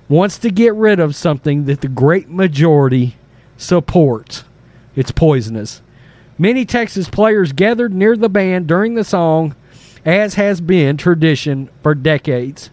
wants 0.08 0.38
to 0.38 0.50
get 0.50 0.74
rid 0.74 1.00
of 1.00 1.16
something 1.16 1.64
that 1.64 1.80
the 1.80 1.88
great 1.88 2.28
majority 2.28 3.16
supports. 3.56 4.44
It's 4.94 5.10
poisonous. 5.10 5.82
Many 6.38 6.64
Texas 6.64 7.08
players 7.08 7.52
gathered 7.52 7.94
near 7.94 8.16
the 8.16 8.28
band 8.28 8.66
during 8.66 8.94
the 8.94 9.04
song, 9.04 9.54
as 10.04 10.34
has 10.34 10.60
been 10.60 10.96
tradition 10.96 11.70
for 11.82 11.94
decades. 11.94 12.70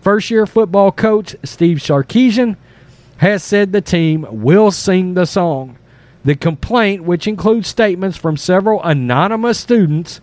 First 0.00 0.30
year 0.30 0.46
football 0.46 0.92
coach 0.92 1.36
Steve 1.44 1.78
Sarkisian 1.78 2.56
has 3.18 3.42
said 3.42 3.72
the 3.72 3.80
team 3.80 4.26
will 4.30 4.70
sing 4.70 5.14
the 5.14 5.26
song. 5.26 5.78
The 6.24 6.34
complaint, 6.34 7.04
which 7.04 7.26
includes 7.26 7.68
statements 7.68 8.16
from 8.16 8.36
several 8.36 8.82
anonymous 8.82 9.58
students, 9.60 10.20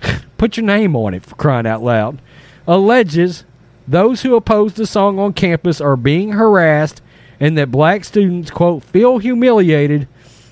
put 0.38 0.56
your 0.56 0.66
name 0.66 0.96
on 0.96 1.14
it 1.14 1.22
for 1.22 1.34
crying 1.34 1.66
out 1.66 1.82
loud, 1.82 2.20
alleges 2.66 3.44
those 3.86 4.22
who 4.22 4.36
oppose 4.36 4.74
the 4.74 4.86
song 4.86 5.18
on 5.18 5.32
campus 5.32 5.80
are 5.80 5.96
being 5.96 6.32
harassed 6.32 7.02
and 7.40 7.58
that 7.58 7.70
black 7.70 8.04
students, 8.04 8.50
quote, 8.50 8.84
feel 8.84 9.18
humiliated 9.18 10.06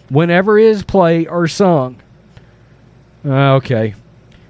whenever 0.08 0.58
it 0.58 0.66
is 0.66 0.82
played 0.82 1.28
or 1.28 1.46
sung. 1.46 2.00
Uh, 3.24 3.54
okay. 3.54 3.94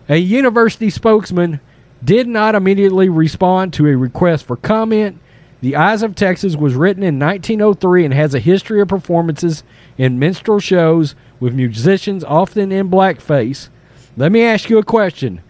A 0.09 0.17
university 0.17 0.91
spokesman 0.91 1.61
did 2.03 2.27
not 2.27 2.55
immediately 2.55 3.09
respond 3.09 3.75
to 3.75 3.87
a 3.87 3.97
request 3.97 4.47
for 4.47 4.57
comment. 4.57 5.21
The 5.61 5.77
Eyes 5.77 6.03
of 6.03 6.15
Texas 6.15 6.57
was 6.57 6.75
written 6.75 7.03
in 7.03 7.19
1903 7.19 8.07
and 8.07 8.15
has 8.15 8.35
a 8.35 8.39
history 8.39 8.81
of 8.81 8.89
performances 8.89 9.63
in 9.99 10.19
minstrel 10.19 10.59
shows 10.59 11.15
with 11.39 11.55
musicians 11.55 12.25
often 12.25 12.73
in 12.73 12.89
blackface. 12.89 13.69
Let 14.17 14.33
me 14.33 14.43
ask 14.43 14.71
you 14.71 14.79
a 14.79 14.85
question. 14.85 15.43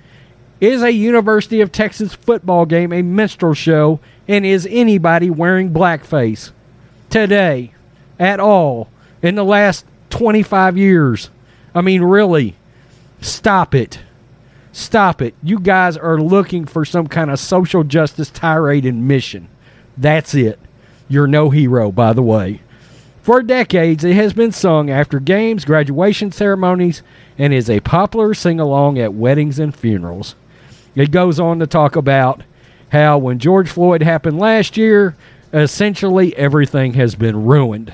Is 0.60 0.82
a 0.82 0.92
University 0.92 1.60
of 1.60 1.70
Texas 1.70 2.12
football 2.12 2.66
game 2.66 2.92
a 2.92 3.02
minstrel 3.02 3.54
show 3.54 4.00
and 4.26 4.44
is 4.44 4.66
anybody 4.70 5.30
wearing 5.30 5.72
blackface 5.72 6.50
today 7.08 7.72
at 8.18 8.40
all 8.40 8.90
in 9.22 9.36
the 9.36 9.44
last 9.44 9.86
25 10.10 10.76
years? 10.76 11.30
I 11.72 11.82
mean, 11.82 12.02
really, 12.02 12.56
stop 13.20 13.76
it. 13.76 14.00
Stop 14.72 15.22
it. 15.22 15.34
You 15.42 15.60
guys 15.60 15.96
are 15.96 16.20
looking 16.20 16.64
for 16.64 16.84
some 16.84 17.06
kind 17.06 17.30
of 17.30 17.38
social 17.38 17.84
justice 17.84 18.30
tirade 18.30 18.84
and 18.84 19.06
mission. 19.06 19.48
That's 19.96 20.34
it. 20.34 20.58
You're 21.08 21.26
no 21.26 21.50
hero, 21.50 21.90
by 21.90 22.12
the 22.12 22.22
way. 22.22 22.60
For 23.22 23.42
decades, 23.42 24.02
it 24.02 24.16
has 24.16 24.32
been 24.32 24.52
sung 24.52 24.90
after 24.90 25.20
games, 25.20 25.64
graduation 25.64 26.32
ceremonies, 26.32 27.02
and 27.36 27.52
is 27.52 27.68
a 27.68 27.80
popular 27.80 28.32
sing 28.32 28.58
along 28.58 28.98
at 28.98 29.12
weddings 29.12 29.58
and 29.58 29.74
funerals. 29.74 30.34
It 30.94 31.10
goes 31.10 31.38
on 31.38 31.58
to 31.58 31.66
talk 31.66 31.96
about 31.96 32.42
how 32.90 33.18
when 33.18 33.38
George 33.38 33.68
Floyd 33.68 34.02
happened 34.02 34.38
last 34.38 34.76
year, 34.76 35.14
essentially 35.52 36.36
everything 36.36 36.94
has 36.94 37.14
been 37.14 37.44
ruined, 37.44 37.92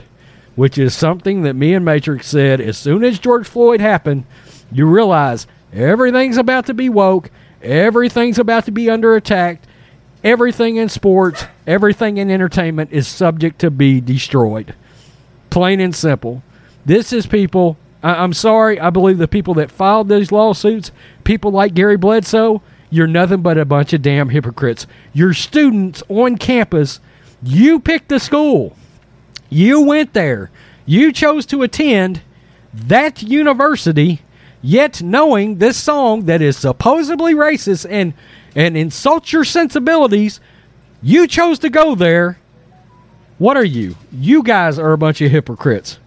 which 0.55 0.78
is 0.78 0.94
something 0.94 1.42
that 1.42 1.55
me 1.55 1.74
and 1.74 1.84
Matrix 1.84 2.26
said 2.26 2.61
as 2.61 2.78
soon 2.78 3.05
as 3.05 3.18
George 3.18 3.47
Floyd 3.47 3.80
happened, 3.80 4.24
you 4.72 4.86
realize 4.86 5.47
everything's 5.72 6.36
about 6.36 6.66
to 6.66 6.74
be 6.74 6.88
woke, 6.88 7.30
everything's 7.62 8.38
about 8.38 8.64
to 8.66 8.70
be 8.70 8.88
under 8.88 9.16
attack, 9.16 9.61
everything 10.27 10.77
in 10.77 10.89
sports, 10.89 11.45
everything 11.68 12.16
in 12.16 12.31
entertainment 12.31 12.91
is 12.93 13.07
subject 13.07 13.61
to 13.61 13.70
be 13.70 14.01
destroyed. 14.01 14.74
Plain 15.51 15.81
and 15.81 15.95
simple. 15.95 16.43
This 16.85 17.12
is 17.12 17.27
people. 17.27 17.77
I- 18.03 18.22
I'm 18.24 18.33
sorry. 18.33 18.79
I 18.81 18.91
believe 18.91 19.18
the 19.18 19.29
people 19.29 19.55
that 19.55 19.70
filed 19.70 20.09
these 20.09 20.33
lawsuits, 20.33 20.91
people 21.22 21.53
like 21.53 21.74
Gary 21.74 21.97
Bledsoe, 21.97 22.61
you're 22.91 23.07
nothing 23.07 23.41
but 23.41 23.57
a 23.57 23.64
bunch 23.64 23.93
of 23.93 24.03
damn 24.03 24.31
hypocrites. 24.31 24.87
Your 25.12 25.33
students 25.33 26.03
on 26.09 26.37
campus, 26.39 26.99
you 27.43 27.79
picked 27.79 28.09
the 28.09 28.18
school. 28.18 28.77
You 29.49 29.81
went 29.83 30.12
there. 30.12 30.51
You 30.87 31.12
chose 31.12 31.47
to 31.47 31.62
attend 31.62 32.20
that 32.74 33.22
university, 33.22 34.22
yet 34.67 35.01
knowing 35.01 35.59
this 35.59 35.77
song 35.77 36.25
that 36.27 36.43
is 36.43 36.57
supposedly 36.57 37.35
racist 37.35 37.87
and, 37.89 38.12
and 38.57 38.77
insults 38.77 39.33
your 39.33 39.45
sensibilities, 39.45 40.41
you 41.01 41.29
chose 41.29 41.61
to 41.61 41.71
go 41.71 41.95
there. 41.95 42.39
What 43.39 43.57
are 43.57 43.64
you? 43.64 43.95
You 44.11 44.43
guys 44.43 44.79
are 44.79 44.93
a 44.93 44.99
bunch 44.99 45.21
of 45.21 45.31
hypocrites. 45.31 46.01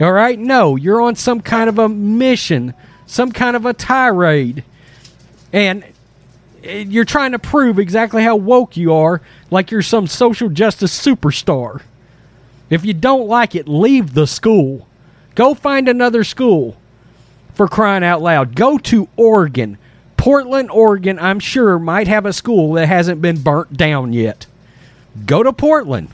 All 0.00 0.10
right? 0.10 0.36
No, 0.36 0.74
you're 0.74 1.00
on 1.00 1.14
some 1.14 1.40
kind 1.40 1.68
of 1.68 1.78
a 1.78 1.88
mission, 1.88 2.74
some 3.06 3.30
kind 3.30 3.54
of 3.54 3.66
a 3.66 3.72
tirade. 3.72 4.64
And 5.52 5.84
eh, 6.64 6.78
you're 6.88 7.04
trying 7.04 7.32
to 7.32 7.38
prove 7.38 7.78
exactly 7.78 8.24
how 8.24 8.34
woke 8.34 8.76
you 8.76 8.94
are, 8.94 9.22
like 9.50 9.70
you're 9.70 9.80
some 9.82 10.08
social 10.08 10.48
justice 10.48 10.98
superstar. 10.98 11.82
If 12.68 12.84
you 12.84 12.94
don't 12.94 13.28
like 13.28 13.54
it, 13.54 13.68
leave 13.68 14.14
the 14.14 14.26
school. 14.26 14.88
Go 15.36 15.54
find 15.54 15.88
another 15.88 16.24
school 16.24 16.76
for 17.54 17.68
crying 17.68 18.04
out 18.04 18.22
loud. 18.22 18.54
Go 18.54 18.78
to 18.78 19.08
Oregon. 19.16 19.78
Portland, 20.16 20.70
Oregon, 20.70 21.18
I'm 21.18 21.40
sure, 21.40 21.78
might 21.78 22.06
have 22.06 22.26
a 22.26 22.32
school 22.32 22.74
that 22.74 22.86
hasn't 22.86 23.20
been 23.20 23.42
burnt 23.42 23.76
down 23.76 24.12
yet. 24.12 24.46
Go 25.26 25.42
to 25.42 25.52
Portland. 25.52 26.08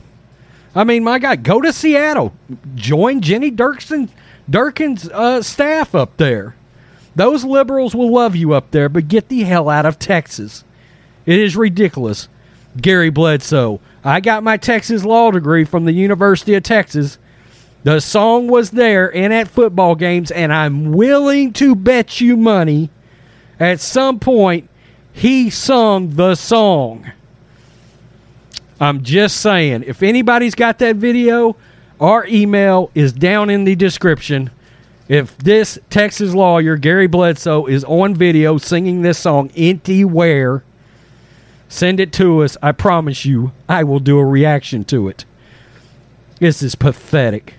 I 0.75 0.83
mean, 0.83 1.03
my 1.03 1.19
God, 1.19 1.43
go 1.43 1.61
to 1.61 1.71
Seattle. 1.71 2.33
Join 2.75 3.21
Jenny 3.21 3.51
Dirksen, 3.51 4.09
Durkan's 4.49 5.07
uh, 5.09 5.41
staff 5.41 5.93
up 5.93 6.17
there. 6.17 6.55
Those 7.15 7.43
liberals 7.43 7.93
will 7.93 8.11
love 8.11 8.35
you 8.35 8.53
up 8.53 8.71
there, 8.71 8.89
but 8.89 9.07
get 9.07 9.27
the 9.27 9.43
hell 9.43 9.69
out 9.69 9.85
of 9.85 9.99
Texas. 9.99 10.63
It 11.25 11.39
is 11.39 11.55
ridiculous. 11.55 12.27
Gary 12.77 13.09
Bledsoe. 13.09 13.81
I 14.03 14.21
got 14.21 14.43
my 14.43 14.57
Texas 14.57 15.03
law 15.03 15.31
degree 15.31 15.65
from 15.65 15.85
the 15.85 15.91
University 15.91 16.53
of 16.53 16.63
Texas. 16.63 17.17
The 17.83 17.99
song 18.01 18.47
was 18.47 18.71
there 18.71 19.15
and 19.15 19.33
at 19.33 19.47
football 19.47 19.95
games, 19.95 20.31
and 20.31 20.51
I'm 20.53 20.91
willing 20.91 21.53
to 21.53 21.75
bet 21.75 22.19
you 22.19 22.35
money 22.35 22.89
at 23.59 23.79
some 23.79 24.19
point 24.19 24.69
he 25.11 25.49
sung 25.49 26.15
the 26.15 26.35
song. 26.35 27.11
I'm 28.79 29.03
just 29.03 29.41
saying, 29.41 29.83
if 29.85 30.01
anybody's 30.01 30.55
got 30.55 30.79
that 30.79 30.95
video, 30.95 31.57
our 31.99 32.25
email 32.27 32.91
is 32.95 33.11
down 33.11 33.49
in 33.49 33.65
the 33.65 33.75
description. 33.75 34.51
If 35.09 35.37
this 35.37 35.77
Texas 35.89 36.33
lawyer, 36.33 36.77
Gary 36.77 37.07
Bledsoe, 37.07 37.65
is 37.65 37.83
on 37.83 38.15
video 38.15 38.57
singing 38.57 39.01
this 39.01 39.17
song 39.17 39.51
anywhere, 39.55 40.63
send 41.67 41.99
it 41.99 42.13
to 42.13 42.43
us. 42.43 42.55
I 42.61 42.71
promise 42.71 43.25
you, 43.25 43.51
I 43.67 43.83
will 43.83 43.99
do 43.99 44.17
a 44.17 44.25
reaction 44.25 44.85
to 44.85 45.09
it. 45.09 45.25
This 46.39 46.61
is 46.61 46.75
pathetic. 46.75 47.55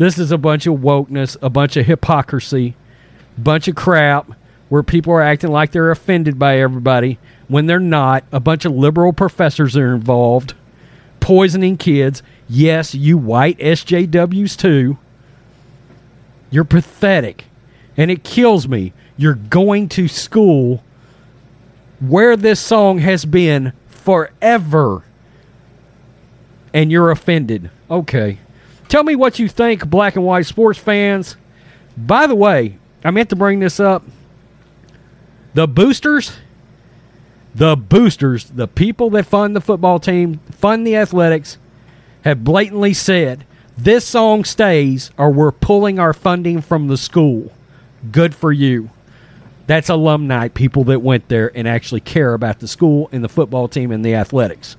This 0.00 0.18
is 0.18 0.32
a 0.32 0.38
bunch 0.38 0.66
of 0.66 0.76
wokeness, 0.76 1.36
a 1.42 1.50
bunch 1.50 1.76
of 1.76 1.84
hypocrisy, 1.84 2.74
bunch 3.36 3.68
of 3.68 3.74
crap 3.74 4.30
where 4.70 4.82
people 4.82 5.12
are 5.12 5.20
acting 5.20 5.50
like 5.50 5.72
they're 5.72 5.90
offended 5.90 6.38
by 6.38 6.58
everybody 6.58 7.18
when 7.48 7.66
they're 7.66 7.78
not. 7.78 8.24
A 8.32 8.40
bunch 8.40 8.64
of 8.64 8.72
liberal 8.72 9.12
professors 9.12 9.76
are 9.76 9.94
involved, 9.94 10.54
poisoning 11.20 11.76
kids. 11.76 12.22
Yes, 12.48 12.94
you 12.94 13.18
white 13.18 13.58
SJWs 13.58 14.56
too. 14.56 14.96
You're 16.50 16.64
pathetic. 16.64 17.44
And 17.94 18.10
it 18.10 18.24
kills 18.24 18.66
me. 18.66 18.94
You're 19.18 19.34
going 19.34 19.90
to 19.90 20.08
school 20.08 20.82
where 22.00 22.38
this 22.38 22.58
song 22.58 23.00
has 23.00 23.26
been 23.26 23.74
forever. 23.88 25.04
And 26.72 26.90
you're 26.90 27.10
offended. 27.10 27.70
Okay. 27.90 28.38
Tell 28.90 29.04
me 29.04 29.14
what 29.14 29.38
you 29.38 29.48
think, 29.48 29.88
black 29.88 30.16
and 30.16 30.24
white 30.24 30.46
sports 30.46 30.76
fans. 30.76 31.36
By 31.96 32.26
the 32.26 32.34
way, 32.34 32.76
I 33.04 33.12
meant 33.12 33.30
to 33.30 33.36
bring 33.36 33.60
this 33.60 33.78
up. 33.78 34.02
The 35.54 35.68
boosters, 35.68 36.32
the 37.54 37.76
boosters, 37.76 38.46
the 38.46 38.66
people 38.66 39.08
that 39.10 39.26
fund 39.26 39.54
the 39.54 39.60
football 39.60 40.00
team, 40.00 40.40
fund 40.50 40.84
the 40.84 40.96
athletics, 40.96 41.56
have 42.24 42.42
blatantly 42.42 42.92
said 42.92 43.46
this 43.78 44.04
song 44.04 44.42
stays 44.44 45.12
or 45.16 45.30
we're 45.30 45.52
pulling 45.52 46.00
our 46.00 46.12
funding 46.12 46.60
from 46.60 46.88
the 46.88 46.96
school. 46.96 47.52
Good 48.10 48.34
for 48.34 48.52
you. 48.52 48.90
That's 49.68 49.88
alumni, 49.88 50.48
people 50.48 50.82
that 50.84 51.00
went 51.00 51.28
there 51.28 51.56
and 51.56 51.68
actually 51.68 52.00
care 52.00 52.34
about 52.34 52.58
the 52.58 52.66
school 52.66 53.08
and 53.12 53.22
the 53.22 53.28
football 53.28 53.68
team 53.68 53.92
and 53.92 54.04
the 54.04 54.16
athletics. 54.16 54.76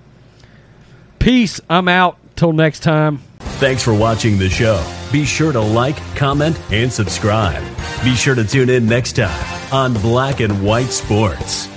Peace. 1.18 1.62
I'm 1.70 1.88
out. 1.88 2.18
Till 2.36 2.51
next 2.53 2.82
time. 2.82 3.22
Thanks 3.62 3.84
for 3.84 3.93
watching 3.93 4.39
the 4.39 4.49
show. 4.49 4.84
Be 5.12 5.24
sure 5.24 5.51
to 5.51 5.59
like, 5.62 5.95
comment, 6.16 6.59
and 6.72 6.91
subscribe. 6.91 7.64
Be 8.03 8.16
sure 8.16 8.34
to 8.34 8.43
tune 8.43 8.72
in 8.72 8.88
next 8.88 9.18
time 9.18 9.72
on 9.72 9.93
Black 10.01 10.39
and 10.39 10.66
White 10.66 10.88
Sports. 10.88 11.68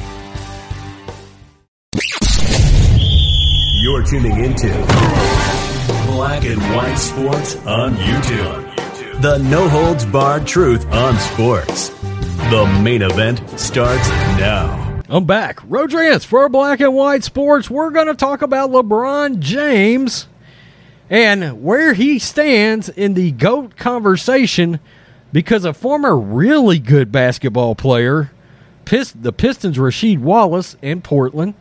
You're 3.82 4.02
tuning 4.02 4.42
into 4.42 4.68
Black 6.06 6.46
and 6.46 6.62
White 6.74 6.96
Sports 6.96 7.56
on 7.66 7.96
YouTube. 7.96 9.20
The 9.20 9.36
no 9.50 9.68
holds 9.68 10.06
barred 10.06 10.46
truth 10.46 10.90
on 10.90 11.18
sports. 11.18 11.90
The 12.48 12.80
main 12.82 13.02
event 13.02 13.60
starts 13.60 14.08
now. 14.38 15.02
I'm 15.10 15.26
back. 15.26 15.60
Rodrance 15.68 16.24
for 16.24 16.48
Black 16.48 16.80
and 16.80 16.94
White 16.94 17.24
Sports. 17.24 17.68
We're 17.68 17.90
going 17.90 18.06
to 18.06 18.14
talk 18.14 18.40
about 18.40 18.70
LeBron 18.70 19.40
James 19.40 20.28
and 21.10 21.62
where 21.62 21.94
he 21.94 22.18
stands 22.18 22.88
in 22.88 23.14
the 23.14 23.32
GOAT 23.32 23.76
conversation 23.76 24.80
because 25.32 25.64
a 25.64 25.74
former 25.74 26.16
really 26.16 26.78
good 26.78 27.10
basketball 27.10 27.74
player, 27.74 28.30
Pist- 28.84 29.22
the 29.22 29.32
Pistons' 29.32 29.78
Rasheed 29.78 30.20
Wallace 30.20 30.76
in 30.80 31.02
Portland, 31.02 31.54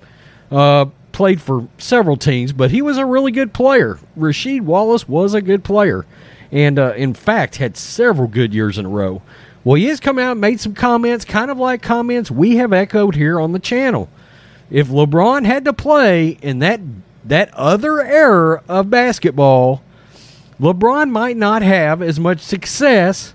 uh, 0.51 0.85
played 1.11 1.41
for 1.41 1.67
several 1.77 2.17
teams, 2.17 2.53
but 2.53 2.71
he 2.71 2.81
was 2.81 2.97
a 2.97 3.05
really 3.05 3.31
good 3.31 3.53
player. 3.53 3.99
Rasheed 4.17 4.61
Wallace 4.61 5.07
was 5.07 5.33
a 5.33 5.41
good 5.41 5.63
player, 5.63 6.05
and 6.51 6.77
uh, 6.77 6.93
in 6.95 7.13
fact 7.13 7.57
had 7.57 7.77
several 7.77 8.27
good 8.27 8.53
years 8.53 8.77
in 8.77 8.85
a 8.85 8.89
row. 8.89 9.21
Well, 9.63 9.75
he 9.75 9.85
has 9.85 9.99
come 9.99 10.19
out 10.19 10.33
and 10.33 10.41
made 10.41 10.59
some 10.59 10.73
comments, 10.73 11.23
kind 11.25 11.49
of 11.49 11.57
like 11.57 11.81
comments 11.81 12.29
we 12.29 12.57
have 12.57 12.73
echoed 12.73 13.15
here 13.15 13.39
on 13.39 13.53
the 13.53 13.59
channel. 13.59 14.09
If 14.69 14.89
LeBron 14.89 15.45
had 15.45 15.65
to 15.65 15.73
play 15.73 16.37
in 16.41 16.59
that 16.59 16.81
that 17.25 17.53
other 17.53 18.01
era 18.01 18.61
of 18.67 18.89
basketball, 18.89 19.83
LeBron 20.59 21.09
might 21.09 21.37
not 21.37 21.61
have 21.61 22.01
as 22.01 22.19
much 22.19 22.39
success 22.39 23.33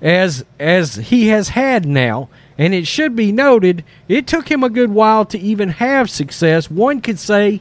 as 0.00 0.44
as 0.58 0.96
he 0.96 1.28
has 1.28 1.50
had 1.50 1.86
now. 1.86 2.28
And 2.56 2.74
it 2.74 2.86
should 2.86 3.14
be 3.14 3.30
noted, 3.30 3.84
it 4.08 4.26
took 4.26 4.50
him 4.50 4.64
a 4.64 4.70
good 4.70 4.90
while 4.90 5.24
to 5.26 5.38
even 5.38 5.68
have 5.68 6.10
success. 6.10 6.68
One 6.68 7.00
could 7.00 7.18
say, 7.20 7.60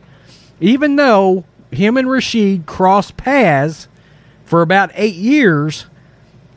even 0.59 0.95
though 0.95 1.45
him 1.71 1.97
and 1.97 2.07
Rasheed 2.07 2.65
crossed 2.65 3.15
paths 3.15 3.87
for 4.45 4.63
about 4.63 4.89
eight 4.95 5.15
years, 5.15 5.85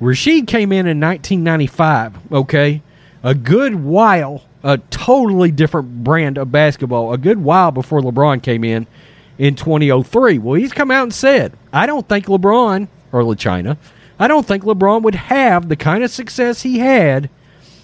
Rasheed 0.00 0.46
came 0.46 0.72
in 0.72 0.86
in 0.86 0.98
1995, 1.00 2.32
okay? 2.32 2.82
A 3.22 3.34
good 3.34 3.74
while, 3.74 4.42
a 4.62 4.78
totally 4.90 5.50
different 5.50 6.04
brand 6.04 6.38
of 6.38 6.52
basketball, 6.52 7.12
a 7.12 7.18
good 7.18 7.42
while 7.42 7.70
before 7.70 8.00
LeBron 8.00 8.42
came 8.42 8.64
in 8.64 8.86
in 9.38 9.54
2003. 9.54 10.38
Well, 10.38 10.54
he's 10.54 10.72
come 10.72 10.90
out 10.90 11.04
and 11.04 11.14
said, 11.14 11.54
I 11.72 11.86
don't 11.86 12.08
think 12.08 12.26
LeBron, 12.26 12.88
or 13.12 13.22
LeChina, 13.22 13.76
I 14.18 14.28
don't 14.28 14.46
think 14.46 14.64
LeBron 14.64 15.02
would 15.02 15.14
have 15.14 15.68
the 15.68 15.76
kind 15.76 16.04
of 16.04 16.10
success 16.10 16.62
he 16.62 16.78
had 16.78 17.30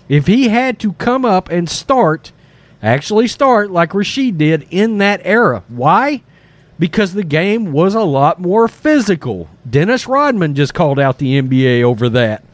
if 0.08 0.26
he 0.26 0.48
had 0.48 0.78
to 0.80 0.92
come 0.92 1.24
up 1.24 1.48
and 1.48 1.68
start, 1.68 2.32
actually 2.82 3.26
start 3.26 3.70
like 3.70 3.90
Rasheed 3.90 4.38
did 4.38 4.66
in 4.70 4.98
that 4.98 5.20
era. 5.24 5.64
Why? 5.68 6.22
Because 6.78 7.14
the 7.14 7.24
game 7.24 7.72
was 7.72 7.94
a 7.94 8.02
lot 8.02 8.38
more 8.38 8.68
physical. 8.68 9.48
Dennis 9.68 10.06
Rodman 10.06 10.54
just 10.54 10.74
called 10.74 11.00
out 11.00 11.18
the 11.18 11.40
NBA 11.40 11.82
over 11.82 12.10
that. 12.10 12.44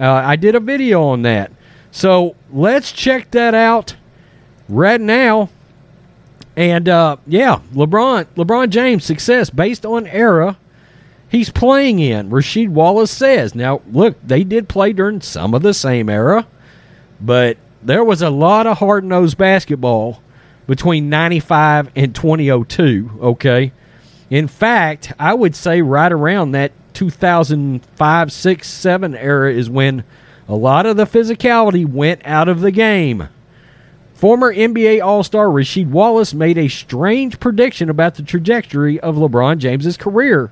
Uh, 0.00 0.10
I 0.10 0.36
did 0.36 0.54
a 0.54 0.60
video 0.60 1.02
on 1.02 1.22
that. 1.22 1.52
So 1.90 2.36
let's 2.52 2.92
check 2.92 3.30
that 3.32 3.54
out 3.54 3.96
right 4.68 5.00
now. 5.00 5.50
And 6.56 6.88
uh, 6.88 7.16
yeah, 7.26 7.60
LeBron, 7.72 8.26
LeBron 8.36 8.70
James 8.70 9.04
success 9.04 9.50
based 9.50 9.86
on 9.86 10.06
era 10.06 10.56
he's 11.28 11.50
playing 11.50 11.98
in. 11.98 12.30
Rasheed 12.30 12.68
Wallace 12.68 13.10
says. 13.10 13.54
Now, 13.54 13.82
look, 13.90 14.16
they 14.22 14.44
did 14.44 14.68
play 14.68 14.92
during 14.92 15.20
some 15.20 15.54
of 15.54 15.62
the 15.62 15.74
same 15.74 16.08
era, 16.08 16.46
but 17.20 17.56
there 17.82 18.04
was 18.04 18.22
a 18.22 18.30
lot 18.30 18.66
of 18.66 18.78
hard 18.78 19.04
nosed 19.04 19.38
basketball 19.38 20.22
between 20.66 21.08
95 21.08 21.90
and 21.96 22.14
2002, 22.14 23.18
okay? 23.22 23.72
In 24.30 24.48
fact, 24.48 25.12
I 25.18 25.32
would 25.32 25.54
say 25.54 25.80
right 25.80 26.12
around 26.12 26.52
that 26.52 26.72
2005, 26.94 28.32
6, 28.32 28.68
7 28.68 29.14
era 29.14 29.52
is 29.52 29.70
when 29.70 30.04
a 30.48 30.54
lot 30.56 30.86
of 30.86 30.96
the 30.96 31.04
physicality 31.04 31.86
went 31.86 32.22
out 32.24 32.48
of 32.48 32.60
the 32.60 32.70
game. 32.70 33.28
Former 34.14 34.52
NBA 34.52 35.04
All 35.04 35.22
Star 35.22 35.46
Rasheed 35.46 35.90
Wallace 35.90 36.34
made 36.34 36.58
a 36.58 36.68
strange 36.68 37.38
prediction 37.38 37.88
about 37.90 38.16
the 38.16 38.22
trajectory 38.22 38.98
of 38.98 39.14
LeBron 39.16 39.58
James's 39.58 39.96
career 39.96 40.50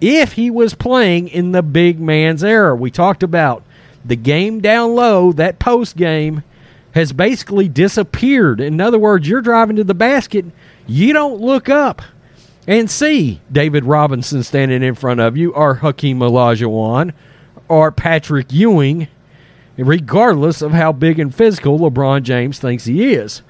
if 0.00 0.32
he 0.34 0.50
was 0.50 0.74
playing 0.74 1.28
in 1.28 1.52
the 1.52 1.62
big 1.62 1.98
man's 1.98 2.44
era. 2.44 2.74
We 2.76 2.90
talked 2.90 3.22
about 3.22 3.62
the 4.04 4.16
game 4.16 4.60
down 4.60 4.94
low, 4.94 5.32
that 5.32 5.58
post 5.58 5.96
game 5.96 6.42
has 6.92 7.12
basically 7.12 7.68
disappeared. 7.68 8.60
In 8.60 8.80
other 8.80 8.98
words, 8.98 9.28
you're 9.28 9.40
driving 9.40 9.76
to 9.76 9.84
the 9.84 9.94
basket, 9.94 10.44
you 10.86 11.12
don't 11.12 11.40
look 11.40 11.68
up. 11.68 12.02
and 12.66 12.90
see 12.90 13.40
David 13.50 13.84
Robinson 13.86 14.42
standing 14.42 14.82
in 14.82 14.94
front 14.94 15.20
of 15.20 15.38
you, 15.38 15.52
or 15.54 15.76
Hakeem 15.76 16.18
Olajuwon, 16.18 17.14
or 17.66 17.90
Patrick 17.90 18.52
Ewing, 18.52 19.08
regardless 19.86 20.60
of 20.60 20.72
how 20.72 20.92
big 20.92 21.18
and 21.18 21.34
physical 21.34 21.78
LeBron 21.78 22.22
James 22.22 22.58
thinks 22.58 22.84
he 22.84 23.14
is. 23.14 23.42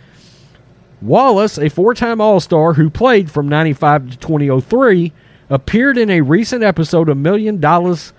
Wallace, 1.01 1.59
a 1.59 1.71
four 1.71 1.95
time 1.95 2.21
All 2.21 2.41
Star 2.41 2.75
who 2.75 2.91
played 2.91 3.31
from 3.31 3.49
95 3.49 4.11
to 4.11 4.17
2003, 4.19 5.13
appeared 5.49 5.97
in 5.97 6.11
a 6.11 6.21
recent 6.21 6.63
episode 6.63 7.09
of 7.09 7.17
Million 7.17 7.61
Dollars 7.61 8.13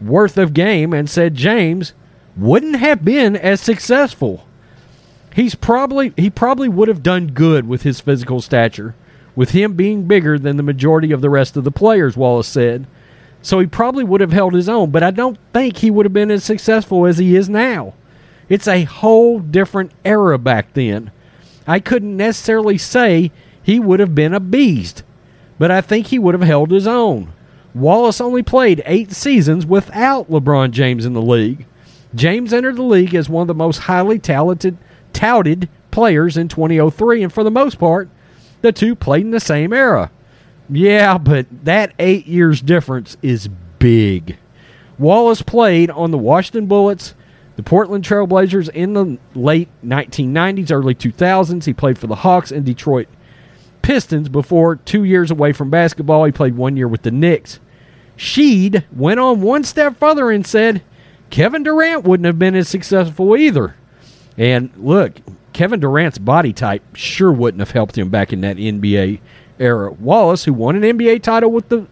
Worth 0.00 0.36
of 0.38 0.54
Game 0.54 0.92
and 0.92 1.08
said 1.08 1.34
James 1.34 1.94
wouldn't 2.36 2.76
have 2.76 3.04
been 3.04 3.34
as 3.34 3.60
successful. 3.60 4.46
He's 5.34 5.54
probably 5.54 6.12
he 6.16 6.30
probably 6.30 6.68
would 6.68 6.88
have 6.88 7.02
done 7.02 7.28
good 7.28 7.66
with 7.66 7.82
his 7.82 8.00
physical 8.00 8.40
stature, 8.40 8.94
with 9.34 9.50
him 9.50 9.74
being 9.74 10.04
bigger 10.04 10.38
than 10.38 10.56
the 10.56 10.62
majority 10.62 11.12
of 11.12 11.20
the 11.20 11.30
rest 11.30 11.56
of 11.56 11.64
the 11.64 11.70
players, 11.70 12.16
Wallace 12.16 12.46
said. 12.46 12.86
So 13.46 13.60
he 13.60 13.68
probably 13.68 14.02
would 14.02 14.20
have 14.22 14.32
held 14.32 14.54
his 14.54 14.68
own, 14.68 14.90
but 14.90 15.04
I 15.04 15.12
don't 15.12 15.38
think 15.52 15.76
he 15.76 15.88
would 15.88 16.04
have 16.04 16.12
been 16.12 16.32
as 16.32 16.42
successful 16.42 17.06
as 17.06 17.18
he 17.18 17.36
is 17.36 17.48
now. 17.48 17.94
It's 18.48 18.66
a 18.66 18.82
whole 18.82 19.38
different 19.38 19.92
era 20.04 20.36
back 20.36 20.74
then. 20.74 21.12
I 21.64 21.78
couldn't 21.78 22.16
necessarily 22.16 22.76
say 22.76 23.30
he 23.62 23.78
would 23.78 24.00
have 24.00 24.16
been 24.16 24.34
a 24.34 24.40
beast, 24.40 25.04
but 25.60 25.70
I 25.70 25.80
think 25.80 26.08
he 26.08 26.18
would 26.18 26.34
have 26.34 26.42
held 26.42 26.72
his 26.72 26.88
own. 26.88 27.32
Wallace 27.72 28.20
only 28.20 28.42
played 28.42 28.82
eight 28.84 29.12
seasons 29.12 29.64
without 29.64 30.28
LeBron 30.28 30.72
James 30.72 31.06
in 31.06 31.12
the 31.12 31.22
league. 31.22 31.66
James 32.16 32.52
entered 32.52 32.74
the 32.74 32.82
league 32.82 33.14
as 33.14 33.28
one 33.28 33.42
of 33.42 33.46
the 33.48 33.54
most 33.54 33.78
highly 33.78 34.18
talented, 34.18 34.76
touted 35.12 35.68
players 35.92 36.36
in 36.36 36.48
2003, 36.48 37.22
and 37.22 37.32
for 37.32 37.44
the 37.44 37.52
most 37.52 37.78
part, 37.78 38.08
the 38.62 38.72
two 38.72 38.96
played 38.96 39.24
in 39.24 39.30
the 39.30 39.38
same 39.38 39.72
era. 39.72 40.10
Yeah, 40.68 41.18
but 41.18 41.46
that 41.64 41.92
eight 41.98 42.26
years 42.26 42.60
difference 42.60 43.16
is 43.22 43.48
big. 43.78 44.36
Wallace 44.98 45.42
played 45.42 45.90
on 45.90 46.10
the 46.10 46.18
Washington 46.18 46.66
Bullets, 46.66 47.14
the 47.56 47.62
Portland 47.62 48.04
Trailblazers 48.04 48.68
in 48.70 48.94
the 48.94 49.18
late 49.34 49.68
1990s, 49.84 50.72
early 50.72 50.94
2000s. 50.94 51.64
He 51.64 51.72
played 51.72 51.98
for 51.98 52.06
the 52.06 52.16
Hawks 52.16 52.50
and 52.50 52.64
Detroit 52.64 53.08
Pistons 53.82 54.28
before 54.28 54.76
two 54.76 55.04
years 55.04 55.30
away 55.30 55.52
from 55.52 55.70
basketball. 55.70 56.24
He 56.24 56.32
played 56.32 56.56
one 56.56 56.76
year 56.76 56.88
with 56.88 57.02
the 57.02 57.10
Knicks. 57.10 57.60
Sheed 58.16 58.84
went 58.92 59.20
on 59.20 59.42
one 59.42 59.62
step 59.62 59.98
further 59.98 60.30
and 60.30 60.46
said 60.46 60.82
Kevin 61.30 61.62
Durant 61.62 62.04
wouldn't 62.04 62.26
have 62.26 62.38
been 62.38 62.54
as 62.54 62.68
successful 62.68 63.36
either. 63.36 63.76
And 64.38 64.70
look, 64.76 65.20
Kevin 65.52 65.80
Durant's 65.80 66.18
body 66.18 66.52
type 66.52 66.82
sure 66.94 67.32
wouldn't 67.32 67.60
have 67.60 67.70
helped 67.70 67.96
him 67.96 68.08
back 68.08 68.32
in 68.32 68.40
that 68.40 68.56
NBA 68.56 69.20
era. 69.58 69.92
Wallace, 69.92 70.44
who 70.44 70.52
won 70.52 70.76
an 70.76 70.98
NBA 70.98 71.22
title 71.22 71.50
with 71.50 71.68
the 71.68 71.86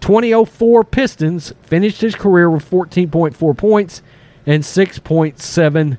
2004 0.00 0.84
Pistons, 0.84 1.52
finished 1.62 2.00
his 2.00 2.14
career 2.14 2.50
with 2.50 2.68
14.4 2.68 3.56
points 3.56 4.02
and 4.46 4.62
6.7 4.62 5.98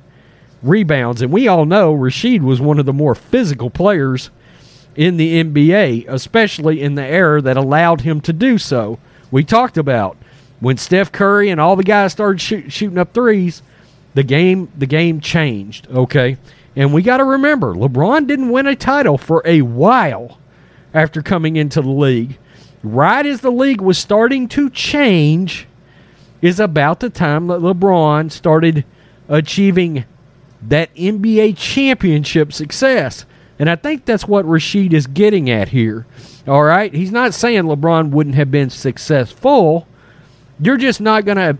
rebounds. 0.62 1.22
And 1.22 1.32
we 1.32 1.48
all 1.48 1.64
know 1.64 1.94
Rasheed 1.94 2.42
was 2.42 2.60
one 2.60 2.78
of 2.78 2.86
the 2.86 2.92
more 2.92 3.14
physical 3.14 3.70
players 3.70 4.30
in 4.94 5.16
the 5.16 5.42
NBA, 5.42 6.06
especially 6.08 6.82
in 6.82 6.94
the 6.94 7.04
era 7.04 7.40
that 7.42 7.56
allowed 7.56 8.02
him 8.02 8.20
to 8.22 8.32
do 8.32 8.58
so. 8.58 8.98
We 9.30 9.44
talked 9.44 9.78
about 9.78 10.16
when 10.60 10.76
Steph 10.76 11.10
Curry 11.10 11.50
and 11.50 11.60
all 11.60 11.76
the 11.76 11.82
guys 11.82 12.12
started 12.12 12.40
shoot, 12.40 12.72
shooting 12.72 12.98
up 12.98 13.14
threes, 13.14 13.62
the 14.14 14.22
game 14.22 14.70
the 14.76 14.86
game 14.86 15.20
changed, 15.20 15.88
okay? 15.88 16.36
And 16.76 16.92
we 16.92 17.02
got 17.02 17.18
to 17.18 17.24
remember, 17.24 17.74
LeBron 17.74 18.26
didn't 18.26 18.50
win 18.50 18.66
a 18.66 18.76
title 18.76 19.18
for 19.18 19.42
a 19.44 19.62
while 19.62 20.38
after 20.94 21.22
coming 21.22 21.56
into 21.56 21.80
the 21.80 21.90
league. 21.90 22.38
Right 22.82 23.24
as 23.24 23.40
the 23.40 23.50
league 23.50 23.80
was 23.80 23.98
starting 23.98 24.48
to 24.48 24.68
change, 24.70 25.66
is 26.42 26.58
about 26.58 27.00
the 27.00 27.08
time 27.08 27.46
that 27.46 27.60
LeBron 27.60 28.30
started 28.30 28.84
achieving 29.28 30.04
that 30.60 30.94
NBA 30.94 31.56
championship 31.56 32.52
success. 32.52 33.24
And 33.58 33.70
I 33.70 33.76
think 33.76 34.04
that's 34.04 34.26
what 34.26 34.44
Rasheed 34.44 34.92
is 34.92 35.06
getting 35.06 35.48
at 35.48 35.68
here. 35.68 36.04
All 36.48 36.64
right? 36.64 36.92
He's 36.92 37.12
not 37.12 37.32
saying 37.32 37.62
LeBron 37.62 38.10
wouldn't 38.10 38.34
have 38.34 38.50
been 38.50 38.70
successful. 38.70 39.86
You're 40.60 40.76
just 40.76 41.00
not 41.00 41.24
going 41.24 41.38
to 41.38 41.56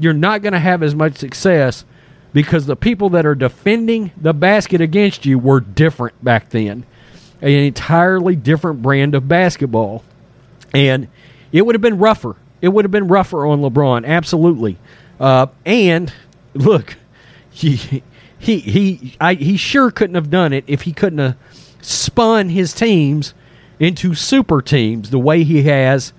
you're 0.00 0.12
not 0.12 0.42
going 0.42 0.52
to 0.52 0.60
have 0.60 0.84
as 0.84 0.94
much 0.94 1.16
success 1.16 1.84
because 2.32 2.66
the 2.66 2.76
people 2.76 3.10
that 3.10 3.26
are 3.26 3.34
defending 3.34 4.12
the 4.16 4.32
basket 4.32 4.80
against 4.80 5.26
you 5.26 5.40
were 5.40 5.58
different 5.58 6.22
back 6.22 6.50
then. 6.50 6.86
An 7.40 7.50
entirely 7.50 8.36
different 8.36 8.82
brand 8.82 9.14
of 9.14 9.28
basketball. 9.28 10.04
And 10.74 11.08
it 11.52 11.62
would 11.62 11.74
have 11.74 11.82
been 11.82 11.98
rougher 11.98 12.36
it 12.60 12.68
would 12.68 12.84
have 12.84 12.92
been 12.92 13.08
rougher 13.08 13.46
on 13.46 13.60
LeBron, 13.60 14.06
absolutely. 14.06 14.78
Uh, 15.20 15.46
and 15.64 16.12
look, 16.54 16.96
he 17.50 18.02
he 18.38 18.58
he 18.58 19.16
I, 19.20 19.34
he 19.34 19.56
sure 19.56 19.90
couldn't 19.90 20.14
have 20.14 20.30
done 20.30 20.52
it 20.52 20.64
if 20.66 20.82
he 20.82 20.92
couldn't 20.92 21.18
have 21.18 21.36
spun 21.80 22.48
his 22.48 22.72
teams 22.72 23.34
into 23.78 24.14
super 24.14 24.60
teams 24.60 25.10
the 25.10 25.18
way 25.18 25.44
he 25.44 25.62
has 25.64 26.12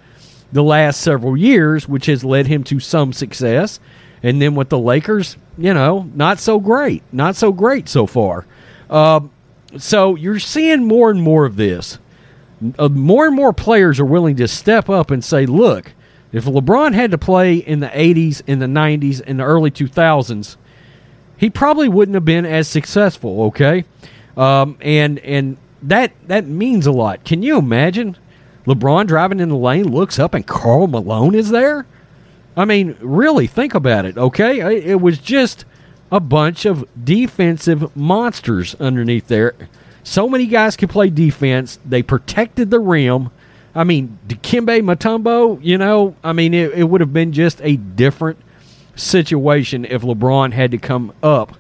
the 0.52 0.64
last 0.64 1.02
several 1.02 1.38
years, 1.38 1.88
which 1.88 2.08
has 2.08 2.24
led 2.24 2.48
him 2.48 2.64
to 2.64 2.80
some 2.80 3.14
success. 3.14 3.80
And 4.24 4.42
then 4.42 4.56
with 4.56 4.70
the 4.70 4.80
Lakers, 4.80 5.38
you 5.58 5.74
know, 5.74 6.10
not 6.14 6.40
so 6.40 6.60
great, 6.60 7.04
not 7.12 7.36
so 7.36 7.52
great 7.52 7.88
so 7.88 8.06
far. 8.06 8.46
Uh, 8.90 9.22
so 9.78 10.16
you're 10.16 10.40
seeing 10.40 10.86
more 10.86 11.10
and 11.10 11.22
more 11.22 11.46
of 11.46 11.56
this. 11.56 12.00
Uh, 12.78 12.90
more 12.90 13.26
and 13.26 13.36
more 13.36 13.54
players 13.54 14.00
are 14.00 14.06
willing 14.06 14.36
to 14.36 14.48
step 14.48 14.90
up 14.90 15.12
and 15.12 15.24
say, 15.24 15.46
"Look, 15.46 15.94
if 16.32 16.46
LeBron 16.46 16.94
had 16.94 17.12
to 17.12 17.18
play 17.18 17.56
in 17.56 17.80
the 17.80 17.88
80s, 17.88 18.42
in 18.46 18.60
the 18.60 18.68
90s, 18.68 19.22
in 19.22 19.38
the 19.38 19.44
early 19.44 19.72
2000s, 19.72 20.58
he 21.38 21.50
probably 21.50 21.88
wouldn't 21.88 22.16
have 22.16 22.26
been 22.26 22.46
as 22.46 22.68
successful, 22.68 23.44
okay? 23.44 23.86
Um, 24.36 24.78
and 24.82 25.20
and 25.20 25.58
that 25.84 26.12
that 26.28 26.46
means 26.46 26.86
a 26.86 26.92
lot. 26.92 27.24
Can 27.24 27.42
you 27.42 27.58
imagine 27.58 28.18
LeBron 28.68 29.08
driving 29.08 29.40
in 29.40 29.50
the 29.50 29.56
lane, 29.56 29.90
looks 29.90 30.20
up, 30.20 30.34
and 30.34 30.46
Karl 30.46 30.88
Malone 30.88 31.34
is 31.36 31.50
there? 31.50 31.86
I 32.58 32.66
mean, 32.66 32.98
really, 33.00 33.48
think 33.48 33.74
about 33.74 34.06
it, 34.06 34.18
okay? 34.18 34.78
It 34.78 35.00
was 35.00 35.18
just 35.18 35.64
a 36.12 36.20
bunch 36.20 36.66
of 36.66 36.88
defensive 37.04 37.96
monsters 37.96 38.76
underneath 38.76 39.28
there. 39.28 39.56
So 40.04 40.28
many 40.28 40.48
guys 40.48 40.76
could 40.76 40.90
play 40.90 41.10
defense. 41.10 41.78
They 41.86 42.02
protected 42.02 42.72
the 42.72 42.80
rim. 42.80 43.30
I 43.76 43.84
mean, 43.84 44.18
Dikembe 44.28 44.82
Mutombo, 44.82 45.60
you 45.62 45.78
know, 45.78 46.16
I 46.24 46.34
mean, 46.34 46.54
it, 46.54 46.74
it 46.74 46.84
would 46.84 47.02
have 47.02 47.14
been 47.14 47.32
just 47.32 47.62
a 47.62 47.76
different 47.76 48.40
situation 48.96 49.86
if 49.86 50.02
LeBron 50.02 50.54
had 50.54 50.72
to 50.72 50.78
come 50.78 51.14
up 51.22 51.56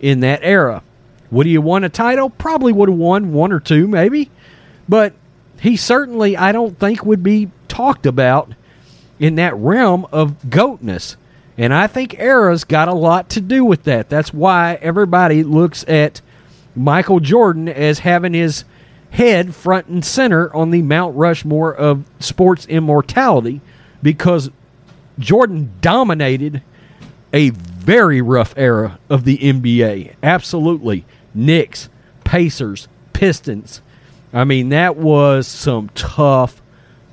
in 0.00 0.20
that 0.20 0.40
era. 0.42 0.82
Would 1.30 1.46
he 1.46 1.54
have 1.54 1.64
won 1.64 1.84
a 1.84 1.88
title? 1.88 2.30
Probably 2.30 2.72
would 2.72 2.88
have 2.88 2.98
won 2.98 3.32
one 3.32 3.52
or 3.52 3.60
two, 3.60 3.88
maybe. 3.88 4.30
But 4.88 5.14
he 5.60 5.76
certainly, 5.76 6.36
I 6.36 6.52
don't 6.52 6.78
think, 6.78 7.04
would 7.04 7.22
be 7.22 7.50
talked 7.68 8.06
about 8.06 8.52
in 9.18 9.36
that 9.36 9.56
realm 9.56 10.06
of 10.12 10.50
goatness. 10.50 11.16
And 11.56 11.72
I 11.72 11.86
think 11.86 12.18
era's 12.18 12.64
got 12.64 12.88
a 12.88 12.94
lot 12.94 13.28
to 13.30 13.40
do 13.40 13.64
with 13.64 13.84
that. 13.84 14.08
That's 14.08 14.34
why 14.34 14.74
everybody 14.82 15.42
looks 15.42 15.84
at 15.86 16.20
Michael 16.74 17.20
Jordan 17.20 17.68
as 17.68 18.00
having 18.00 18.34
his 18.34 18.64
head 19.10 19.54
front 19.54 19.86
and 19.86 20.04
center 20.04 20.52
on 20.54 20.70
the 20.70 20.82
Mount 20.82 21.16
Rushmore 21.16 21.72
of 21.72 22.04
sports 22.18 22.66
immortality 22.66 23.60
because 24.02 24.50
Jordan 25.18 25.72
dominated 25.80 26.62
a 27.32 27.50
very 27.50 28.20
rough 28.20 28.54
era 28.56 28.98
of 29.08 29.24
the 29.24 29.38
NBA. 29.38 30.14
Absolutely. 30.22 31.04
Knicks, 31.32 31.88
Pacers, 32.24 32.88
Pistons. 33.12 33.80
I 34.32 34.42
mean, 34.42 34.70
that 34.70 34.96
was 34.96 35.46
some 35.46 35.90
tough 35.94 36.60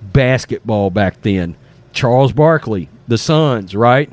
basketball 0.01 0.89
back 0.89 1.21
then. 1.21 1.55
Charles 1.93 2.33
Barkley, 2.33 2.89
the 3.07 3.19
Suns, 3.19 3.75
right? 3.75 4.09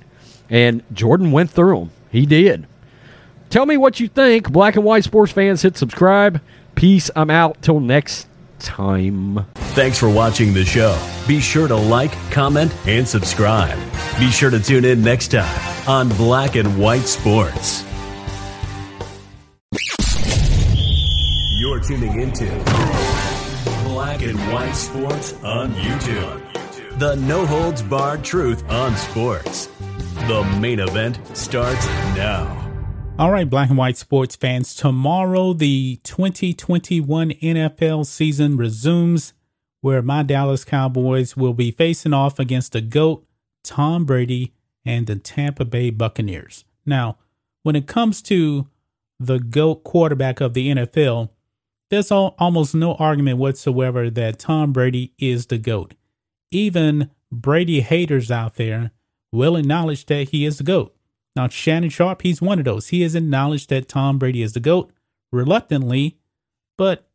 And 0.50 0.82
Jordan 0.92 1.30
went 1.32 1.50
through 1.50 1.78
them. 1.78 1.90
He 2.10 2.26
did. 2.26 2.66
Tell 3.50 3.66
me 3.66 3.76
what 3.76 4.00
you 4.00 4.08
think. 4.08 4.50
Black 4.50 4.76
and 4.76 4.84
white 4.84 5.04
sports 5.04 5.32
fans, 5.32 5.62
hit 5.62 5.76
subscribe. 5.76 6.40
Peace. 6.74 7.10
I'm 7.16 7.30
out. 7.30 7.60
Till 7.62 7.80
next 7.80 8.28
time. 8.58 9.46
Thanks 9.54 9.98
for 9.98 10.08
watching 10.10 10.52
the 10.52 10.64
show. 10.64 10.98
Be 11.26 11.40
sure 11.40 11.68
to 11.68 11.76
like, 11.76 12.12
comment, 12.30 12.74
and 12.86 13.06
subscribe. 13.06 13.78
Be 14.18 14.30
sure 14.30 14.50
to 14.50 14.60
tune 14.60 14.84
in 14.84 15.02
next 15.02 15.28
time 15.28 15.88
on 15.88 16.08
Black 16.10 16.56
and 16.56 16.78
White 16.78 17.02
Sports. 17.02 17.84
You're 21.60 21.80
tuning 21.80 22.20
into 22.20 22.46
Black 23.84 24.22
and 24.22 24.38
White 24.52 24.72
Sports 24.72 25.34
on 25.42 25.72
YouTube. 25.74 26.98
The 26.98 27.14
no 27.16 27.46
holds 27.46 27.82
barred 27.82 28.24
truth 28.24 28.68
on 28.70 28.96
sports. 28.96 29.68
The 30.28 30.44
main 30.60 30.78
event 30.78 31.18
starts 31.34 31.86
now. 32.14 32.54
All 33.18 33.30
right, 33.30 33.48
black 33.48 33.70
and 33.70 33.78
white 33.78 33.96
sports 33.96 34.36
fans, 34.36 34.74
tomorrow 34.74 35.54
the 35.54 36.00
2021 36.04 37.30
NFL 37.30 38.04
season 38.04 38.58
resumes 38.58 39.32
where 39.80 40.02
my 40.02 40.22
Dallas 40.22 40.66
Cowboys 40.66 41.34
will 41.34 41.54
be 41.54 41.70
facing 41.70 42.12
off 42.12 42.38
against 42.38 42.72
the 42.72 42.82
GOAT, 42.82 43.24
Tom 43.64 44.04
Brady, 44.04 44.52
and 44.84 45.06
the 45.06 45.16
Tampa 45.16 45.64
Bay 45.64 45.88
Buccaneers. 45.88 46.66
Now, 46.84 47.16
when 47.62 47.74
it 47.74 47.86
comes 47.86 48.20
to 48.24 48.66
the 49.18 49.38
GOAT 49.38 49.76
quarterback 49.76 50.42
of 50.42 50.52
the 50.52 50.68
NFL, 50.68 51.30
there's 51.88 52.10
all, 52.10 52.34
almost 52.38 52.74
no 52.74 52.96
argument 52.96 53.38
whatsoever 53.38 54.10
that 54.10 54.38
Tom 54.38 54.74
Brady 54.74 55.14
is 55.18 55.46
the 55.46 55.56
GOAT. 55.56 55.94
Even 56.50 57.08
Brady 57.32 57.80
haters 57.80 58.30
out 58.30 58.56
there 58.56 58.90
will 59.32 59.56
acknowledge 59.56 60.06
that 60.06 60.30
he 60.30 60.44
is 60.44 60.58
the 60.58 60.64
GOAT. 60.64 60.94
Now, 61.36 61.48
Shannon 61.48 61.90
Sharpe, 61.90 62.22
he's 62.22 62.42
one 62.42 62.58
of 62.58 62.64
those. 62.64 62.88
He 62.88 63.02
has 63.02 63.14
acknowledged 63.14 63.70
that 63.70 63.88
Tom 63.88 64.18
Brady 64.18 64.42
is 64.42 64.54
the 64.54 64.60
GOAT 64.60 64.90
reluctantly, 65.30 66.18
but 66.76 67.08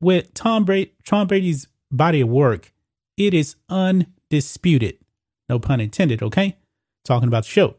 with 0.00 0.34
Tom, 0.34 0.66
Tom 1.04 1.26
Brady's 1.26 1.68
body 1.90 2.20
of 2.20 2.28
work, 2.28 2.72
it 3.16 3.34
is 3.34 3.56
undisputed. 3.68 4.98
No 5.48 5.58
pun 5.58 5.80
intended, 5.80 6.22
okay? 6.22 6.56
Talking 7.04 7.28
about 7.28 7.44
the 7.44 7.50
show. 7.50 7.76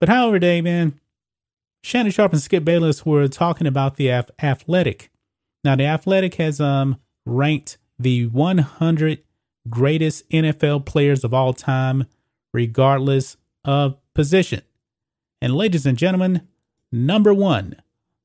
But 0.00 0.08
however, 0.08 0.38
day, 0.38 0.60
man, 0.60 1.00
Shannon 1.82 2.12
Sharpe 2.12 2.32
and 2.32 2.42
Skip 2.42 2.64
Bayless 2.64 3.04
were 3.04 3.28
talking 3.28 3.66
about 3.66 3.96
the 3.96 4.10
athletic. 4.10 5.10
Now, 5.62 5.76
the 5.76 5.84
athletic 5.84 6.34
has 6.36 6.60
um 6.60 6.98
ranked 7.26 7.78
the 7.98 8.26
100 8.26 9.22
greatest 9.68 10.28
NFL 10.30 10.84
players 10.84 11.24
of 11.24 11.32
all 11.32 11.52
time, 11.52 12.06
regardless 12.54 13.36
of 13.64 13.98
position. 14.14 14.62
And 15.42 15.54
ladies 15.54 15.84
and 15.84 15.98
gentlemen, 15.98 16.46
number 16.90 17.34
one 17.34 17.76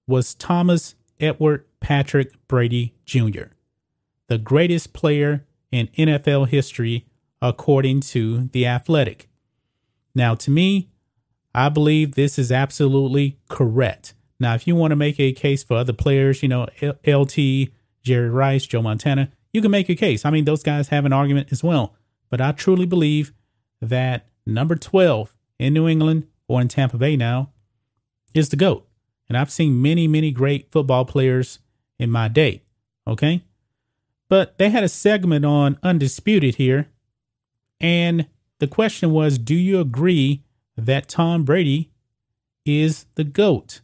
was 0.07 0.35
Thomas 0.35 0.95
Edward 1.19 1.65
Patrick 1.81 2.31
Brady 2.47 2.93
Jr., 3.05 3.49
the 4.27 4.37
greatest 4.37 4.93
player 4.93 5.45
in 5.71 5.87
NFL 5.97 6.47
history, 6.47 7.07
according 7.41 8.01
to 8.01 8.49
The 8.53 8.67
Athletic. 8.67 9.27
Now, 10.13 10.35
to 10.35 10.51
me, 10.51 10.89
I 11.53 11.69
believe 11.69 12.13
this 12.13 12.37
is 12.37 12.51
absolutely 12.51 13.39
correct. 13.49 14.13
Now, 14.39 14.53
if 14.53 14.67
you 14.67 14.75
want 14.75 14.91
to 14.91 14.95
make 14.95 15.19
a 15.19 15.31
case 15.33 15.63
for 15.63 15.77
other 15.77 15.93
players, 15.93 16.43
you 16.43 16.49
know, 16.49 16.67
LT, 17.05 17.69
Jerry 18.03 18.29
Rice, 18.29 18.67
Joe 18.67 18.81
Montana, 18.83 19.31
you 19.51 19.61
can 19.61 19.71
make 19.71 19.89
a 19.89 19.95
case. 19.95 20.23
I 20.25 20.29
mean, 20.29 20.45
those 20.45 20.63
guys 20.63 20.89
have 20.89 21.05
an 21.05 21.13
argument 21.13 21.49
as 21.51 21.63
well. 21.63 21.95
But 22.29 22.41
I 22.41 22.51
truly 22.51 22.85
believe 22.85 23.33
that 23.81 24.27
number 24.45 24.75
12 24.75 25.35
in 25.57 25.73
New 25.73 25.87
England 25.87 26.27
or 26.47 26.61
in 26.61 26.67
Tampa 26.67 26.97
Bay 26.97 27.15
now 27.15 27.51
is 28.33 28.49
the 28.49 28.55
GOAT. 28.55 28.85
And 29.27 29.37
I've 29.37 29.51
seen 29.51 29.81
many, 29.81 30.07
many 30.07 30.31
great 30.31 30.71
football 30.71 31.05
players 31.05 31.59
in 31.99 32.09
my 32.09 32.27
day. 32.27 32.63
Okay. 33.07 33.43
But 34.27 34.57
they 34.57 34.69
had 34.69 34.83
a 34.83 34.89
segment 34.89 35.45
on 35.45 35.77
Undisputed 35.83 36.55
here. 36.55 36.87
And 37.79 38.27
the 38.59 38.67
question 38.67 39.11
was 39.11 39.37
Do 39.37 39.55
you 39.55 39.79
agree 39.79 40.43
that 40.77 41.09
Tom 41.09 41.43
Brady 41.43 41.91
is 42.65 43.05
the 43.15 43.23
GOAT? 43.23 43.81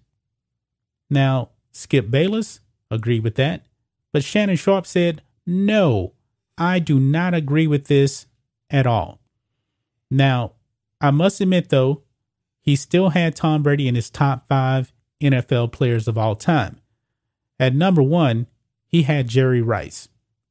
Now, 1.09 1.49
Skip 1.71 2.09
Bayless 2.09 2.59
agreed 2.89 3.23
with 3.23 3.35
that. 3.35 3.65
But 4.11 4.23
Shannon 4.23 4.55
Sharpe 4.55 4.87
said, 4.87 5.21
No, 5.45 6.13
I 6.57 6.79
do 6.79 6.99
not 6.99 7.33
agree 7.33 7.67
with 7.67 7.85
this 7.85 8.27
at 8.69 8.87
all. 8.87 9.19
Now, 10.15 10.53
I 11.01 11.11
must 11.11 11.41
admit, 11.41 11.69
though, 11.69 12.03
he 12.61 12.75
still 12.75 13.09
had 13.09 13.35
Tom 13.35 13.61
Brady 13.61 13.87
in 13.87 13.95
his 13.95 14.09
top 14.09 14.47
five 14.47 14.91
NFL 15.21 15.71
players 15.71 16.07
of 16.07 16.17
all 16.17 16.35
time. 16.35 16.79
At 17.59 17.75
number 17.75 18.01
one, 18.01 18.47
he 18.87 19.03
had 19.03 19.27
Jerry 19.27 19.61
Rice. 19.61 20.07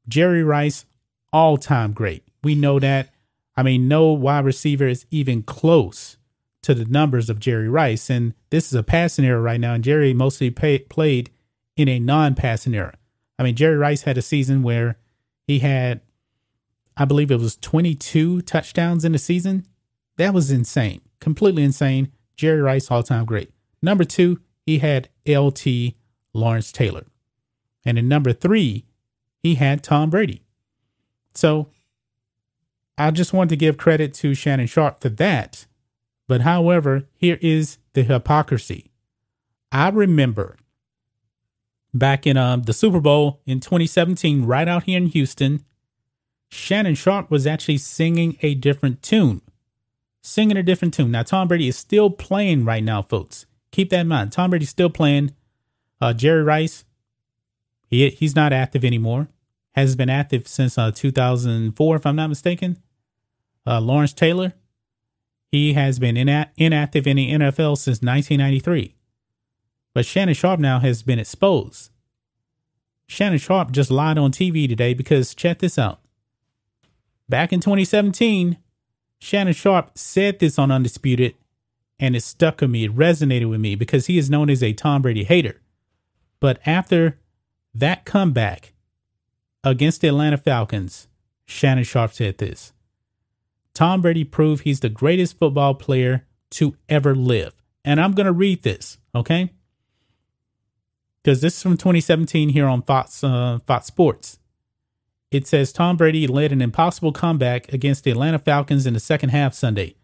Jerry 0.07 0.45
Rice, 0.45 0.85
all 1.33 1.57
time 1.57 1.93
great. 1.93 2.25
We 2.43 2.55
know 2.55 2.79
that. 2.79 3.11
I 3.57 3.62
mean, 3.62 3.89
no 3.89 4.12
wide 4.12 4.45
receiver 4.45 4.87
is 4.87 5.07
even 5.11 5.43
close 5.43 6.19
to 6.62 6.75
the 6.75 6.85
numbers 6.85 7.31
of 7.31 7.41
Jerry 7.41 7.69
Rice. 7.69 8.11
And 8.11 8.35
this 8.51 8.67
is 8.67 8.75
a 8.75 8.83
passing 8.83 9.25
era 9.25 9.41
right 9.41 9.61
now. 9.61 9.75
And 9.75 9.85
Jerry 9.85 10.12
mostly 10.12 10.51
pay, 10.51 10.79
played 10.79 11.31
in 11.77 11.89
a 11.89 11.99
non 11.99 12.35
passing 12.35 12.75
era. 12.75 12.95
I 13.39 13.43
mean, 13.43 13.57
Jerry 13.57 13.77
Rice 13.77 14.03
had 14.03 14.19
a 14.19 14.23
season 14.23 14.62
where 14.62 14.99
he 15.47 15.61
had, 15.61 16.01
I 16.97 17.05
believe 17.05 17.30
it 17.30 17.40
was 17.40 17.57
22 17.57 18.42
touchdowns 18.42 19.05
in 19.05 19.12
the 19.12 19.18
season. 19.18 19.66
That 20.16 20.32
was 20.32 20.51
insane, 20.51 21.01
completely 21.20 21.64
insane. 21.64 22.12
Jerry 22.36 22.61
Rice, 22.61 22.90
all 22.90 23.03
time 23.03 23.24
great. 23.24 23.51
Number 23.82 24.05
two, 24.05 24.40
he 24.64 24.78
had 24.78 25.09
LT 25.26 25.95
Lawrence 26.32 26.72
Taylor. 26.72 27.05
And 27.84 27.99
in 27.99 28.09
number 28.09 28.32
three, 28.32 28.86
he 29.42 29.57
had 29.57 29.82
Tom 29.82 30.11
Brady. 30.11 30.42
So 31.34 31.68
I 32.97 33.11
just 33.11 33.32
want 33.32 33.51
to 33.51 33.57
give 33.57 33.76
credit 33.76 34.14
to 34.14 34.34
Shannon 34.34 34.66
Sharpe 34.66 35.01
for 35.01 35.09
that. 35.11 35.66
But 36.26 36.42
however, 36.42 37.05
here 37.16 37.38
is 37.42 37.78
the 37.92 38.03
hypocrisy. 38.03 38.90
I 39.70 39.90
remember 39.90 40.57
back 41.92 42.26
in 42.26 42.36
um, 42.36 42.62
the 42.62 42.72
Super 42.72 43.01
Bowl 43.01 43.40
in 43.47 43.61
2017, 43.61 44.45
right 44.45 44.66
out 44.66 44.84
here 44.84 44.97
in 44.97 45.07
Houston, 45.07 45.64
Shannon 46.55 46.94
Sharpe 46.94 47.30
was 47.30 47.46
actually 47.46 47.78
singing 47.78 48.38
a 48.40 48.55
different 48.55 49.02
tune. 49.02 49.42
Singing 50.22 50.57
a 50.57 50.62
different 50.62 50.94
tune. 50.94 51.11
Now, 51.11 51.24
Tom 51.24 51.48
Brady 51.48 51.66
is 51.66 51.76
still 51.76 52.11
playing 52.11 52.64
right 52.64 52.82
now, 52.82 53.02
folks. 53.02 53.46
Keep 53.72 53.90
that 53.90 54.00
in 54.00 54.09
mind. 54.09 54.30
Tom 54.30 54.50
Brady's 54.50 54.70
still 54.70 54.88
playing. 54.88 55.34
Uh, 56.00 56.12
Jerry 56.12 56.42
Rice, 56.42 56.84
he 57.88 58.09
he's 58.11 58.36
not 58.36 58.52
active 58.52 58.84
anymore. 58.84 59.28
Has 59.74 59.96
been 59.96 60.09
active 60.09 60.46
since 60.46 60.78
uh, 60.78 60.92
2004, 60.92 61.96
if 61.96 62.07
I'm 62.07 62.16
not 62.16 62.28
mistaken. 62.28 62.78
Uh, 63.66 63.80
Lawrence 63.80 64.12
Taylor, 64.12 64.55
he 65.50 65.72
has 65.72 65.98
been 65.98 66.16
ina- 66.16 66.52
inactive 66.57 67.07
in 67.07 67.16
the 67.16 67.32
NFL 67.32 67.76
since 67.78 68.00
1993. 68.00 68.94
But 69.92 70.07
Shannon 70.07 70.34
Sharpe 70.34 70.61
now 70.61 70.78
has 70.78 71.02
been 71.02 71.18
exposed. 71.18 71.90
Shannon 73.09 73.38
Sharpe 73.38 73.72
just 73.72 73.90
lied 73.90 74.18
on 74.18 74.30
TV 74.30 74.68
today 74.68 74.94
because 74.94 75.34
check 75.34 75.59
this 75.59 75.78
out. 75.78 76.00
Back 77.29 77.53
in 77.53 77.61
2017, 77.61 78.59
Shannon 79.18 79.55
Sharpe 79.55 79.97
said 79.97 80.39
this 80.39 80.59
on 80.59 80.70
Undisputed 80.70 81.35
and 81.99 82.16
it 82.16 82.22
stuck 82.22 82.61
with 82.61 82.70
me. 82.70 82.85
It 82.85 82.95
resonated 82.95 83.49
with 83.49 83.61
me 83.61 83.75
because 83.75 84.07
he 84.07 84.18
is 84.18 84.31
known 84.31 84.51
as 84.51 84.62
a 84.62 84.72
Tom 84.72 85.03
Brady 85.03 85.25
hater. 85.25 85.61
But 86.41 86.61
after 86.66 87.18
that 87.75 88.05
comeback 88.05 88.75
against 89.62 90.01
the 90.01 90.09
Atlanta 90.09 90.37
Falcons, 90.37 91.09
Shannon 91.47 91.85
Sharpe 91.85 92.12
said 92.12 92.39
this 92.39 92.72
Tom 93.72 94.03
Brady 94.03 94.25
proved 94.25 94.64
he's 94.64 94.81
the 94.81 94.89
greatest 94.89 95.39
football 95.39 95.75
player 95.75 96.27
to 96.51 96.77
ever 96.89 97.14
live. 97.14 97.55
And 97.85 98.01
I'm 98.01 98.12
going 98.12 98.27
to 98.27 98.33
read 98.33 98.62
this, 98.62 98.99
okay? 99.14 99.53
Because 101.22 101.41
this 101.41 101.57
is 101.57 101.62
from 101.62 101.77
2017 101.77 102.51
here 102.51 102.66
on 102.66 102.83
Fox, 102.83 103.25
uh, 103.25 103.59
Fox 103.66 103.87
Sports. 103.87 104.39
It 105.35 105.49
says 105.49 105.72
Tom 105.72 105.97
Brady 105.97 106.28
led 106.28 106.53
an 106.53 106.62
impossible 106.62 107.11
comeback 107.11 107.72
against 107.72 108.05
the 108.05 108.12
Atlanta 108.12 108.39
Falcons 108.39 108.87
in 108.87 108.95
the 108.95 109.01
second 109.01 109.30
half 109.30 109.53
Sunday 109.53 109.97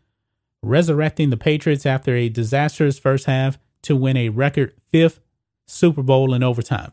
resurrecting 0.60 1.30
the 1.30 1.36
Patriots 1.36 1.86
after 1.86 2.16
a 2.16 2.28
disastrous 2.28 2.98
first 2.98 3.26
half 3.26 3.56
to 3.82 3.94
win 3.94 4.16
a 4.16 4.28
record 4.30 4.74
fifth 4.88 5.20
Super 5.68 6.02
Bowl 6.02 6.34
in 6.34 6.42
overtime. 6.42 6.90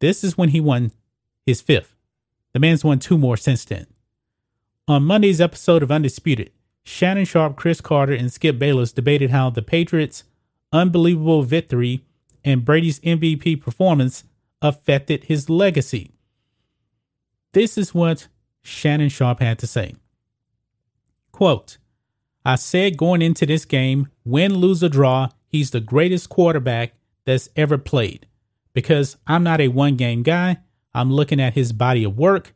This 0.00 0.22
is 0.22 0.36
when 0.36 0.50
he 0.50 0.60
won 0.60 0.92
his 1.46 1.62
fifth. 1.62 1.94
The 2.52 2.60
man's 2.60 2.84
won 2.84 2.98
two 2.98 3.16
more 3.16 3.38
since 3.38 3.64
then. 3.64 3.86
On 4.86 5.02
Monday's 5.02 5.40
episode 5.40 5.82
of 5.82 5.90
Undisputed, 5.90 6.50
Shannon 6.84 7.24
Sharpe, 7.24 7.56
Cris 7.56 7.80
Carter, 7.80 8.12
and 8.12 8.30
Skip 8.30 8.58
Bayless 8.58 8.92
debated 8.92 9.30
how 9.30 9.48
the 9.48 9.62
Patriots' 9.62 10.24
unbelievable 10.74 11.42
victory 11.42 12.04
and 12.44 12.66
Brady's 12.66 13.00
MVP 13.00 13.62
performance 13.62 14.24
affected 14.60 15.24
his 15.24 15.48
legacy. 15.48 16.11
This 17.52 17.76
is 17.76 17.94
what 17.94 18.28
Shannon 18.62 19.08
Sharpe 19.08 19.40
had 19.40 19.58
to 19.60 19.66
say. 19.66 19.94
Quote, 21.32 21.78
I 22.44 22.56
said 22.56 22.96
going 22.96 23.22
into 23.22 23.46
this 23.46 23.64
game, 23.64 24.08
win, 24.24 24.54
lose, 24.54 24.82
or 24.82 24.88
draw, 24.88 25.28
he's 25.46 25.70
the 25.70 25.80
greatest 25.80 26.28
quarterback 26.28 26.94
that's 27.24 27.48
ever 27.54 27.78
played. 27.78 28.26
Because 28.72 29.16
I'm 29.26 29.42
not 29.42 29.60
a 29.60 29.68
one 29.68 29.96
game 29.96 30.22
guy, 30.22 30.58
I'm 30.94 31.12
looking 31.12 31.40
at 31.40 31.54
his 31.54 31.72
body 31.72 32.04
of 32.04 32.18
work. 32.18 32.54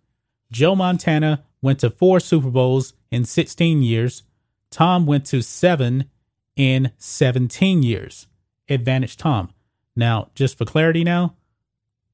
Joe 0.51 0.75
Montana 0.75 1.45
went 1.63 1.81
to 1.81 1.91
four 1.91 2.21
Super 2.21 2.51
Bowls 2.51 2.95
in 3.11 3.25
16 3.25 3.83
years. 3.83 4.23
Tom 4.71 5.07
went 5.07 5.25
to 5.27 5.43
seven 5.43 6.11
in 6.55 6.93
17 6.99 7.83
years. 7.83 8.29
Advantage 8.69 9.17
Tom. 9.17 9.51
Now, 9.95 10.31
just 10.35 10.59
for 10.59 10.65
clarity 10.65 11.05
now, 11.05 11.35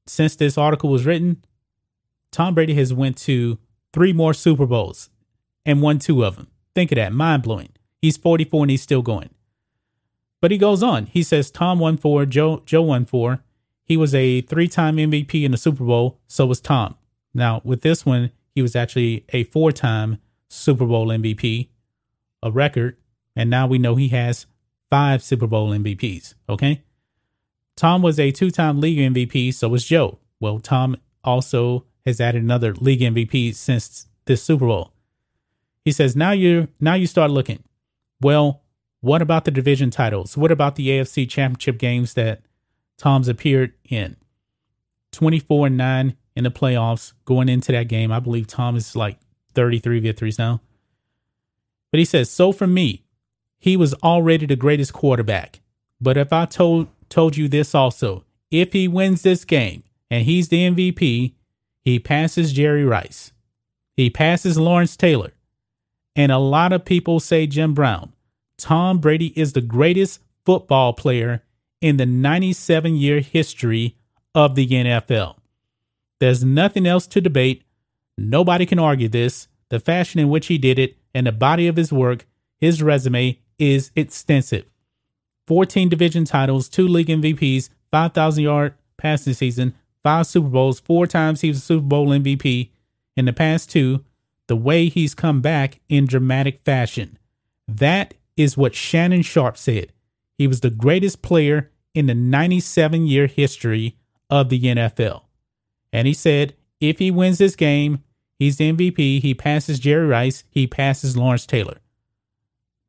since 0.05 0.35
this 0.35 0.57
article 0.57 0.89
was 0.89 1.05
written, 1.05 1.43
Tom 2.33 2.55
Brady 2.55 2.73
has 2.73 2.93
went 2.93 3.15
to 3.19 3.59
three 3.93 4.11
more 4.11 4.33
Super 4.33 4.65
Bowls 4.65 5.09
and 5.65 5.81
won 5.81 5.99
two 5.99 6.25
of 6.25 6.35
them. 6.35 6.47
Think 6.75 6.91
of 6.91 6.95
that. 6.97 7.13
Mind 7.13 7.43
blowing. 7.43 7.69
He's 8.01 8.17
44 8.17 8.63
and 8.63 8.71
he's 8.71 8.81
still 8.81 9.03
going. 9.03 9.29
But 10.41 10.51
he 10.51 10.57
goes 10.57 10.83
on. 10.83 11.05
He 11.05 11.23
says 11.23 11.51
Tom 11.51 11.79
won 11.79 11.95
four, 11.95 12.25
Joe 12.25 12.61
Joe 12.65 12.81
won 12.81 13.05
four. 13.05 13.43
He 13.85 13.95
was 13.95 14.13
a 14.15 14.41
three-time 14.41 14.97
MVP 14.97 15.43
in 15.43 15.51
the 15.51 15.57
Super 15.57 15.83
Bowl, 15.83 16.19
so 16.27 16.45
was 16.45 16.59
Tom. 16.59 16.95
Now, 17.33 17.61
with 17.63 17.81
this 17.81 18.05
one, 18.05 18.31
he 18.55 18.61
was 18.61 18.75
actually 18.75 19.25
a 19.29 19.43
four 19.45 19.71
time 19.71 20.17
Super 20.49 20.85
Bowl 20.85 21.07
MVP, 21.07 21.69
a 22.41 22.51
record. 22.51 22.97
And 23.35 23.49
now 23.49 23.67
we 23.67 23.77
know 23.77 23.95
he 23.95 24.09
has 24.09 24.45
five 24.89 25.23
Super 25.23 25.47
Bowl 25.47 25.71
MVPs. 25.71 26.33
Okay. 26.49 26.83
Tom 27.75 28.01
was 28.01 28.19
a 28.19 28.31
two 28.31 28.51
time 28.51 28.81
league 28.81 28.99
MVP, 28.99 29.53
so 29.53 29.69
was 29.69 29.85
Joe. 29.85 30.19
Well, 30.39 30.59
Tom 30.59 30.97
also 31.23 31.85
has 32.05 32.19
added 32.19 32.43
another 32.43 32.73
league 32.73 33.01
MVP 33.01 33.55
since 33.55 34.07
this 34.25 34.43
Super 34.43 34.67
Bowl. 34.67 34.93
He 35.85 35.91
says, 35.91 36.15
now 36.15 36.31
you 36.31 36.69
now 36.79 36.93
you 36.93 37.07
start 37.07 37.31
looking. 37.31 37.63
Well, 38.21 38.61
what 39.01 39.21
about 39.21 39.45
the 39.45 39.51
division 39.51 39.89
titles? 39.89 40.37
What 40.37 40.51
about 40.51 40.75
the 40.75 40.87
AFC 40.87 41.29
championship 41.29 41.77
games 41.77 42.13
that 42.13 42.41
Tom's 42.97 43.27
appeared 43.27 43.73
in? 43.89 44.15
24 45.11 45.67
and 45.67 45.77
9 45.77 46.15
in 46.35 46.43
the 46.43 46.51
playoffs 46.51 47.13
going 47.25 47.49
into 47.49 47.71
that 47.73 47.87
game. 47.87 48.11
I 48.11 48.19
believe 48.19 48.47
Tom 48.47 48.75
is 48.75 48.95
like 48.95 49.17
33 49.53 49.99
victories 49.99 50.39
now. 50.39 50.61
But 51.91 51.99
he 51.99 52.05
says, 52.05 52.29
so 52.29 52.51
for 52.51 52.65
me, 52.65 53.03
he 53.59 53.77
was 53.77 53.93
already 53.95 54.45
the 54.45 54.55
greatest 54.55 54.93
quarterback. 54.93 55.61
But 56.01 56.17
if 56.17 56.33
I 56.33 56.45
told 56.45 56.87
told 57.09 57.37
you 57.37 57.47
this 57.47 57.75
also, 57.75 58.25
if 58.49 58.73
he 58.73 58.87
wins 58.87 59.21
this 59.21 59.45
game 59.45 59.83
and 60.09 60.25
he's 60.25 60.49
the 60.49 60.69
MVP, 60.69 61.33
he 61.83 61.99
passes 61.99 62.53
Jerry 62.53 62.85
Rice. 62.85 63.31
He 63.95 64.09
passes 64.09 64.57
Lawrence 64.57 64.95
Taylor. 64.95 65.33
And 66.15 66.31
a 66.31 66.37
lot 66.37 66.73
of 66.73 66.85
people 66.85 67.19
say 67.19 67.47
Jim 67.47 67.73
Brown. 67.73 68.13
Tom 68.57 68.99
Brady 68.99 69.37
is 69.39 69.53
the 69.53 69.61
greatest 69.61 70.21
football 70.45 70.93
player 70.93 71.43
in 71.81 71.97
the 71.97 72.05
97 72.05 72.95
year 72.95 73.19
history 73.19 73.97
of 74.33 74.55
the 74.55 74.67
NFL. 74.67 75.35
There's 76.19 76.43
nothing 76.43 76.87
else 76.87 77.07
to 77.07 77.21
debate. 77.21 77.63
Nobody 78.17 78.65
can 78.65 78.79
argue 78.79 79.09
this. 79.09 79.47
The 79.69 79.79
fashion 79.79 80.19
in 80.19 80.29
which 80.29 80.47
he 80.47 80.57
did 80.57 80.79
it 80.79 80.97
and 81.13 81.27
the 81.27 81.31
body 81.31 81.67
of 81.67 81.75
his 81.75 81.91
work, 81.91 82.25
his 82.59 82.81
resume 82.81 83.39
is 83.59 83.91
extensive. 83.95 84.65
14 85.47 85.89
division 85.89 86.25
titles, 86.25 86.69
two 86.69 86.87
league 86.87 87.07
MVPs, 87.07 87.69
5,000 87.91 88.43
yard 88.43 88.73
passing 88.97 89.33
season, 89.33 89.73
five 90.03 90.27
Super 90.27 90.49
Bowls, 90.49 90.79
four 90.79 91.07
times 91.07 91.41
he 91.41 91.49
was 91.49 91.57
a 91.57 91.61
Super 91.61 91.85
Bowl 91.85 92.07
MVP. 92.07 92.69
In 93.15 93.25
the 93.25 93.33
past 93.33 93.69
two, 93.69 94.03
the 94.47 94.55
way 94.55 94.89
he's 94.89 95.15
come 95.15 95.41
back 95.41 95.79
in 95.89 96.05
dramatic 96.05 96.59
fashion. 96.59 97.17
That 97.67 98.13
is 98.35 98.57
what 98.57 98.75
Shannon 98.75 99.21
Sharpe 99.21 99.57
said. 99.57 99.93
He 100.37 100.47
was 100.47 100.61
the 100.61 100.69
greatest 100.69 101.21
player 101.21 101.71
in 101.93 102.07
the 102.07 102.15
97 102.15 103.07
year 103.07 103.27
history 103.27 103.97
of 104.29 104.49
the 104.49 104.59
NFL. 104.59 105.23
And 105.91 106.07
he 106.07 106.13
said, 106.13 106.55
if 106.81 106.99
he 106.99 107.11
wins 107.11 107.37
this 107.37 107.55
game, 107.55 108.03
he's 108.39 108.57
the 108.57 108.73
MVP. 108.73 109.21
He 109.21 109.33
passes 109.33 109.79
Jerry 109.79 110.07
Rice. 110.07 110.43
He 110.49 110.67
passes 110.67 111.15
Lawrence 111.15 111.45
Taylor. 111.45 111.77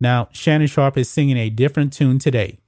Now, 0.01 0.29
Shannon 0.33 0.67
Sharpe 0.67 0.99
is 0.99 1.09
singing 1.09 1.37
a 1.37 1.51
different 1.51 1.93
tune 1.93 2.19
today. 2.19 2.59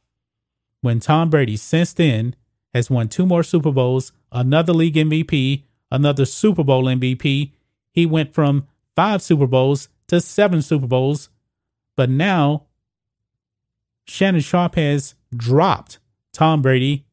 When 0.82 1.00
Tom 1.00 1.30
Brady, 1.30 1.56
since 1.56 1.92
then, 1.92 2.36
has 2.76 2.90
won 2.90 3.08
two 3.08 3.26
more 3.26 3.42
Super 3.42 3.72
Bowls, 3.72 4.12
another 4.30 4.72
league 4.72 4.94
MVP, 4.94 5.64
another 5.90 6.24
Super 6.24 6.62
Bowl 6.62 6.84
MVP, 6.84 7.52
he 7.90 8.06
went 8.06 8.34
from 8.34 8.66
five 8.94 9.22
Super 9.22 9.46
Bowls 9.46 9.88
to 10.08 10.20
seven 10.20 10.62
Super 10.62 10.86
Bowls. 10.86 11.30
But 11.96 12.10
now, 12.10 12.66
Shannon 14.06 14.42
Sharpe 14.42 14.76
has 14.76 15.14
dropped 15.34 15.98
Tom 16.32 16.60
Brady 16.60 17.06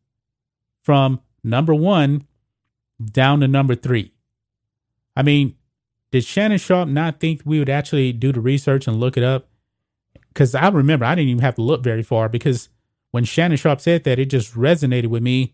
from 0.83 1.21
number 1.43 1.73
one 1.73 2.27
down 3.03 3.39
to 3.39 3.47
number 3.47 3.73
three. 3.73 4.11
I 5.15 5.23
mean, 5.23 5.55
did 6.11 6.25
Shannon 6.25 6.57
Sharpe 6.57 6.89
not 6.89 7.19
think 7.19 7.41
we 7.45 7.59
would 7.59 7.69
actually 7.69 8.11
do 8.11 8.33
the 8.33 8.41
research 8.41 8.87
and 8.87 8.99
look 8.99 9.15
it 9.15 9.23
up? 9.23 9.47
Because 10.27 10.53
I 10.53 10.67
remember 10.67 11.05
I 11.05 11.15
didn't 11.15 11.29
even 11.29 11.41
have 11.41 11.55
to 11.55 11.61
look 11.61 11.83
very 11.83 12.03
far 12.03 12.27
because 12.27 12.69
when 13.13 13.25
Shannon 13.25 13.57
Sharpe 13.57 13.79
said 13.79 14.05
that, 14.05 14.17
it 14.17 14.25
just 14.25 14.55
resonated 14.55 15.05
with 15.05 15.21
me. 15.21 15.53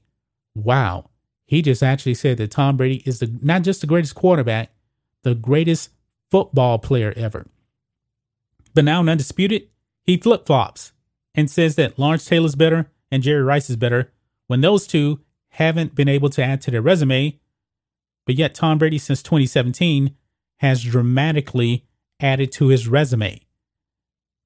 Wow. 0.56 1.10
He 1.46 1.62
just 1.62 1.84
actually 1.84 2.14
said 2.14 2.38
that 2.38 2.52
Tom 2.52 2.78
Brady 2.78 3.04
is 3.06 3.20
the 3.20 3.38
not 3.42 3.64
just 3.64 3.82
the 3.82 3.88
greatest 3.88 4.16
quarterback, 4.16 4.72
the 5.24 5.36
greatest 5.36 5.90
football 6.32 6.80
player 6.80 7.14
ever. 7.18 7.48
But 8.74 8.86
now 8.86 9.02
in 9.02 9.10
Undisputed, 9.10 9.68
he 10.04 10.16
flip 10.16 10.46
flops 10.46 10.94
and 11.36 11.52
says 11.52 11.76
that 11.76 12.00
Lawrence 12.00 12.24
Taylor's 12.24 12.56
better 12.56 12.90
and 13.12 13.22
Jerry 13.22 13.44
Rice 13.44 13.70
is 13.70 13.76
better 13.76 14.14
when 14.48 14.62
those 14.62 14.88
two 14.88 15.20
haven't 15.50 15.96
been 15.96 16.08
able 16.08 16.30
to 16.30 16.42
add 16.44 16.62
to 16.62 16.72
their 16.72 16.82
resume. 16.82 17.42
But 18.26 18.36
yet, 18.36 18.56
Tom 18.56 18.78
Brady, 18.78 19.00
since 19.00 19.22
2017, 19.22 20.16
has 20.60 20.82
dramatically 20.82 21.86
added 22.22 22.54
to 22.54 22.68
his 22.68 22.88
resume. 22.88 23.42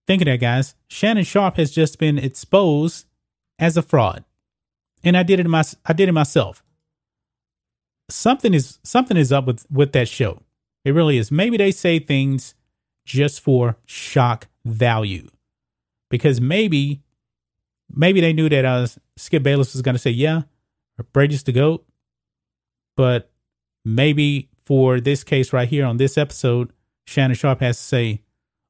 Think 0.05 0.21
of 0.21 0.25
that, 0.25 0.39
guys. 0.39 0.75
Shannon 0.87 1.23
Sharpe 1.23 1.57
has 1.57 1.71
just 1.71 1.97
been 1.97 2.17
exposed 2.17 3.05
as 3.59 3.77
a 3.77 3.81
fraud. 3.81 4.23
And 5.03 5.15
I 5.17 5.23
did 5.23 5.39
it 5.39 5.47
my, 5.47 5.63
I 5.85 5.93
did 5.93 6.09
it 6.09 6.13
myself. 6.13 6.63
Something 8.09 8.53
is 8.53 8.79
something 8.83 9.17
is 9.17 9.31
up 9.31 9.45
with, 9.45 9.65
with 9.71 9.93
that 9.93 10.07
show. 10.07 10.41
It 10.83 10.91
really 10.91 11.17
is. 11.17 11.31
Maybe 11.31 11.57
they 11.57 11.71
say 11.71 11.99
things 11.99 12.53
just 13.05 13.41
for 13.41 13.77
shock 13.85 14.47
value. 14.65 15.29
Because 16.09 16.39
maybe 16.39 17.01
maybe 17.89 18.21
they 18.21 18.33
knew 18.33 18.49
that 18.49 18.65
uh, 18.65 18.87
Skip 19.17 19.43
Bayless 19.43 19.73
was 19.73 19.81
going 19.81 19.95
to 19.95 19.99
say, 19.99 20.11
yeah, 20.11 20.43
Brady's 21.11 21.43
the 21.43 21.51
GOAT. 21.51 21.85
But 22.95 23.31
maybe 23.85 24.49
for 24.65 24.99
this 24.99 25.23
case 25.23 25.53
right 25.53 25.67
here 25.67 25.85
on 25.85 25.97
this 25.97 26.17
episode, 26.17 26.71
Shannon 27.07 27.35
Sharpe 27.35 27.61
has 27.61 27.77
to 27.77 27.83
say, 27.83 28.21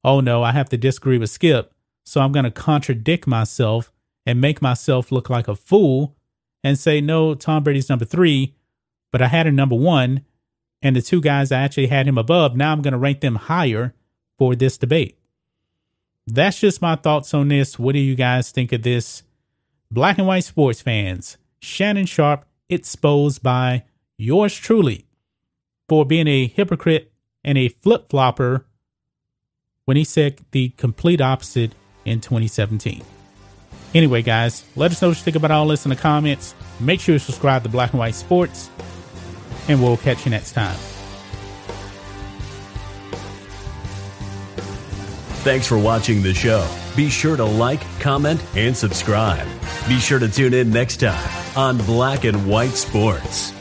oh 0.04 0.20
no, 0.20 0.44
I 0.44 0.52
have 0.52 0.70
to 0.70 0.78
disagree 0.78 1.18
with 1.18 1.30
Skip. 1.30 1.74
So 2.04 2.22
I'm 2.22 2.32
going 2.32 2.46
to 2.46 2.52
contradict 2.52 3.28
myself 3.28 3.92
and 4.26 4.42
make 4.42 4.62
myself 4.62 5.12
look 5.12 5.30
like 5.30 5.48
a 5.48 5.56
fool 5.56 6.16
and 6.64 6.78
say, 6.78 7.02
no, 7.02 7.34
Tom 7.34 7.64
Brady's 7.64 7.90
number 7.90 8.06
three, 8.06 8.56
but 9.12 9.22
I 9.22 9.28
had 9.28 9.48
him 9.48 9.56
number 9.56 9.76
one. 9.76 10.26
And 10.82 10.96
the 10.96 11.02
two 11.02 11.22
guys 11.22 11.52
I 11.52 11.62
actually 11.62 11.88
had 11.88 12.08
him 12.08 12.18
above, 12.18 12.58
now 12.58 12.74
I'm 12.74 12.82
going 12.82 12.92
to 12.92 12.98
rank 12.98 13.22
them 13.22 13.36
higher 13.36 13.94
for 14.38 14.56
this 14.56 14.78
debate. 14.78 15.18
That's 16.28 16.60
just 16.60 16.82
my 16.82 16.96
thoughts 16.96 17.34
on 17.34 17.48
this. 17.48 17.80
What 17.80 17.94
do 17.94 18.00
you 18.00 18.16
guys 18.16 18.52
think 18.52 18.72
of 18.74 18.82
this? 18.82 19.24
Black 19.92 20.18
and 20.18 20.28
white 20.28 20.44
sports 20.44 20.82
fans, 20.82 21.38
Shannon 21.60 22.06
Sharpe 22.06 22.46
exposed 22.70 23.44
by 23.44 23.84
yours 24.18 24.56
truly 24.56 25.06
for 25.88 26.06
being 26.06 26.28
a 26.28 26.48
hypocrite 26.48 27.12
and 27.44 27.58
a 27.58 27.70
flip 27.70 28.10
flopper 28.10 28.66
when 29.86 29.98
he 29.98 30.04
said 30.04 30.40
the 30.52 30.70
complete 30.70 31.22
opposite 31.22 31.74
in 32.06 32.22
2017. 32.22 33.04
Anyway, 33.94 34.22
guys, 34.22 34.64
let 34.76 34.92
us 34.92 35.02
know 35.02 35.10
what 35.10 35.18
you 35.18 35.24
think 35.24 35.36
about 35.36 35.52
all 35.52 35.68
this 35.68 35.86
in 35.86 35.90
the 35.90 35.96
comments. 35.96 36.56
Make 36.80 37.00
sure 37.00 37.14
you 37.14 37.20
subscribe 37.20 37.64
to 37.64 37.70
Black 37.70 37.92
and 37.92 38.00
White 38.00 38.16
Sports, 38.16 38.70
and 39.68 39.82
we'll 39.82 39.98
catch 39.98 40.26
you 40.26 40.32
next 40.32 40.54
time. 40.54 40.76
Thanks 45.44 45.68
for 45.68 45.78
watching 45.78 46.24
the 46.24 46.34
show. 46.34 46.66
Be 46.96 47.10
sure 47.10 47.36
to 47.36 47.44
like, 47.44 47.82
comment, 48.00 48.44
and 48.56 48.76
subscribe. 48.76 49.46
Be 49.88 50.00
sure 50.00 50.18
to 50.18 50.30
tune 50.30 50.54
in 50.54 50.70
next 50.72 50.98
time 50.98 51.58
on 51.58 51.78
Black 51.80 52.24
and 52.24 52.48
White 52.48 52.72
Sports. 52.72 53.54